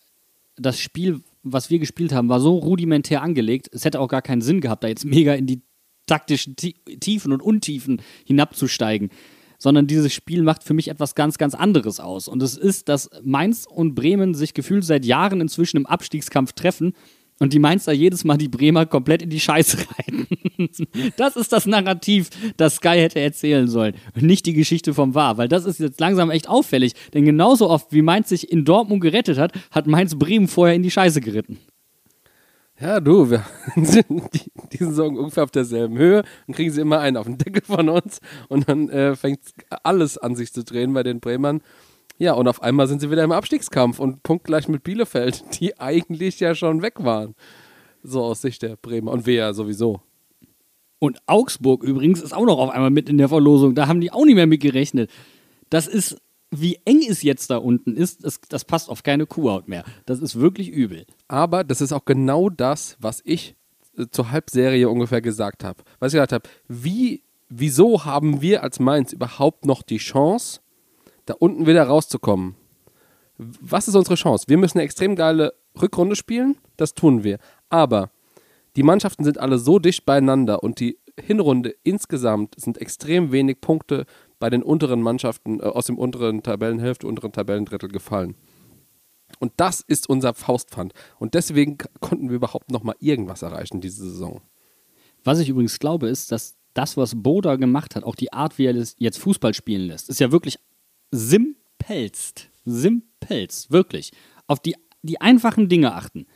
das 0.56 0.78
Spiel 0.78 1.22
was 1.42 1.70
wir 1.70 1.78
gespielt 1.78 2.12
haben, 2.12 2.28
war 2.28 2.40
so 2.40 2.56
rudimentär 2.56 3.22
angelegt, 3.22 3.68
es 3.72 3.84
hätte 3.84 4.00
auch 4.00 4.08
gar 4.08 4.22
keinen 4.22 4.42
Sinn 4.42 4.60
gehabt, 4.60 4.84
da 4.84 4.88
jetzt 4.88 5.04
mega 5.04 5.34
in 5.34 5.46
die 5.46 5.62
taktischen 6.06 6.56
Tiefen 6.56 7.32
und 7.32 7.40
Untiefen 7.42 8.02
hinabzusteigen. 8.26 9.10
Sondern 9.58 9.86
dieses 9.86 10.12
Spiel 10.12 10.42
macht 10.42 10.64
für 10.64 10.72
mich 10.72 10.88
etwas 10.88 11.14
ganz, 11.14 11.36
ganz 11.36 11.54
anderes 11.54 12.00
aus. 12.00 12.28
Und 12.28 12.42
es 12.42 12.56
ist, 12.56 12.88
dass 12.88 13.10
Mainz 13.22 13.66
und 13.66 13.94
Bremen 13.94 14.34
sich 14.34 14.54
gefühlt 14.54 14.84
seit 14.84 15.04
Jahren 15.04 15.40
inzwischen 15.40 15.76
im 15.76 15.86
Abstiegskampf 15.86 16.54
treffen 16.54 16.94
und 17.40 17.52
die 17.52 17.58
Mainzer 17.58 17.92
jedes 17.92 18.22
Mal 18.22 18.36
die 18.36 18.48
Bremer 18.48 18.86
komplett 18.86 19.22
in 19.22 19.30
die 19.30 19.40
Scheiße 19.40 19.78
reiten. 19.98 20.28
das 21.16 21.36
ist 21.36 21.52
das 21.52 21.66
Narrativ, 21.66 22.28
das 22.56 22.76
Sky 22.76 22.98
hätte 22.98 23.18
erzählen 23.18 23.66
sollen. 23.66 23.94
Und 24.14 24.22
nicht 24.22 24.46
die 24.46 24.52
Geschichte 24.52 24.94
vom 24.94 25.14
War, 25.14 25.38
weil 25.38 25.48
das 25.48 25.64
ist 25.64 25.80
jetzt 25.80 26.00
langsam 26.00 26.30
echt 26.30 26.48
auffällig. 26.48 26.92
Denn 27.14 27.24
genauso 27.24 27.68
oft 27.68 27.92
wie 27.92 28.02
Mainz 28.02 28.28
sich 28.28 28.52
in 28.52 28.64
Dortmund 28.64 29.00
gerettet 29.00 29.38
hat, 29.38 29.52
hat 29.70 29.86
Mainz 29.86 30.16
Bremen 30.16 30.46
vorher 30.46 30.76
in 30.76 30.82
die 30.82 30.90
Scheiße 30.90 31.20
geritten. 31.20 31.58
Ja, 32.78 32.98
du, 32.98 33.30
wir 33.30 33.44
sind 33.76 34.06
die, 34.34 34.52
die 34.72 34.78
Saison 34.78 35.16
ungefähr 35.16 35.44
auf 35.44 35.50
derselben 35.50 35.98
Höhe. 35.98 36.22
Dann 36.46 36.54
kriegen 36.54 36.70
sie 36.70 36.80
immer 36.80 37.00
einen 37.00 37.16
auf 37.16 37.26
den 37.26 37.38
Deckel 37.38 37.62
von 37.62 37.88
uns 37.88 38.20
und 38.48 38.68
dann 38.68 38.88
äh, 38.90 39.16
fängt 39.16 39.40
alles 39.82 40.16
an 40.16 40.34
sich 40.34 40.52
zu 40.52 40.64
drehen 40.64 40.92
bei 40.92 41.02
den 41.02 41.20
Bremern. 41.20 41.62
Ja, 42.20 42.34
und 42.34 42.48
auf 42.48 42.62
einmal 42.62 42.86
sind 42.86 43.00
sie 43.00 43.10
wieder 43.10 43.24
im 43.24 43.32
Abstiegskampf 43.32 43.98
und 43.98 44.22
punktgleich 44.22 44.68
mit 44.68 44.84
Bielefeld, 44.84 45.42
die 45.58 45.80
eigentlich 45.80 46.38
ja 46.38 46.54
schon 46.54 46.82
weg 46.82 47.02
waren. 47.02 47.34
So 48.02 48.22
aus 48.22 48.42
Sicht 48.42 48.60
der 48.60 48.76
Bremer. 48.76 49.12
Und 49.12 49.26
ja 49.26 49.54
sowieso. 49.54 50.02
Und 50.98 51.18
Augsburg 51.26 51.82
übrigens 51.82 52.20
ist 52.20 52.34
auch 52.34 52.44
noch 52.44 52.58
auf 52.58 52.68
einmal 52.68 52.90
mit 52.90 53.08
in 53.08 53.16
der 53.16 53.30
Verlosung. 53.30 53.74
Da 53.74 53.88
haben 53.88 54.02
die 54.02 54.12
auch 54.12 54.26
nicht 54.26 54.34
mehr 54.34 54.46
mit 54.46 54.60
gerechnet. 54.60 55.10
Das 55.70 55.86
ist, 55.86 56.18
wie 56.50 56.78
eng 56.84 57.02
es 57.08 57.22
jetzt 57.22 57.48
da 57.48 57.56
unten 57.56 57.96
ist, 57.96 58.22
das, 58.22 58.38
das 58.50 58.66
passt 58.66 58.90
auf 58.90 59.02
keine 59.02 59.24
Kuhhaut 59.24 59.66
mehr. 59.66 59.82
Das 60.04 60.20
ist 60.20 60.38
wirklich 60.38 60.68
übel. 60.68 61.06
Aber 61.26 61.64
das 61.64 61.80
ist 61.80 61.92
auch 61.92 62.04
genau 62.04 62.50
das, 62.50 62.98
was 63.00 63.22
ich 63.24 63.56
äh, 63.96 64.06
zur 64.10 64.30
Halbserie 64.30 64.90
ungefähr 64.90 65.22
gesagt 65.22 65.64
habe. 65.64 65.82
Was 66.00 66.12
ich 66.12 66.18
gesagt 66.18 66.32
habe, 66.32 66.48
wie 66.68 67.22
wieso 67.48 68.04
haben 68.04 68.42
wir 68.42 68.62
als 68.62 68.78
Mainz 68.78 69.14
überhaupt 69.14 69.64
noch 69.64 69.82
die 69.82 69.96
Chance, 69.96 70.60
da 71.30 71.36
unten 71.38 71.66
wieder 71.66 71.84
rauszukommen? 71.84 72.56
Was 73.38 73.88
ist 73.88 73.94
unsere 73.94 74.16
Chance? 74.16 74.46
Wir 74.48 74.58
müssen 74.58 74.78
eine 74.78 74.84
extrem 74.84 75.16
geile 75.16 75.54
Rückrunde 75.80 76.16
spielen, 76.16 76.58
das 76.76 76.94
tun 76.94 77.24
wir. 77.24 77.38
Aber 77.70 78.10
die 78.76 78.82
Mannschaften 78.82 79.24
sind 79.24 79.38
alle 79.38 79.58
so 79.58 79.78
dicht 79.78 80.04
beieinander 80.04 80.62
und 80.62 80.80
die 80.80 80.98
Hinrunde 81.18 81.74
insgesamt 81.82 82.54
sind 82.60 82.78
extrem 82.78 83.32
wenig 83.32 83.60
Punkte 83.60 84.06
bei 84.38 84.50
den 84.50 84.62
unteren 84.62 85.02
Mannschaften 85.02 85.60
äh, 85.60 85.64
aus 85.64 85.86
dem 85.86 85.98
unteren 85.98 86.42
Tabellenhälfte, 86.42 87.06
unteren 87.06 87.32
Tabellendrittel 87.32 87.88
gefallen. 87.88 88.34
Und 89.38 89.52
das 89.56 89.80
ist 89.80 90.08
unser 90.08 90.34
Faustpfand. 90.34 90.92
Und 91.18 91.34
deswegen 91.34 91.78
konnten 92.00 92.28
wir 92.28 92.36
überhaupt 92.36 92.70
noch 92.70 92.82
mal 92.82 92.96
irgendwas 92.98 93.42
erreichen 93.42 93.80
diese 93.80 94.10
Saison. 94.10 94.40
Was 95.22 95.38
ich 95.38 95.48
übrigens 95.48 95.78
glaube, 95.78 96.08
ist, 96.08 96.32
dass 96.32 96.56
das, 96.74 96.96
was 96.96 97.22
Boda 97.22 97.56
gemacht 97.56 97.96
hat, 97.96 98.04
auch 98.04 98.14
die 98.14 98.32
Art, 98.32 98.58
wie 98.58 98.66
er 98.66 98.74
jetzt 98.98 99.18
Fußball 99.18 99.54
spielen 99.54 99.82
lässt, 99.82 100.08
ist 100.08 100.20
ja 100.20 100.32
wirklich 100.32 100.58
simpelst. 101.10 102.48
Simpelst, 102.64 103.70
wirklich. 103.70 104.12
Auf 104.46 104.60
die, 104.60 104.76
die 105.02 105.20
einfachen 105.20 105.68
Dinge 105.68 105.94
achten. 105.94 106.26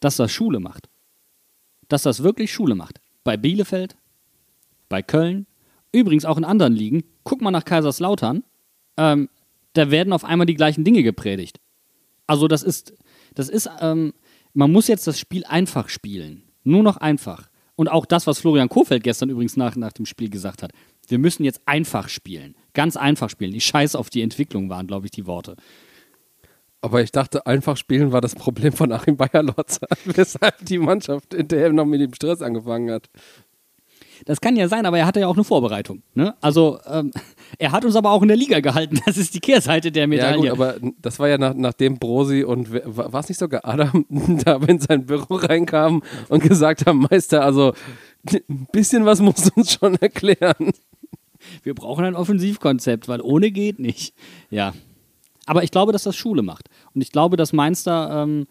Dass 0.00 0.16
das 0.16 0.32
Schule 0.32 0.60
macht. 0.60 0.88
Dass 1.88 2.02
das 2.02 2.22
wirklich 2.22 2.52
Schule 2.52 2.74
macht. 2.74 3.00
Bei 3.24 3.36
Bielefeld, 3.36 3.96
bei 4.88 5.02
Köln, 5.02 5.46
übrigens 5.92 6.24
auch 6.24 6.38
in 6.38 6.44
anderen 6.44 6.74
Ligen. 6.74 7.04
Guck 7.24 7.40
mal 7.40 7.50
nach 7.50 7.64
Kaiserslautern. 7.64 8.44
Ähm, 8.96 9.28
da 9.72 9.90
werden 9.90 10.12
auf 10.12 10.24
einmal 10.24 10.46
die 10.46 10.54
gleichen 10.54 10.84
Dinge 10.84 11.02
gepredigt. 11.02 11.60
Also 12.26 12.48
das 12.48 12.62
ist, 12.62 12.94
das 13.34 13.48
ist, 13.48 13.68
ähm, 13.80 14.12
man 14.52 14.72
muss 14.72 14.88
jetzt 14.88 15.06
das 15.06 15.18
Spiel 15.18 15.44
einfach 15.44 15.88
spielen. 15.88 16.42
Nur 16.64 16.82
noch 16.82 16.96
einfach. 16.96 17.48
Und 17.76 17.88
auch 17.88 18.06
das, 18.06 18.26
was 18.26 18.40
Florian 18.40 18.68
Kofeld 18.68 19.04
gestern 19.04 19.30
übrigens 19.30 19.56
nach, 19.56 19.76
nach 19.76 19.92
dem 19.92 20.04
Spiel 20.04 20.30
gesagt 20.30 20.62
hat. 20.62 20.72
Wir 21.08 21.18
müssen 21.18 21.44
jetzt 21.44 21.62
einfach 21.66 22.08
spielen. 22.08 22.54
Ganz 22.74 22.96
einfach 22.96 23.30
spielen. 23.30 23.52
Die 23.52 23.60
Scheiß 23.60 23.96
auf 23.96 24.10
die 24.10 24.22
Entwicklung 24.22 24.70
waren, 24.70 24.86
glaube 24.86 25.06
ich, 25.06 25.10
die 25.10 25.26
Worte. 25.26 25.56
Aber 26.80 27.02
ich 27.02 27.10
dachte, 27.10 27.46
einfach 27.46 27.76
spielen 27.76 28.12
war 28.12 28.20
das 28.20 28.36
Problem 28.36 28.72
von 28.72 28.92
Achim 28.92 29.16
Bayerlotzer, 29.16 29.88
weshalb 30.04 30.64
die 30.64 30.78
Mannschaft 30.78 31.34
hinterher 31.34 31.72
noch 31.72 31.86
mit 31.86 32.00
dem 32.00 32.14
Stress 32.14 32.40
angefangen 32.40 32.90
hat. 32.90 33.08
Das 34.24 34.40
kann 34.40 34.56
ja 34.56 34.68
sein, 34.68 34.86
aber 34.86 34.98
er 34.98 35.06
hatte 35.06 35.20
ja 35.20 35.28
auch 35.28 35.34
eine 35.34 35.44
Vorbereitung. 35.44 36.02
Ne? 36.14 36.34
Also 36.40 36.78
ähm, 36.86 37.12
er 37.58 37.72
hat 37.72 37.84
uns 37.84 37.96
aber 37.96 38.10
auch 38.10 38.22
in 38.22 38.28
der 38.28 38.36
Liga 38.36 38.60
gehalten. 38.60 39.00
Das 39.06 39.16
ist 39.16 39.34
die 39.34 39.40
Kehrseite 39.40 39.92
der 39.92 40.06
Medaille. 40.06 40.46
Ja 40.46 40.54
gut, 40.54 40.60
aber 40.60 40.76
das 41.00 41.18
war 41.18 41.28
ja 41.28 41.38
nach, 41.38 41.54
nachdem 41.54 41.98
Brosi 41.98 42.44
und 42.44 42.70
war 42.72 43.20
es 43.20 43.28
nicht 43.28 43.38
sogar 43.38 43.64
Adam 43.64 44.04
da 44.44 44.56
in 44.56 44.80
sein 44.80 45.06
Büro 45.06 45.36
reinkamen 45.36 46.02
und 46.28 46.42
gesagt 46.42 46.86
haben, 46.86 47.06
Meister, 47.10 47.44
also 47.44 47.72
ein 48.32 48.66
bisschen 48.72 49.04
was 49.04 49.20
musst 49.20 49.46
du 49.46 49.50
uns 49.60 49.72
schon 49.72 49.94
erklären. 49.96 50.72
Wir 51.62 51.74
brauchen 51.74 52.04
ein 52.04 52.16
Offensivkonzept, 52.16 53.08
weil 53.08 53.20
ohne 53.20 53.50
geht 53.50 53.78
nicht. 53.78 54.14
Ja. 54.50 54.74
Aber 55.46 55.62
ich 55.62 55.70
glaube, 55.70 55.92
dass 55.92 56.02
das 56.02 56.16
Schule 56.16 56.42
macht. 56.42 56.68
Und 56.94 57.00
ich 57.00 57.12
glaube, 57.12 57.36
dass 57.36 57.52
Mainster, 57.52 58.22
ähm, 58.22 58.46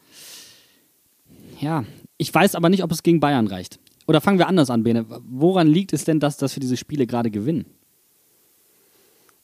ja, 1.59 1.83
ich 2.17 2.33
weiß 2.33 2.55
aber 2.55 2.69
nicht, 2.69 2.83
ob 2.83 2.91
es 2.91 3.03
gegen 3.03 3.19
Bayern 3.19 3.47
reicht. 3.47 3.79
Oder 4.07 4.21
fangen 4.21 4.39
wir 4.39 4.47
anders 4.47 4.69
an, 4.69 4.83
Bene. 4.83 5.05
Woran 5.07 5.67
liegt 5.67 5.93
es 5.93 6.05
denn, 6.05 6.19
dass, 6.19 6.37
dass 6.37 6.55
wir 6.55 6.61
diese 6.61 6.77
Spiele 6.77 7.05
gerade 7.05 7.29
gewinnen? 7.29 7.65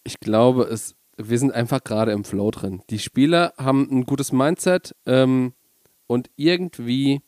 Ich 0.03 0.19
glaube, 0.19 0.63
es, 0.63 0.95
wir 1.17 1.37
sind 1.37 1.53
einfach 1.53 1.83
gerade 1.83 2.11
im 2.11 2.23
Flow 2.23 2.49
drin. 2.49 2.81
Die 2.89 2.99
Spieler 2.99 3.53
haben 3.57 3.87
ein 3.91 4.05
gutes 4.05 4.31
Mindset 4.31 4.95
ähm, 5.05 5.53
und 6.07 6.29
irgendwie 6.37 7.21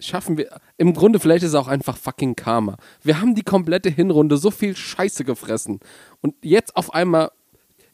schaffen 0.00 0.38
wir. 0.38 0.60
Im 0.76 0.94
Grunde, 0.94 1.20
vielleicht 1.20 1.42
ist 1.42 1.50
es 1.50 1.54
auch 1.54 1.68
einfach 1.68 1.96
fucking 1.96 2.36
Karma. 2.36 2.76
Wir 3.02 3.20
haben 3.20 3.34
die 3.34 3.42
komplette 3.42 3.90
Hinrunde 3.90 4.36
so 4.36 4.50
viel 4.50 4.76
Scheiße 4.76 5.24
gefressen. 5.24 5.80
Und 6.20 6.34
jetzt 6.42 6.76
auf 6.76 6.94
einmal, 6.94 7.30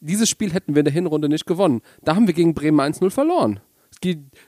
dieses 0.01 0.29
Spiel 0.29 0.53
hätten 0.53 0.75
wir 0.75 0.81
in 0.81 0.85
der 0.85 0.95
Hinrunde 0.95 1.29
nicht 1.29 1.47
gewonnen. 1.47 1.81
Da 2.03 2.15
haben 2.15 2.27
wir 2.27 2.35
gegen 2.35 2.55
Bremen 2.55 2.81
1-0 2.81 3.11
verloren. 3.11 3.61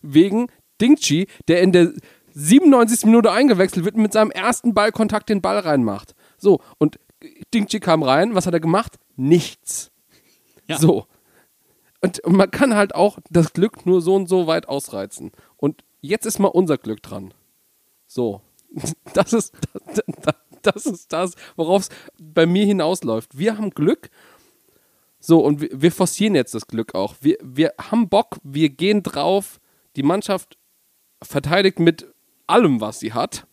Wegen 0.02 0.48
Dingchi, 0.80 1.28
der 1.48 1.62
in 1.62 1.72
der 1.72 1.92
97. 2.34 3.06
Minute 3.06 3.32
eingewechselt 3.32 3.84
wird 3.84 3.94
und 3.94 4.02
mit 4.02 4.12
seinem 4.12 4.30
ersten 4.30 4.74
Ballkontakt 4.74 5.30
den 5.30 5.40
Ball 5.40 5.58
reinmacht. 5.58 6.14
So, 6.36 6.60
und 6.76 6.98
Dingchi 7.54 7.80
kam 7.80 8.02
rein, 8.02 8.34
was 8.34 8.46
hat 8.46 8.52
er 8.52 8.60
gemacht? 8.60 8.98
Nichts. 9.16 9.90
Ja. 10.68 10.78
So. 10.78 11.06
Und 12.02 12.20
man 12.26 12.50
kann 12.50 12.74
halt 12.74 12.94
auch 12.94 13.18
das 13.30 13.54
Glück 13.54 13.86
nur 13.86 14.02
so 14.02 14.14
und 14.14 14.28
so 14.28 14.46
weit 14.46 14.68
ausreizen. 14.68 15.32
Und 15.56 15.82
jetzt 16.02 16.26
ist 16.26 16.38
mal 16.38 16.48
unser 16.48 16.76
Glück 16.76 17.02
dran. 17.02 17.32
So. 18.16 18.40
Das 19.14 19.32
ist 19.32 19.54
das, 20.22 20.34
das, 20.62 20.86
ist 20.86 21.12
das 21.12 21.34
worauf 21.54 21.82
es 21.82 21.88
bei 22.18 22.46
mir 22.46 22.66
hinausläuft. 22.66 23.38
Wir 23.38 23.56
haben 23.56 23.70
Glück. 23.70 24.10
So, 25.20 25.40
und 25.40 25.60
wir, 25.60 25.70
wir 25.72 25.92
forcieren 25.92 26.34
jetzt 26.34 26.54
das 26.54 26.66
Glück 26.66 26.94
auch. 26.94 27.14
Wir, 27.20 27.36
wir 27.42 27.74
haben 27.78 28.08
Bock, 28.08 28.38
wir 28.42 28.70
gehen 28.70 29.02
drauf. 29.02 29.60
Die 29.96 30.02
Mannschaft 30.02 30.58
verteidigt 31.22 31.78
mit 31.78 32.06
allem, 32.46 32.80
was 32.80 33.00
sie 33.00 33.12
hat, 33.12 33.46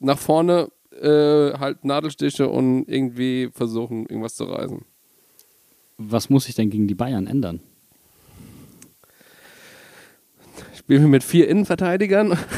nach 0.00 0.18
vorne 0.18 0.70
äh, 1.00 1.58
halt 1.58 1.84
Nadelstiche 1.84 2.48
und 2.48 2.88
irgendwie 2.88 3.50
versuchen, 3.52 4.06
irgendwas 4.06 4.34
zu 4.34 4.44
reißen. 4.44 4.84
Was 5.98 6.30
muss 6.30 6.44
sich 6.44 6.54
denn 6.54 6.70
gegen 6.70 6.88
die 6.88 6.94
Bayern 6.94 7.26
ändern? 7.26 7.60
Spielen 10.74 11.02
wir 11.02 11.08
mit 11.08 11.24
vier 11.24 11.48
Innenverteidigern. 11.48 12.38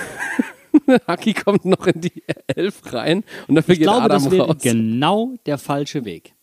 Haki 1.07 1.35
kommt 1.35 1.65
noch 1.65 1.87
in 1.87 2.01
die 2.01 2.23
Elf 2.47 2.93
rein 2.93 3.25
und 3.49 3.55
dafür 3.55 3.73
ich 3.73 3.81
geht 3.81 3.87
glaube, 3.87 4.03
Adam 4.03 4.23
das 4.23 4.33
wäre 4.33 4.47
raus. 4.47 4.57
genau 4.61 5.35
der 5.47 5.59
falsche 5.59 6.05
Weg. 6.05 6.35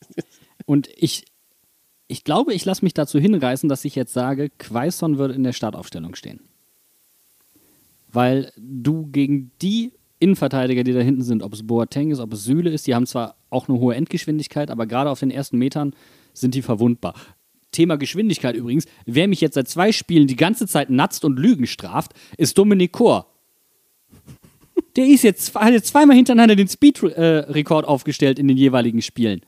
Und 0.65 0.89
ich, 0.95 1.25
ich 2.07 2.23
glaube, 2.23 2.53
ich 2.53 2.63
lasse 2.65 2.85
mich 2.85 2.93
dazu 2.93 3.19
hinreißen, 3.19 3.67
dass 3.69 3.85
ich 3.85 3.95
jetzt 3.95 4.13
sage, 4.13 4.49
Quaison 4.59 5.17
würde 5.17 5.33
in 5.33 5.43
der 5.43 5.53
Startaufstellung 5.53 6.15
stehen 6.15 6.39
weil 8.13 8.51
du 8.55 9.07
gegen 9.07 9.51
die 9.61 9.91
Innenverteidiger, 10.19 10.83
die 10.83 10.93
da 10.93 11.01
hinten 11.01 11.23
sind, 11.23 11.43
ob 11.43 11.53
es 11.53 11.67
Boateng 11.67 12.11
ist, 12.11 12.19
ob 12.19 12.31
es 12.31 12.45
Süle 12.45 12.69
ist, 12.69 12.87
die 12.87 12.95
haben 12.95 13.05
zwar 13.05 13.35
auch 13.49 13.67
eine 13.67 13.79
hohe 13.79 13.95
Endgeschwindigkeit, 13.95 14.71
aber 14.71 14.85
gerade 14.85 15.09
auf 15.09 15.19
den 15.19 15.31
ersten 15.31 15.57
Metern 15.57 15.93
sind 16.33 16.55
die 16.55 16.61
verwundbar. 16.61 17.15
Thema 17.71 17.97
Geschwindigkeit 17.97 18.55
übrigens. 18.55 18.85
Wer 19.05 19.27
mich 19.27 19.41
jetzt 19.41 19.55
seit 19.55 19.67
zwei 19.67 19.91
Spielen 19.91 20.27
die 20.27 20.35
ganze 20.35 20.67
Zeit 20.67 20.91
natzt 20.91 21.25
und 21.25 21.39
Lügen 21.39 21.65
straft, 21.65 22.13
ist 22.37 22.57
Dominik 22.57 22.93
Kor. 22.93 23.32
Der 24.95 25.07
ist 25.07 25.23
jetzt, 25.23 25.55
hat 25.55 25.73
jetzt 25.73 25.87
zweimal 25.87 26.15
hintereinander 26.15 26.55
den 26.55 26.67
Speed-Rekord 26.67 27.85
aufgestellt 27.85 28.37
in 28.37 28.47
den 28.47 28.57
jeweiligen 28.57 29.01
Spielen. 29.01 29.41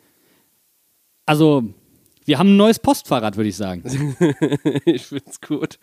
Also, 1.26 1.64
wir 2.26 2.39
haben 2.39 2.54
ein 2.54 2.58
neues 2.58 2.80
Postfahrrad, 2.80 3.38
würde 3.38 3.50
ich 3.50 3.56
sagen. 3.56 3.84
ich 4.86 5.06
finde 5.06 5.26
es 5.30 5.39
gut. 5.39 5.78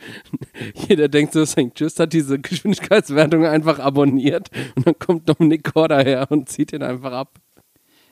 Jeder 0.89 1.09
denkt 1.09 1.33
so, 1.33 1.47
St. 1.47 1.71
Just 1.77 2.01
hat 2.01 2.13
diese 2.13 2.41
Geschwindigkeitswertung 2.41 3.47
einfach 3.47 3.79
abonniert 3.79 4.51
und 4.75 4.87
dann 4.87 4.99
kommt 4.99 5.29
Dominik 5.29 5.73
Kor 5.73 5.89
daher 5.89 6.31
und 6.31 6.49
zieht 6.49 6.73
ihn 6.73 6.83
einfach 6.83 7.13
ab. 7.13 7.39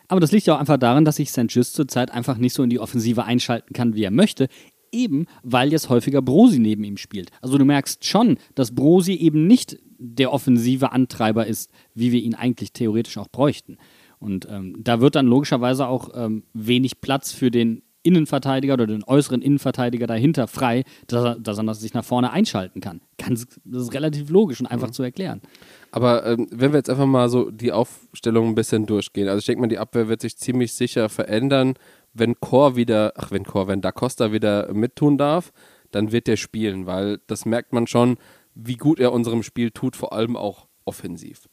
Aber 0.06 0.20
das 0.20 0.32
liegt 0.32 0.46
ja 0.46 0.54
auch 0.54 0.60
einfach 0.60 0.76
daran, 0.76 1.04
dass 1.04 1.16
sich 1.16 1.30
St. 1.30 1.46
Just 1.48 1.74
zurzeit 1.74 2.12
einfach 2.12 2.36
nicht 2.36 2.54
so 2.54 2.62
in 2.62 2.70
die 2.70 2.78
Offensive 2.78 3.24
einschalten 3.24 3.72
kann, 3.72 3.94
wie 3.94 4.04
er 4.04 4.10
möchte. 4.12 4.48
Eben, 4.92 5.26
weil 5.42 5.70
jetzt 5.72 5.88
häufiger 5.88 6.22
Brosi 6.22 6.58
neben 6.58 6.84
ihm 6.84 6.96
spielt. 6.96 7.30
Also 7.40 7.58
du 7.58 7.64
merkst 7.64 8.04
schon, 8.04 8.38
dass 8.54 8.74
Brosi 8.74 9.12
eben 9.14 9.46
nicht 9.46 9.78
der 9.98 10.32
offensive 10.32 10.92
Antreiber 10.92 11.46
ist, 11.46 11.70
wie 11.94 12.12
wir 12.12 12.22
ihn 12.22 12.34
eigentlich 12.34 12.72
theoretisch 12.72 13.18
auch 13.18 13.28
bräuchten. 13.28 13.76
Und 14.18 14.48
ähm, 14.50 14.76
da 14.78 15.00
wird 15.00 15.14
dann 15.14 15.26
logischerweise 15.26 15.86
auch 15.86 16.10
ähm, 16.14 16.44
wenig 16.52 17.00
Platz 17.00 17.32
für 17.32 17.50
den 17.50 17.82
Innenverteidiger 18.02 18.74
oder 18.74 18.86
den 18.86 19.04
äußeren 19.04 19.42
Innenverteidiger 19.42 20.06
dahinter 20.06 20.46
frei, 20.46 20.84
dass 21.06 21.24
er, 21.24 21.34
dass 21.38 21.58
er 21.58 21.74
sich 21.74 21.92
nach 21.92 22.04
vorne 22.04 22.30
einschalten 22.30 22.80
kann. 22.80 23.00
Ganz, 23.18 23.46
das 23.64 23.82
ist 23.82 23.94
relativ 23.94 24.30
logisch 24.30 24.60
und 24.60 24.66
einfach 24.66 24.88
mhm. 24.88 24.92
zu 24.92 25.02
erklären. 25.02 25.42
Aber 25.90 26.24
ähm, 26.24 26.46
wenn 26.50 26.72
wir 26.72 26.78
jetzt 26.78 26.88
einfach 26.88 27.06
mal 27.06 27.28
so 27.28 27.50
die 27.50 27.72
Aufstellung 27.72 28.48
ein 28.48 28.54
bisschen 28.54 28.86
durchgehen, 28.86 29.28
also 29.28 29.40
ich 29.40 29.46
denke 29.46 29.60
mal, 29.60 29.68
die 29.68 29.78
Abwehr 29.78 30.08
wird 30.08 30.22
sich 30.22 30.38
ziemlich 30.38 30.72
sicher 30.72 31.08
verändern, 31.08 31.74
wenn 32.12 32.38
Chor 32.40 32.76
wieder, 32.76 33.12
ach 33.16 33.30
wenn 33.30 33.44
Chor, 33.44 33.68
wenn 33.68 33.80
Da 33.80 33.92
Costa 33.92 34.32
wieder 34.32 34.72
mittun 34.72 35.18
darf, 35.18 35.52
dann 35.90 36.12
wird 36.12 36.26
der 36.26 36.36
spielen, 36.36 36.86
weil 36.86 37.20
das 37.26 37.46
merkt 37.46 37.72
man 37.72 37.86
schon, 37.86 38.16
wie 38.54 38.76
gut 38.76 39.00
er 39.00 39.12
unserem 39.12 39.42
Spiel 39.42 39.70
tut, 39.70 39.96
vor 39.96 40.12
allem 40.12 40.36
auch 40.36 40.66
offensiv. 40.84 41.48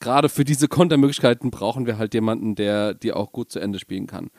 Gerade 0.00 0.28
für 0.28 0.44
diese 0.44 0.68
Kontermöglichkeiten 0.68 1.50
brauchen 1.50 1.86
wir 1.86 1.98
halt 1.98 2.14
jemanden, 2.14 2.54
der 2.54 2.94
die 2.94 3.12
auch 3.12 3.32
gut 3.32 3.50
zu 3.50 3.58
Ende 3.58 3.78
spielen 3.78 4.06
kann. 4.06 4.30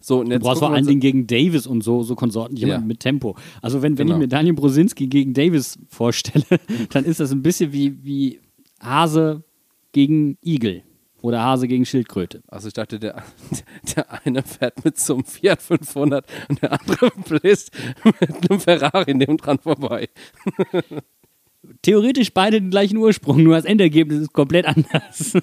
So, 0.00 0.24
du 0.24 0.38
brauchst 0.40 0.58
vor 0.58 0.72
allen 0.72 0.86
Dingen 0.86 1.00
gegen 1.00 1.28
Davis 1.28 1.66
und 1.66 1.84
so, 1.84 2.02
so 2.02 2.16
Konsorten 2.16 2.56
jemanden 2.56 2.82
ja. 2.82 2.88
mit 2.88 3.00
Tempo. 3.00 3.36
Also 3.60 3.82
wenn, 3.82 3.98
wenn 3.98 4.08
genau. 4.08 4.16
ich 4.18 4.22
mir 4.22 4.28
Daniel 4.28 4.54
Brosinski 4.54 5.06
gegen 5.06 5.32
Davis 5.32 5.78
vorstelle, 5.88 6.44
dann 6.90 7.04
ist 7.04 7.20
das 7.20 7.30
ein 7.30 7.42
bisschen 7.42 7.72
wie, 7.72 8.02
wie 8.04 8.40
Hase 8.80 9.44
gegen 9.92 10.38
Igel 10.44 10.82
oder 11.22 11.42
Hase 11.42 11.68
gegen 11.68 11.86
Schildkröte. 11.86 12.42
Also 12.48 12.68
ich 12.68 12.74
dachte, 12.74 12.98
der, 12.98 13.22
der 13.96 14.24
eine 14.24 14.42
fährt 14.42 14.84
mit 14.84 14.98
so 14.98 15.14
einem 15.14 15.24
Fiat 15.24 15.62
500 15.62 16.26
und 16.48 16.62
der 16.62 16.72
andere 16.72 17.10
bläst 17.28 17.72
mit 18.04 18.50
einem 18.50 18.60
Ferrari 18.60 19.14
neben 19.14 19.36
dran 19.38 19.58
vorbei. 19.58 20.08
Theoretisch 21.82 22.34
beide 22.34 22.60
den 22.60 22.70
gleichen 22.70 22.96
Ursprung, 22.96 23.42
nur 23.42 23.54
das 23.54 23.64
Endergebnis 23.64 24.20
ist 24.20 24.32
komplett 24.32 24.66
anders. 24.66 25.34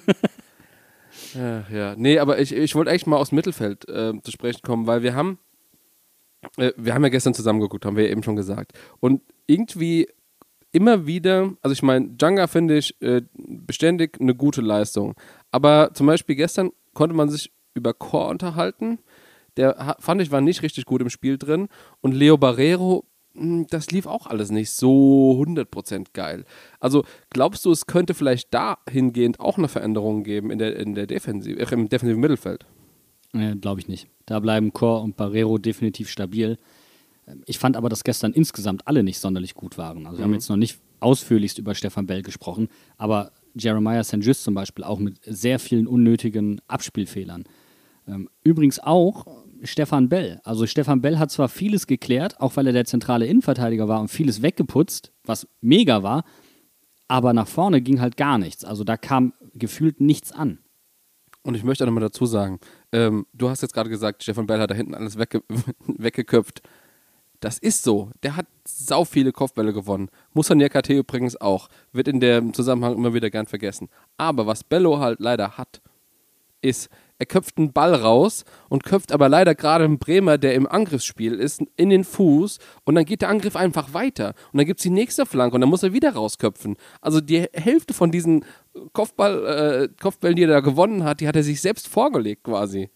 Ja, 1.34 1.64
ja. 1.72 1.94
Nee, 1.96 2.18
aber 2.18 2.38
ich, 2.38 2.52
ich 2.52 2.74
wollte 2.74 2.90
echt 2.90 3.06
mal 3.06 3.16
aus 3.16 3.32
Mittelfeld 3.32 3.88
äh, 3.88 4.12
zu 4.22 4.30
sprechen 4.30 4.62
kommen, 4.62 4.86
weil 4.86 5.02
wir 5.02 5.14
haben, 5.14 5.38
äh, 6.56 6.72
wir 6.76 6.94
haben 6.94 7.04
ja 7.04 7.08
gestern 7.08 7.34
zusammengeguckt, 7.34 7.84
haben 7.84 7.96
wir 7.96 8.04
ja 8.04 8.10
eben 8.10 8.22
schon 8.22 8.36
gesagt. 8.36 8.72
Und 9.00 9.22
irgendwie 9.46 10.08
immer 10.72 11.06
wieder, 11.06 11.52
also 11.62 11.72
ich 11.72 11.82
meine, 11.82 12.08
Djanga 12.10 12.46
finde 12.46 12.78
ich 12.78 13.00
äh, 13.00 13.22
beständig 13.34 14.20
eine 14.20 14.34
gute 14.34 14.60
Leistung. 14.60 15.14
Aber 15.50 15.90
zum 15.94 16.06
Beispiel 16.06 16.36
gestern 16.36 16.70
konnte 16.94 17.14
man 17.14 17.28
sich 17.28 17.52
über 17.74 17.94
Chor 17.94 18.28
unterhalten. 18.28 18.98
Der 19.56 19.96
fand 19.98 20.22
ich 20.22 20.30
war 20.30 20.40
nicht 20.40 20.62
richtig 20.62 20.84
gut 20.84 21.00
im 21.00 21.10
Spiel 21.10 21.38
drin. 21.38 21.68
Und 22.00 22.12
Leo 22.12 22.36
Barrero, 22.36 23.04
hm, 23.34 23.66
das 23.68 23.90
lief 23.90 24.06
auch 24.06 24.26
alles 24.26 24.50
nicht 24.50 24.70
so 24.70 25.40
100% 25.42 26.08
geil. 26.12 26.44
Also 26.78 27.04
glaubst 27.30 27.64
du, 27.64 27.70
es 27.70 27.86
könnte 27.86 28.14
vielleicht 28.14 28.52
dahingehend 28.54 29.40
auch 29.40 29.58
eine 29.58 29.68
Veränderung 29.68 30.24
geben 30.24 30.50
in 30.50 30.58
der, 30.58 30.76
in 30.76 30.94
der 30.94 31.06
Defensive, 31.06 31.58
äh, 31.58 31.72
im 31.72 31.88
defensiven 31.88 32.20
Mittelfeld? 32.20 32.66
Nee, 33.32 33.54
Glaube 33.54 33.80
ich 33.80 33.88
nicht. 33.88 34.08
Da 34.26 34.40
bleiben 34.40 34.72
Chor 34.72 35.02
und 35.02 35.16
Barrero 35.16 35.58
definitiv 35.58 36.08
stabil. 36.08 36.58
Ich 37.46 37.58
fand 37.58 37.76
aber, 37.76 37.88
dass 37.88 38.02
gestern 38.02 38.32
insgesamt 38.32 38.86
alle 38.86 39.02
nicht 39.02 39.18
sonderlich 39.18 39.54
gut 39.54 39.78
waren. 39.78 40.06
Also 40.06 40.18
wir 40.18 40.24
haben 40.24 40.30
mhm. 40.30 40.36
jetzt 40.36 40.48
noch 40.48 40.56
nicht 40.56 40.80
ausführlichst 40.98 41.58
über 41.58 41.74
Stefan 41.74 42.06
Bell 42.06 42.22
gesprochen, 42.22 42.68
aber 42.96 43.32
Jeremiah 43.54 44.04
St. 44.04 44.18
Just 44.20 44.44
zum 44.44 44.54
Beispiel 44.54 44.84
auch 44.84 44.98
mit 44.98 45.20
sehr 45.24 45.58
vielen 45.58 45.86
unnötigen 45.86 46.60
Abspielfehlern. 46.68 47.44
Ähm, 48.06 48.28
übrigens 48.42 48.78
auch 48.78 49.26
Stefan 49.62 50.08
Bell. 50.08 50.40
Also 50.44 50.66
Stefan 50.66 51.00
Bell 51.00 51.18
hat 51.18 51.30
zwar 51.30 51.48
vieles 51.48 51.86
geklärt, 51.86 52.40
auch 52.40 52.56
weil 52.56 52.66
er 52.66 52.72
der 52.72 52.84
zentrale 52.84 53.26
Innenverteidiger 53.26 53.88
war 53.88 54.00
und 54.00 54.08
vieles 54.08 54.42
weggeputzt, 54.42 55.12
was 55.24 55.46
mega 55.60 56.02
war, 56.02 56.24
aber 57.08 57.32
nach 57.32 57.48
vorne 57.48 57.80
ging 57.80 58.00
halt 58.00 58.16
gar 58.16 58.38
nichts. 58.38 58.64
Also 58.64 58.84
da 58.84 58.96
kam 58.96 59.32
gefühlt 59.54 60.00
nichts 60.00 60.32
an. 60.32 60.60
Und 61.42 61.54
ich 61.54 61.64
möchte 61.64 61.84
auch 61.84 61.86
nochmal 61.86 62.02
dazu 62.02 62.26
sagen, 62.26 62.60
ähm, 62.92 63.26
du 63.32 63.48
hast 63.48 63.62
jetzt 63.62 63.72
gerade 63.72 63.90
gesagt, 63.90 64.22
Stefan 64.22 64.46
Bell 64.46 64.60
hat 64.60 64.70
da 64.70 64.74
hinten 64.74 64.94
alles 64.94 65.18
wegge 65.18 65.42
weggeköpft. 65.86 66.62
Das 67.40 67.58
ist 67.58 67.82
so. 67.82 68.10
Der 68.22 68.36
hat 68.36 68.46
sau 68.64 69.04
viele 69.04 69.32
Kopfbälle 69.32 69.72
gewonnen. 69.72 70.10
Musa 70.34 70.54
Niakate 70.54 70.92
übrigens 70.92 71.40
auch. 71.40 71.68
Wird 71.92 72.06
in 72.06 72.20
dem 72.20 72.52
Zusammenhang 72.52 72.94
immer 72.94 73.14
wieder 73.14 73.30
gern 73.30 73.46
vergessen. 73.46 73.88
Aber 74.18 74.46
was 74.46 74.62
Bello 74.62 74.98
halt 74.98 75.20
leider 75.20 75.56
hat, 75.56 75.80
ist, 76.60 76.90
er 77.18 77.26
köpft 77.26 77.58
einen 77.58 77.72
Ball 77.72 77.94
raus 77.94 78.44
und 78.68 78.84
köpft 78.84 79.12
aber 79.12 79.28
leider 79.28 79.54
gerade 79.54 79.84
einen 79.84 79.98
Bremer, 79.98 80.38
der 80.38 80.54
im 80.54 80.66
Angriffsspiel 80.66 81.34
ist, 81.34 81.62
in 81.76 81.90
den 81.90 82.04
Fuß 82.04 82.58
und 82.84 82.94
dann 82.94 83.04
geht 83.04 83.22
der 83.22 83.28
Angriff 83.28 83.56
einfach 83.56 83.92
weiter. 83.92 84.34
Und 84.52 84.58
dann 84.58 84.66
gibt 84.66 84.80
es 84.80 84.84
die 84.84 84.90
nächste 84.90 85.26
Flanke 85.26 85.54
und 85.54 85.60
dann 85.60 85.70
muss 85.70 85.82
er 85.82 85.92
wieder 85.92 86.14
rausköpfen. 86.14 86.76
Also 87.00 87.20
die 87.20 87.46
Hälfte 87.52 87.92
von 87.92 88.10
diesen 88.10 88.44
Kopfball, 88.92 89.46
äh, 89.46 89.88
Kopfbällen, 90.00 90.36
die 90.36 90.44
er 90.44 90.48
da 90.48 90.60
gewonnen 90.60 91.04
hat, 91.04 91.20
die 91.20 91.28
hat 91.28 91.36
er 91.36 91.42
sich 91.42 91.60
selbst 91.60 91.88
vorgelegt 91.88 92.44
quasi. 92.44 92.88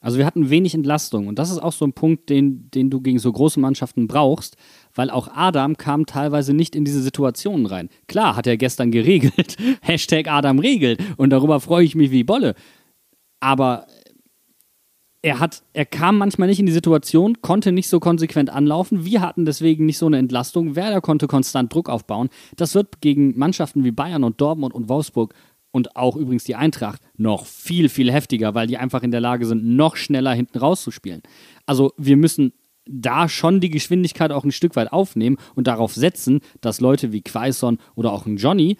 Also 0.00 0.18
wir 0.18 0.26
hatten 0.26 0.50
wenig 0.50 0.74
Entlastung 0.74 1.26
und 1.26 1.38
das 1.38 1.50
ist 1.50 1.58
auch 1.58 1.72
so 1.72 1.84
ein 1.84 1.92
Punkt, 1.92 2.28
den, 2.28 2.70
den 2.70 2.90
du 2.90 3.00
gegen 3.00 3.18
so 3.18 3.32
große 3.32 3.58
Mannschaften 3.58 4.06
brauchst, 4.06 4.56
weil 4.94 5.10
auch 5.10 5.28
Adam 5.34 5.76
kam 5.76 6.06
teilweise 6.06 6.52
nicht 6.52 6.76
in 6.76 6.84
diese 6.84 7.02
Situationen 7.02 7.66
rein. 7.66 7.88
Klar 8.06 8.36
hat 8.36 8.46
er 8.46 8.56
gestern 8.56 8.90
geregelt, 8.90 9.56
Hashtag 9.80 10.28
Adam 10.28 10.58
regelt 10.58 11.00
und 11.16 11.30
darüber 11.30 11.60
freue 11.60 11.84
ich 11.84 11.94
mich 11.94 12.10
wie 12.10 12.24
Bolle. 12.24 12.54
Aber 13.40 13.86
er, 15.26 15.40
hat, 15.40 15.62
er 15.72 15.86
kam 15.86 16.18
manchmal 16.18 16.46
nicht 16.46 16.60
in 16.60 16.66
die 16.66 16.72
Situation, 16.72 17.42
konnte 17.42 17.72
nicht 17.72 17.88
so 17.88 17.98
konsequent 17.98 18.48
anlaufen. 18.48 19.04
Wir 19.04 19.20
hatten 19.22 19.44
deswegen 19.44 19.84
nicht 19.84 19.98
so 19.98 20.06
eine 20.06 20.18
Entlastung. 20.18 20.76
Werder 20.76 21.00
konnte 21.00 21.26
konstant 21.26 21.74
Druck 21.74 21.88
aufbauen. 21.88 22.28
Das 22.54 22.76
wird 22.76 23.00
gegen 23.00 23.36
Mannschaften 23.36 23.82
wie 23.82 23.90
Bayern 23.90 24.22
und 24.22 24.40
Dortmund 24.40 24.72
und 24.72 24.88
Wolfsburg 24.88 25.34
und 25.76 25.94
auch 25.94 26.16
übrigens 26.16 26.44
die 26.44 26.54
Eintracht 26.54 27.02
noch 27.18 27.44
viel, 27.44 27.90
viel 27.90 28.10
heftiger, 28.10 28.54
weil 28.54 28.66
die 28.66 28.78
einfach 28.78 29.02
in 29.02 29.10
der 29.10 29.20
Lage 29.20 29.44
sind, 29.44 29.62
noch 29.62 29.96
schneller 29.96 30.32
hinten 30.32 30.56
rauszuspielen. 30.56 31.22
Also 31.66 31.92
wir 31.98 32.16
müssen 32.16 32.54
da 32.86 33.28
schon 33.28 33.60
die 33.60 33.68
Geschwindigkeit 33.68 34.32
auch 34.32 34.42
ein 34.42 34.52
Stück 34.52 34.74
weit 34.74 34.90
aufnehmen 34.90 35.36
und 35.54 35.66
darauf 35.66 35.92
setzen, 35.92 36.40
dass 36.62 36.80
Leute 36.80 37.12
wie 37.12 37.20
Quaison 37.20 37.76
oder 37.94 38.14
auch 38.14 38.24
ein 38.24 38.38
Johnny 38.38 38.78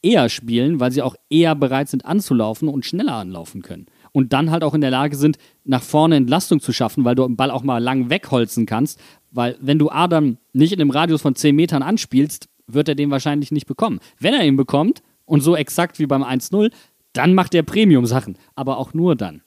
eher 0.00 0.30
spielen, 0.30 0.80
weil 0.80 0.92
sie 0.92 1.02
auch 1.02 1.14
eher 1.28 1.54
bereit 1.54 1.90
sind 1.90 2.06
anzulaufen 2.06 2.68
und 2.68 2.86
schneller 2.86 3.16
anlaufen 3.16 3.60
können. 3.60 3.84
Und 4.12 4.32
dann 4.32 4.50
halt 4.50 4.64
auch 4.64 4.72
in 4.72 4.80
der 4.80 4.90
Lage 4.90 5.16
sind, 5.16 5.36
nach 5.64 5.82
vorne 5.82 6.16
Entlastung 6.16 6.60
zu 6.60 6.72
schaffen, 6.72 7.04
weil 7.04 7.16
du 7.16 7.26
den 7.26 7.36
Ball 7.36 7.50
auch 7.50 7.64
mal 7.64 7.82
lang 7.82 8.08
wegholzen 8.08 8.64
kannst. 8.64 8.98
Weil 9.30 9.58
wenn 9.60 9.78
du 9.78 9.90
Adam 9.90 10.38
nicht 10.54 10.72
in 10.72 10.80
einem 10.80 10.90
Radius 10.90 11.20
von 11.20 11.34
10 11.34 11.54
Metern 11.54 11.82
anspielst, 11.82 12.48
wird 12.66 12.88
er 12.88 12.94
den 12.94 13.10
wahrscheinlich 13.10 13.52
nicht 13.52 13.66
bekommen. 13.66 14.00
Wenn 14.18 14.32
er 14.32 14.46
ihn 14.46 14.56
bekommt, 14.56 15.02
und 15.24 15.40
so 15.40 15.56
exakt 15.56 15.98
wie 15.98 16.06
beim 16.06 16.22
1-0, 16.22 16.70
dann 17.12 17.34
macht 17.34 17.54
er 17.54 17.62
Premium-Sachen, 17.62 18.38
aber 18.54 18.78
auch 18.78 18.94
nur 18.94 19.16
dann. 19.16 19.42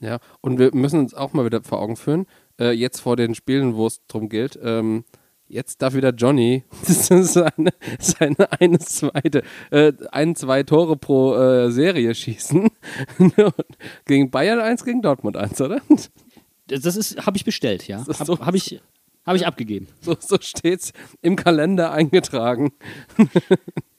Ja, 0.00 0.18
und 0.40 0.58
wir 0.58 0.74
müssen 0.74 0.98
uns 0.98 1.14
auch 1.14 1.32
mal 1.32 1.44
wieder 1.44 1.62
vor 1.62 1.80
Augen 1.80 1.96
führen, 1.96 2.26
äh, 2.58 2.72
jetzt 2.72 3.00
vor 3.00 3.16
den 3.16 3.34
Spielen, 3.34 3.76
wo 3.76 3.86
es 3.86 4.00
darum 4.08 4.28
geht, 4.28 4.58
ähm, 4.62 5.04
jetzt 5.46 5.82
darf 5.82 5.94
wieder 5.94 6.10
Johnny 6.10 6.64
seine, 6.82 7.70
seine 8.00 8.52
eine, 8.60 8.78
zweite, 8.80 9.42
äh, 9.70 9.92
ein, 10.10 10.34
zwei 10.34 10.62
Tore 10.64 10.96
pro 10.96 11.36
äh, 11.36 11.70
Serie 11.70 12.14
schießen. 12.14 12.68
gegen 14.06 14.30
Bayern 14.30 14.60
1, 14.60 14.84
gegen 14.84 15.02
Dortmund 15.02 15.36
1, 15.36 15.60
oder? 15.60 15.80
Das 16.66 16.96
ist, 16.96 17.24
habe 17.26 17.36
ich 17.36 17.44
bestellt, 17.44 17.86
ja. 17.86 17.98
Habe 17.98 18.24
so, 18.24 18.38
hab 18.40 18.54
ich, 18.54 18.80
hab 19.24 19.36
ich 19.36 19.46
abgegeben. 19.46 19.88
So, 20.00 20.16
so 20.18 20.36
es 20.36 20.92
im 21.20 21.36
Kalender 21.36 21.92
eingetragen. 21.92 22.72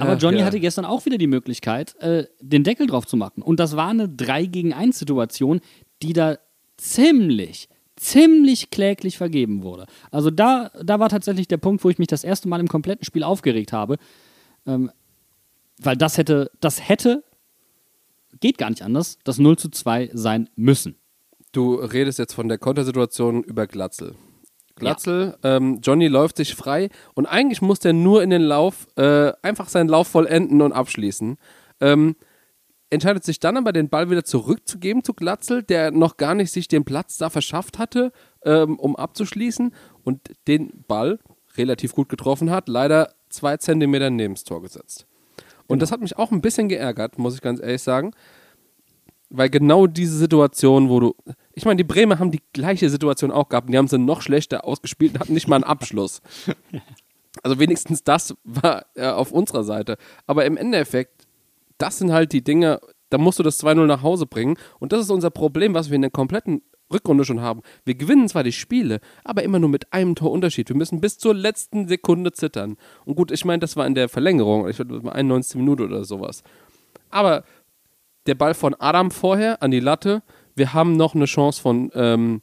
Aber 0.00 0.16
Johnny 0.16 0.38
ja. 0.38 0.44
hatte 0.44 0.60
gestern 0.60 0.84
auch 0.84 1.04
wieder 1.06 1.18
die 1.18 1.26
Möglichkeit, 1.26 1.94
äh, 2.00 2.26
den 2.40 2.64
Deckel 2.64 2.86
drauf 2.86 3.06
zu 3.06 3.16
machen. 3.16 3.42
Und 3.42 3.60
das 3.60 3.76
war 3.76 3.88
eine 3.88 4.08
3 4.08 4.46
gegen 4.46 4.72
1 4.72 4.98
Situation, 4.98 5.60
die 6.02 6.12
da 6.12 6.38
ziemlich, 6.76 7.68
ziemlich 7.96 8.70
kläglich 8.70 9.18
vergeben 9.18 9.62
wurde. 9.62 9.86
Also 10.10 10.30
da, 10.30 10.70
da 10.82 10.98
war 10.98 11.08
tatsächlich 11.08 11.48
der 11.48 11.58
Punkt, 11.58 11.84
wo 11.84 11.90
ich 11.90 11.98
mich 11.98 12.08
das 12.08 12.24
erste 12.24 12.48
Mal 12.48 12.60
im 12.60 12.68
kompletten 12.68 13.04
Spiel 13.04 13.22
aufgeregt 13.22 13.72
habe. 13.72 13.96
Ähm, 14.66 14.90
weil 15.78 15.96
das 15.96 16.18
hätte, 16.18 16.50
das 16.60 16.88
hätte, 16.88 17.24
geht 18.40 18.58
gar 18.58 18.70
nicht 18.70 18.82
anders, 18.82 19.18
das 19.24 19.38
0 19.38 19.58
zu 19.58 19.70
2 19.70 20.10
sein 20.12 20.48
müssen. 20.56 20.96
Du 21.52 21.74
redest 21.74 22.18
jetzt 22.18 22.34
von 22.34 22.48
der 22.48 22.58
Kontersituation 22.58 23.42
über 23.42 23.66
Glatzel. 23.66 24.14
Glatzel. 24.80 25.36
Ja. 25.44 25.56
Ähm, 25.56 25.78
Johnny 25.82 26.08
läuft 26.08 26.36
sich 26.36 26.54
frei 26.54 26.90
und 27.14 27.26
eigentlich 27.26 27.62
muss 27.62 27.78
der 27.78 27.92
nur 27.92 28.22
in 28.22 28.30
den 28.30 28.42
Lauf 28.42 28.88
äh, 28.96 29.32
einfach 29.42 29.68
seinen 29.68 29.88
Lauf 29.88 30.08
vollenden 30.08 30.60
und 30.62 30.72
abschließen. 30.72 31.36
Ähm, 31.80 32.16
entscheidet 32.90 33.24
sich 33.24 33.38
dann 33.38 33.56
aber, 33.56 33.72
den 33.72 33.88
Ball 33.88 34.10
wieder 34.10 34.24
zurückzugeben 34.24 35.04
zu 35.04 35.14
Glatzel, 35.14 35.62
der 35.62 35.92
noch 35.92 36.16
gar 36.16 36.34
nicht 36.34 36.50
sich 36.50 36.66
den 36.66 36.84
Platz 36.84 37.16
da 37.18 37.30
verschafft 37.30 37.78
hatte, 37.78 38.12
ähm, 38.44 38.78
um 38.78 38.96
abzuschließen 38.96 39.72
und 40.02 40.20
den 40.48 40.84
Ball 40.88 41.20
relativ 41.56 41.94
gut 41.94 42.08
getroffen 42.08 42.50
hat, 42.50 42.68
leider 42.68 43.12
zwei 43.28 43.56
Zentimeter 43.56 44.10
neben 44.10 44.34
das 44.34 44.44
Tor 44.44 44.60
gesetzt. 44.60 45.06
Und 45.66 45.76
genau. 45.76 45.80
das 45.80 45.92
hat 45.92 46.00
mich 46.00 46.18
auch 46.18 46.32
ein 46.32 46.40
bisschen 46.40 46.68
geärgert, 46.68 47.18
muss 47.18 47.34
ich 47.34 47.40
ganz 47.40 47.60
ehrlich 47.60 47.82
sagen. 47.82 48.12
Weil 49.30 49.48
genau 49.48 49.86
diese 49.86 50.16
Situation, 50.16 50.88
wo 50.88 51.00
du. 51.00 51.14
Ich 51.54 51.64
meine, 51.64 51.76
die 51.76 51.84
Bremer 51.84 52.18
haben 52.18 52.32
die 52.32 52.42
gleiche 52.52 52.90
Situation 52.90 53.30
auch 53.30 53.48
gehabt 53.48 53.66
und 53.66 53.72
die 53.72 53.78
haben 53.78 53.88
sie 53.88 53.98
noch 53.98 54.22
schlechter 54.22 54.64
ausgespielt 54.64 55.14
und 55.14 55.20
hatten 55.20 55.34
nicht 55.34 55.48
mal 55.48 55.56
einen 55.56 55.64
Abschluss. 55.64 56.20
Also 57.44 57.60
wenigstens 57.60 58.02
das 58.02 58.34
war 58.42 58.86
äh, 58.96 59.06
auf 59.06 59.30
unserer 59.30 59.62
Seite. 59.62 59.98
Aber 60.26 60.44
im 60.44 60.56
Endeffekt, 60.56 61.28
das 61.78 61.98
sind 61.98 62.12
halt 62.12 62.32
die 62.32 62.42
Dinge, 62.42 62.80
da 63.08 63.18
musst 63.18 63.38
du 63.38 63.44
das 63.44 63.62
2-0 63.62 63.86
nach 63.86 64.02
Hause 64.02 64.26
bringen. 64.26 64.56
Und 64.80 64.92
das 64.92 65.02
ist 65.02 65.10
unser 65.10 65.30
Problem, 65.30 65.72
was 65.72 65.90
wir 65.90 65.94
in 65.94 66.02
der 66.02 66.10
kompletten 66.10 66.62
Rückrunde 66.92 67.24
schon 67.24 67.40
haben. 67.40 67.62
Wir 67.84 67.94
gewinnen 67.94 68.28
zwar 68.28 68.42
die 68.42 68.52
Spiele, 68.52 69.00
aber 69.24 69.42
immer 69.42 69.58
nur 69.58 69.68
mit 69.68 69.92
einem 69.92 70.14
Torunterschied. 70.14 70.68
Wir 70.68 70.76
müssen 70.76 71.00
bis 71.00 71.18
zur 71.18 71.34
letzten 71.34 71.86
Sekunde 71.88 72.32
zittern. 72.32 72.76
Und 73.04 73.14
gut, 73.14 73.30
ich 73.30 73.44
meine, 73.44 73.60
das 73.60 73.76
war 73.76 73.86
in 73.86 73.94
der 73.94 74.08
Verlängerung, 74.08 74.68
ich 74.68 74.78
würde 74.78 75.00
mal 75.00 75.12
91 75.12 75.56
Minuten 75.56 75.82
oder 75.82 76.04
sowas. 76.04 76.42
Aber 77.10 77.44
der 78.30 78.36
Ball 78.36 78.54
von 78.54 78.74
Adam 78.78 79.10
vorher 79.10 79.60
an 79.60 79.72
die 79.72 79.80
Latte. 79.80 80.22
Wir 80.54 80.72
haben 80.72 80.96
noch 80.96 81.16
eine 81.16 81.24
Chance 81.24 81.60
von 81.60 81.90
ähm, 81.94 82.42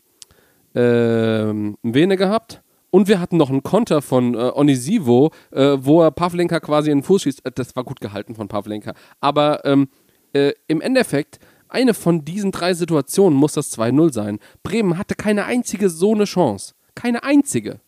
ähm, 0.75 1.77
Vene 1.81 2.17
gehabt. 2.17 2.61
Und 2.89 3.07
wir 3.07 3.21
hatten 3.21 3.37
noch 3.37 3.49
einen 3.49 3.63
Konter 3.63 4.01
von 4.01 4.33
äh, 4.33 4.51
Onisivo, 4.53 5.31
äh, 5.51 5.77
wo 5.79 6.01
er 6.01 6.11
Pavlenka 6.11 6.59
quasi 6.59 6.91
in 6.91 6.99
den 6.99 7.03
Fuß 7.03 7.21
schießt. 7.21 7.45
Äh, 7.45 7.51
das 7.55 7.75
war 7.75 7.85
gut 7.85 8.01
gehalten 8.01 8.35
von 8.35 8.49
Pavlenka. 8.49 8.93
Aber 9.21 9.63
ähm, 9.65 9.87
äh, 10.33 10.51
im 10.67 10.81
Endeffekt, 10.81 11.39
eine 11.69 11.93
von 11.93 12.25
diesen 12.25 12.51
drei 12.51 12.73
Situationen 12.73 13.37
muss 13.37 13.53
das 13.53 13.77
2-0 13.77 14.11
sein. 14.11 14.39
Bremen 14.63 14.97
hatte 14.97 15.15
keine 15.15 15.45
einzige 15.45 15.89
so 15.89 16.13
eine 16.13 16.25
Chance. 16.25 16.73
Keine 16.95 17.23
einzige. 17.23 17.79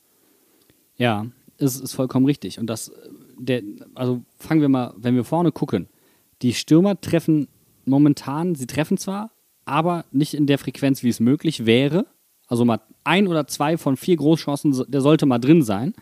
Ja, 0.95 1.25
ist, 1.57 1.81
ist 1.81 1.93
vollkommen 1.93 2.25
richtig. 2.25 2.59
Und 2.59 2.67
das, 2.67 2.91
der, 3.37 3.61
also 3.95 4.21
fangen 4.37 4.61
wir 4.61 4.69
mal, 4.69 4.93
wenn 4.97 5.15
wir 5.15 5.25
vorne 5.25 5.51
gucken. 5.51 5.87
Die 6.41 6.53
Stürmer 6.53 6.99
treffen 7.01 7.49
momentan, 7.89 8.55
sie 8.55 8.67
treffen 8.67 8.97
zwar, 8.97 9.31
aber 9.65 10.05
nicht 10.11 10.33
in 10.33 10.47
der 10.47 10.57
Frequenz, 10.57 11.03
wie 11.03 11.09
es 11.09 11.19
möglich 11.19 11.65
wäre. 11.65 12.05
Also 12.47 12.65
mal 12.65 12.81
ein 13.03 13.27
oder 13.27 13.47
zwei 13.47 13.77
von 13.77 13.97
vier 13.97 14.17
Großchancen, 14.17 14.85
der 14.87 15.01
sollte 15.01 15.25
mal 15.25 15.39
drin 15.39 15.61
sein. 15.61 15.93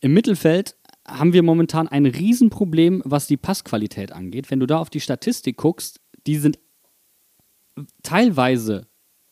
Im 0.00 0.12
Mittelfeld 0.14 0.76
haben 1.06 1.32
wir 1.32 1.42
momentan 1.42 1.88
ein 1.88 2.06
Riesenproblem, 2.06 3.02
was 3.04 3.26
die 3.26 3.36
Passqualität 3.36 4.12
angeht. 4.12 4.50
Wenn 4.50 4.60
du 4.60 4.66
da 4.66 4.78
auf 4.78 4.90
die 4.90 5.00
Statistik 5.00 5.56
guckst, 5.56 6.00
die 6.26 6.36
sind 6.36 6.58
teilweise 8.02 8.88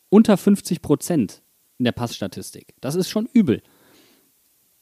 unter 0.08 0.36
50 0.36 0.82
Prozent 0.82 1.42
in 1.78 1.84
der 1.84 1.92
Passstatistik. 1.92 2.74
Das 2.80 2.94
ist 2.94 3.10
schon 3.10 3.26
übel. 3.32 3.62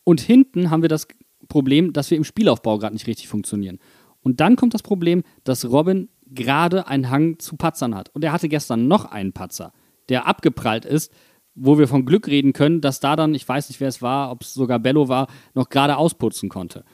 Und 0.05 0.21
hinten 0.21 0.71
haben 0.71 0.83
wir 0.83 0.89
das 0.89 1.09
Problem, 1.49 1.93
dass 1.93 2.11
wir 2.11 2.19
im 2.19 2.25
Spielaufbau 2.25 2.79
gerade 2.79 2.95
nicht 2.95 3.07
richtig 3.07 3.29
funktionieren. 3.29 3.79
Und 4.23 4.41
dann 4.41 4.57
kommt 4.57 4.75
das 4.75 4.83
Problem, 4.83 5.23
dass 5.45 5.65
Robin 5.71 6.09
gerade 6.35 6.87
einen 6.89 7.11
Hang 7.11 7.39
zu 7.39 7.57
Patzern 7.57 7.95
hat. 7.95 8.11
Und 8.15 8.25
er 8.25 8.33
hatte 8.33 8.49
gestern 8.49 8.89
noch 8.89 9.05
einen 9.07 9.33
Patzer, 9.33 9.73
der 10.09 10.27
abgeprallt 10.27 10.85
ist, 10.85 11.13
wo 11.55 11.79
wir 11.79 11.89
von 11.89 12.05
Glück 12.05 12.27
reden 12.27 12.53
können, 12.53 12.81
dass 12.81 13.01
da 13.01 13.17
dann, 13.17 13.35
ich 13.35 13.49
weiß 13.49 13.69
nicht, 13.69 13.81
wer 13.81 13.89
es 13.89 14.03
war, 14.03 14.31
ob 14.31 14.43
es 14.43 14.55
sogar 14.55 14.79
Bello 14.79 15.09
war, 15.09 15.29
noch 15.55 15.69
gerade 15.69 15.97
ausputzen 15.97 16.49
konnte. 16.49 16.85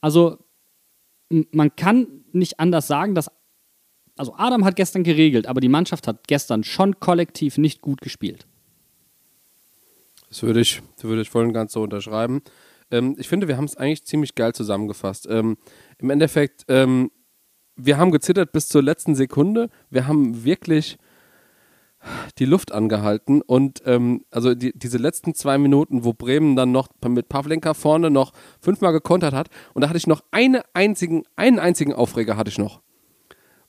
Also 0.00 0.38
man 1.52 1.74
kann 1.76 2.24
nicht 2.32 2.58
anders 2.58 2.86
sagen, 2.86 3.14
dass 3.14 3.30
also 4.16 4.34
Adam 4.36 4.64
hat 4.66 4.76
gestern 4.76 5.02
geregelt, 5.02 5.46
aber 5.46 5.60
die 5.62 5.68
Mannschaft 5.68 6.06
hat 6.06 6.28
gestern 6.28 6.62
schon 6.62 7.00
kollektiv 7.00 7.56
nicht 7.56 7.80
gut 7.80 8.02
gespielt. 8.02 8.46
Das 10.28 10.42
würde 10.42 10.60
ich, 10.60 10.82
würde 11.00 11.22
ich 11.22 11.30
voll 11.30 11.46
und 11.46 11.54
ganz 11.54 11.72
so 11.72 11.82
unterschreiben. 11.82 12.42
Ähm, 12.90 13.16
ich 13.18 13.28
finde, 13.28 13.48
wir 13.48 13.56
haben 13.56 13.64
es 13.64 13.76
eigentlich 13.76 14.04
ziemlich 14.04 14.34
geil 14.34 14.54
zusammengefasst. 14.54 15.26
Ähm, 15.30 15.56
Im 15.98 16.10
Endeffekt, 16.10 16.66
ähm, 16.68 17.10
wir 17.84 17.98
haben 17.98 18.10
gezittert 18.10 18.52
bis 18.52 18.68
zur 18.68 18.82
letzten 18.82 19.14
Sekunde. 19.14 19.70
Wir 19.90 20.06
haben 20.06 20.44
wirklich 20.44 20.98
die 22.38 22.46
Luft 22.46 22.72
angehalten 22.72 23.42
und 23.42 23.82
ähm, 23.84 24.24
also 24.30 24.54
die, 24.54 24.72
diese 24.76 24.98
letzten 24.98 25.34
zwei 25.34 25.58
Minuten, 25.58 26.04
wo 26.04 26.14
Bremen 26.14 26.56
dann 26.56 26.72
noch 26.72 26.88
mit 27.06 27.28
Pavlenka 27.28 27.74
vorne 27.74 28.10
noch 28.10 28.32
fünfmal 28.60 28.92
gekontert 28.92 29.34
hat 29.34 29.48
und 29.74 29.82
da 29.82 29.88
hatte 29.88 29.98
ich 29.98 30.06
noch 30.06 30.22
eine 30.30 30.62
einzigen, 30.72 31.24
einen 31.36 31.58
einzigen 31.58 31.92
Aufreger 31.92 32.36
hatte 32.36 32.50
ich 32.50 32.58
noch. 32.58 32.80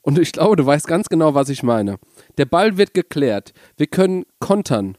Und 0.00 0.18
ich 0.18 0.32
glaube, 0.32 0.56
du 0.56 0.66
weißt 0.66 0.86
ganz 0.88 1.08
genau, 1.08 1.34
was 1.34 1.48
ich 1.48 1.62
meine. 1.62 1.98
Der 2.38 2.46
Ball 2.46 2.76
wird 2.76 2.92
geklärt. 2.94 3.52
Wir 3.76 3.86
können 3.86 4.24
kontern. 4.40 4.96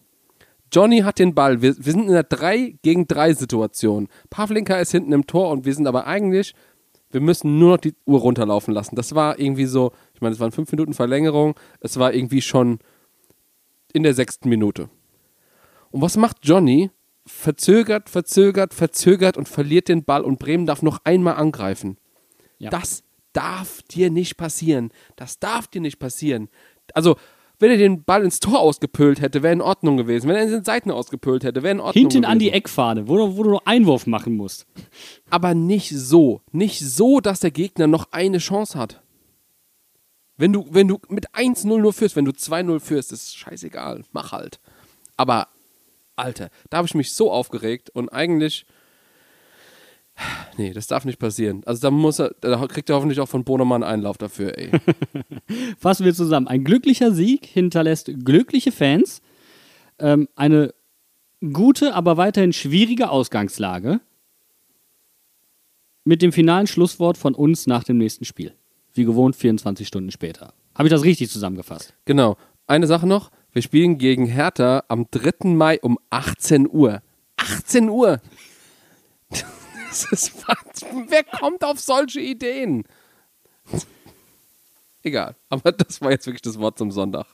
Johnny 0.72 1.00
hat 1.02 1.20
den 1.20 1.36
Ball. 1.36 1.62
Wir, 1.62 1.76
wir 1.78 1.92
sind 1.92 2.04
in 2.04 2.12
einer 2.12 2.24
3 2.24 2.78
gegen 2.82 3.08
3 3.08 3.34
Situation. 3.34 4.08
Pavlenka 4.30 4.78
ist 4.78 4.92
hinten 4.92 5.12
im 5.12 5.28
Tor 5.28 5.52
und 5.52 5.66
wir 5.66 5.74
sind 5.76 5.88
aber 5.88 6.08
eigentlich, 6.08 6.56
wir 7.14 7.22
müssen 7.22 7.60
nur 7.60 7.74
noch 7.74 7.78
die 7.78 7.94
Uhr 8.06 8.20
runterlaufen 8.20 8.74
lassen. 8.74 8.96
Das 8.96 9.14
war 9.14 9.40
irgendwie 9.40 9.68
so, 9.68 9.92
ich 10.16 10.22
meine, 10.22 10.34
es 10.34 10.40
waren 10.40 10.52
5 10.52 10.72
Minuten 10.72 10.94
Verlängerung. 10.94 11.56
Es 11.80 11.98
war 12.00 12.14
irgendwie 12.14 12.42
schon 12.42 12.80
in 13.94 14.04
der 14.04 14.16
sechsten 14.16 14.50
Minute. 14.50 14.90
Und 15.92 16.02
was 16.02 16.18
macht 16.18 16.38
Johnny? 16.42 16.90
Verzögert, 17.26 18.10
verzögert, 18.10 18.74
verzögert 18.74 19.38
und 19.38 19.48
verliert 19.48 19.88
den 19.88 20.04
Ball 20.04 20.24
und 20.24 20.40
Bremen 20.40 20.66
darf 20.66 20.82
noch 20.82 21.00
einmal 21.04 21.36
angreifen. 21.36 21.98
Ja. 22.58 22.72
Das 22.72 23.04
darf 23.32 23.84
dir 23.84 24.10
nicht 24.10 24.36
passieren. 24.36 24.92
Das 25.16 25.40
darf 25.40 25.68
dir 25.68 25.82
nicht 25.82 26.00
passieren. 26.00 26.50
Also, 26.94 27.16
wenn 27.64 27.72
er 27.72 27.78
den 27.78 28.04
Ball 28.04 28.26
ins 28.26 28.42
Tor 28.42 28.60
ausgepölt 28.60 29.22
hätte, 29.22 29.42
wäre 29.42 29.54
in 29.54 29.62
Ordnung 29.62 29.96
gewesen. 29.96 30.28
Wenn 30.28 30.36
er 30.36 30.44
in 30.44 30.52
den 30.52 30.66
Seiten 30.66 30.92
ausgepölt 30.92 31.46
hätte, 31.46 31.64
wäre 31.64 31.72
in 31.72 31.80
Ordnung 31.80 31.94
Hinten 31.94 32.10
gewesen. 32.10 32.26
an 32.26 32.40
die 32.40 32.52
Eckfahne, 32.52 33.08
wo 33.08 33.16
du, 33.16 33.38
wo 33.38 33.44
du 33.44 33.52
noch 33.52 33.66
Einwurf 33.66 34.06
machen 34.06 34.36
musst. 34.36 34.68
Aber 35.30 35.54
nicht 35.54 35.90
so. 35.90 36.42
Nicht 36.52 36.82
so, 36.82 37.22
dass 37.22 37.40
der 37.40 37.52
Gegner 37.52 37.88
noch 37.88 38.12
eine 38.12 38.40
Chance 38.40 38.78
hat. 38.78 39.02
Wenn 40.36 40.52
du, 40.52 40.66
wenn 40.72 40.90
du 40.90 41.00
mit 41.08 41.30
1-0 41.30 41.66
nur 41.66 41.94
führst, 41.94 42.18
wenn 42.18 42.26
du 42.26 42.32
2-0 42.32 42.82
führst, 42.82 43.14
ist 43.14 43.38
scheißegal. 43.38 44.04
Mach 44.12 44.34
halt. 44.34 44.60
Aber, 45.16 45.48
Alter, 46.18 46.50
da 46.70 46.78
habe 46.78 46.88
ich 46.88 46.96
mich 46.96 47.14
so 47.14 47.32
aufgeregt 47.32 47.90
und 47.92 48.10
eigentlich. 48.10 48.66
Nee, 50.58 50.72
das 50.72 50.86
darf 50.86 51.04
nicht 51.04 51.18
passieren. 51.18 51.64
Also 51.66 51.82
da 51.82 51.90
muss 51.90 52.20
er, 52.20 52.36
da 52.42 52.68
kriegt 52.68 52.88
er 52.88 52.96
hoffentlich 52.98 53.20
auch 53.20 53.28
von 53.28 53.44
Bonemann 53.44 53.82
Einlauf 53.82 54.20
dafür, 54.20 54.56
ey. 54.56 54.70
Fassen 55.80 56.06
wir 56.06 56.14
zusammen. 56.14 56.48
Ein 56.48 56.64
glücklicher 56.64 57.12
Sieg 57.12 57.48
hinterlässt 57.48 58.12
glückliche 58.24 58.72
Fans, 58.72 59.22
ähm, 59.98 60.30
eine 60.36 60.76
gute, 61.52 61.96
aber 61.96 62.18
weiterhin 62.18 62.54
schwierige 62.54 63.10
Ausgangslage 63.10 64.00
mit 66.04 66.22
dem 66.22 66.32
finalen 66.32 66.68
Schlusswort 66.68 67.18
von 67.18 67.34
uns 67.34 67.68
nach 67.68 67.84
dem 67.84 67.98
nächsten 67.98 68.26
Spiel. 68.26 68.54
Wie 68.94 69.06
gewohnt 69.06 69.36
24 69.36 69.88
Stunden 69.88 70.12
später. 70.12 70.54
Habe 70.76 70.88
ich 70.88 70.92
das 70.92 71.04
richtig 71.04 71.30
zusammengefasst? 71.30 71.94
Genau. 72.06 72.38
Eine 72.68 72.88
Sache 72.88 73.08
noch. 73.08 73.32
Wir 73.52 73.62
spielen 73.62 73.98
gegen 73.98 74.26
Hertha 74.26 74.84
am 74.88 75.08
3. 75.12 75.50
Mai 75.50 75.80
um 75.82 76.00
18 76.10 76.70
Uhr. 76.70 77.02
18 77.38 77.90
Uhr! 77.90 78.22
Das 79.94 80.06
ist, 80.12 80.34
wer 81.08 81.24
kommt 81.24 81.64
auf 81.64 81.80
solche 81.80 82.20
Ideen? 82.20 82.84
Egal. 85.04 85.36
Aber 85.50 85.72
das 85.72 86.02
war 86.02 86.10
jetzt 86.10 86.26
wirklich 86.26 86.42
das 86.42 86.58
Wort 86.58 86.80
zum 86.80 86.90
Sonntag. 86.90 87.28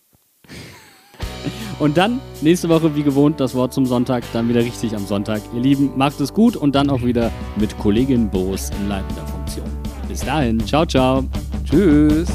Und 1.79 1.95
dann 1.95 2.19
nächste 2.41 2.67
Woche 2.67 2.93
wie 2.97 3.03
gewohnt 3.03 3.39
das 3.39 3.55
Wort 3.55 3.73
zum 3.73 3.85
Sonntag, 3.85 4.25
dann 4.33 4.49
wieder 4.49 4.59
richtig 4.59 4.93
am 4.93 5.05
Sonntag. 5.05 5.41
Ihr 5.53 5.61
Lieben, 5.61 5.97
macht 5.97 6.19
es 6.19 6.33
gut 6.33 6.57
und 6.57 6.75
dann 6.75 6.89
auch 6.89 7.01
wieder 7.01 7.31
mit 7.55 7.77
Kollegin 7.79 8.29
Boos 8.29 8.71
in 8.71 8.89
leitender 8.89 9.25
Funktion. 9.27 9.69
Bis 10.09 10.19
dahin, 10.19 10.59
ciao, 10.65 10.85
ciao. 10.85 11.23
Tschüss. 11.63 12.27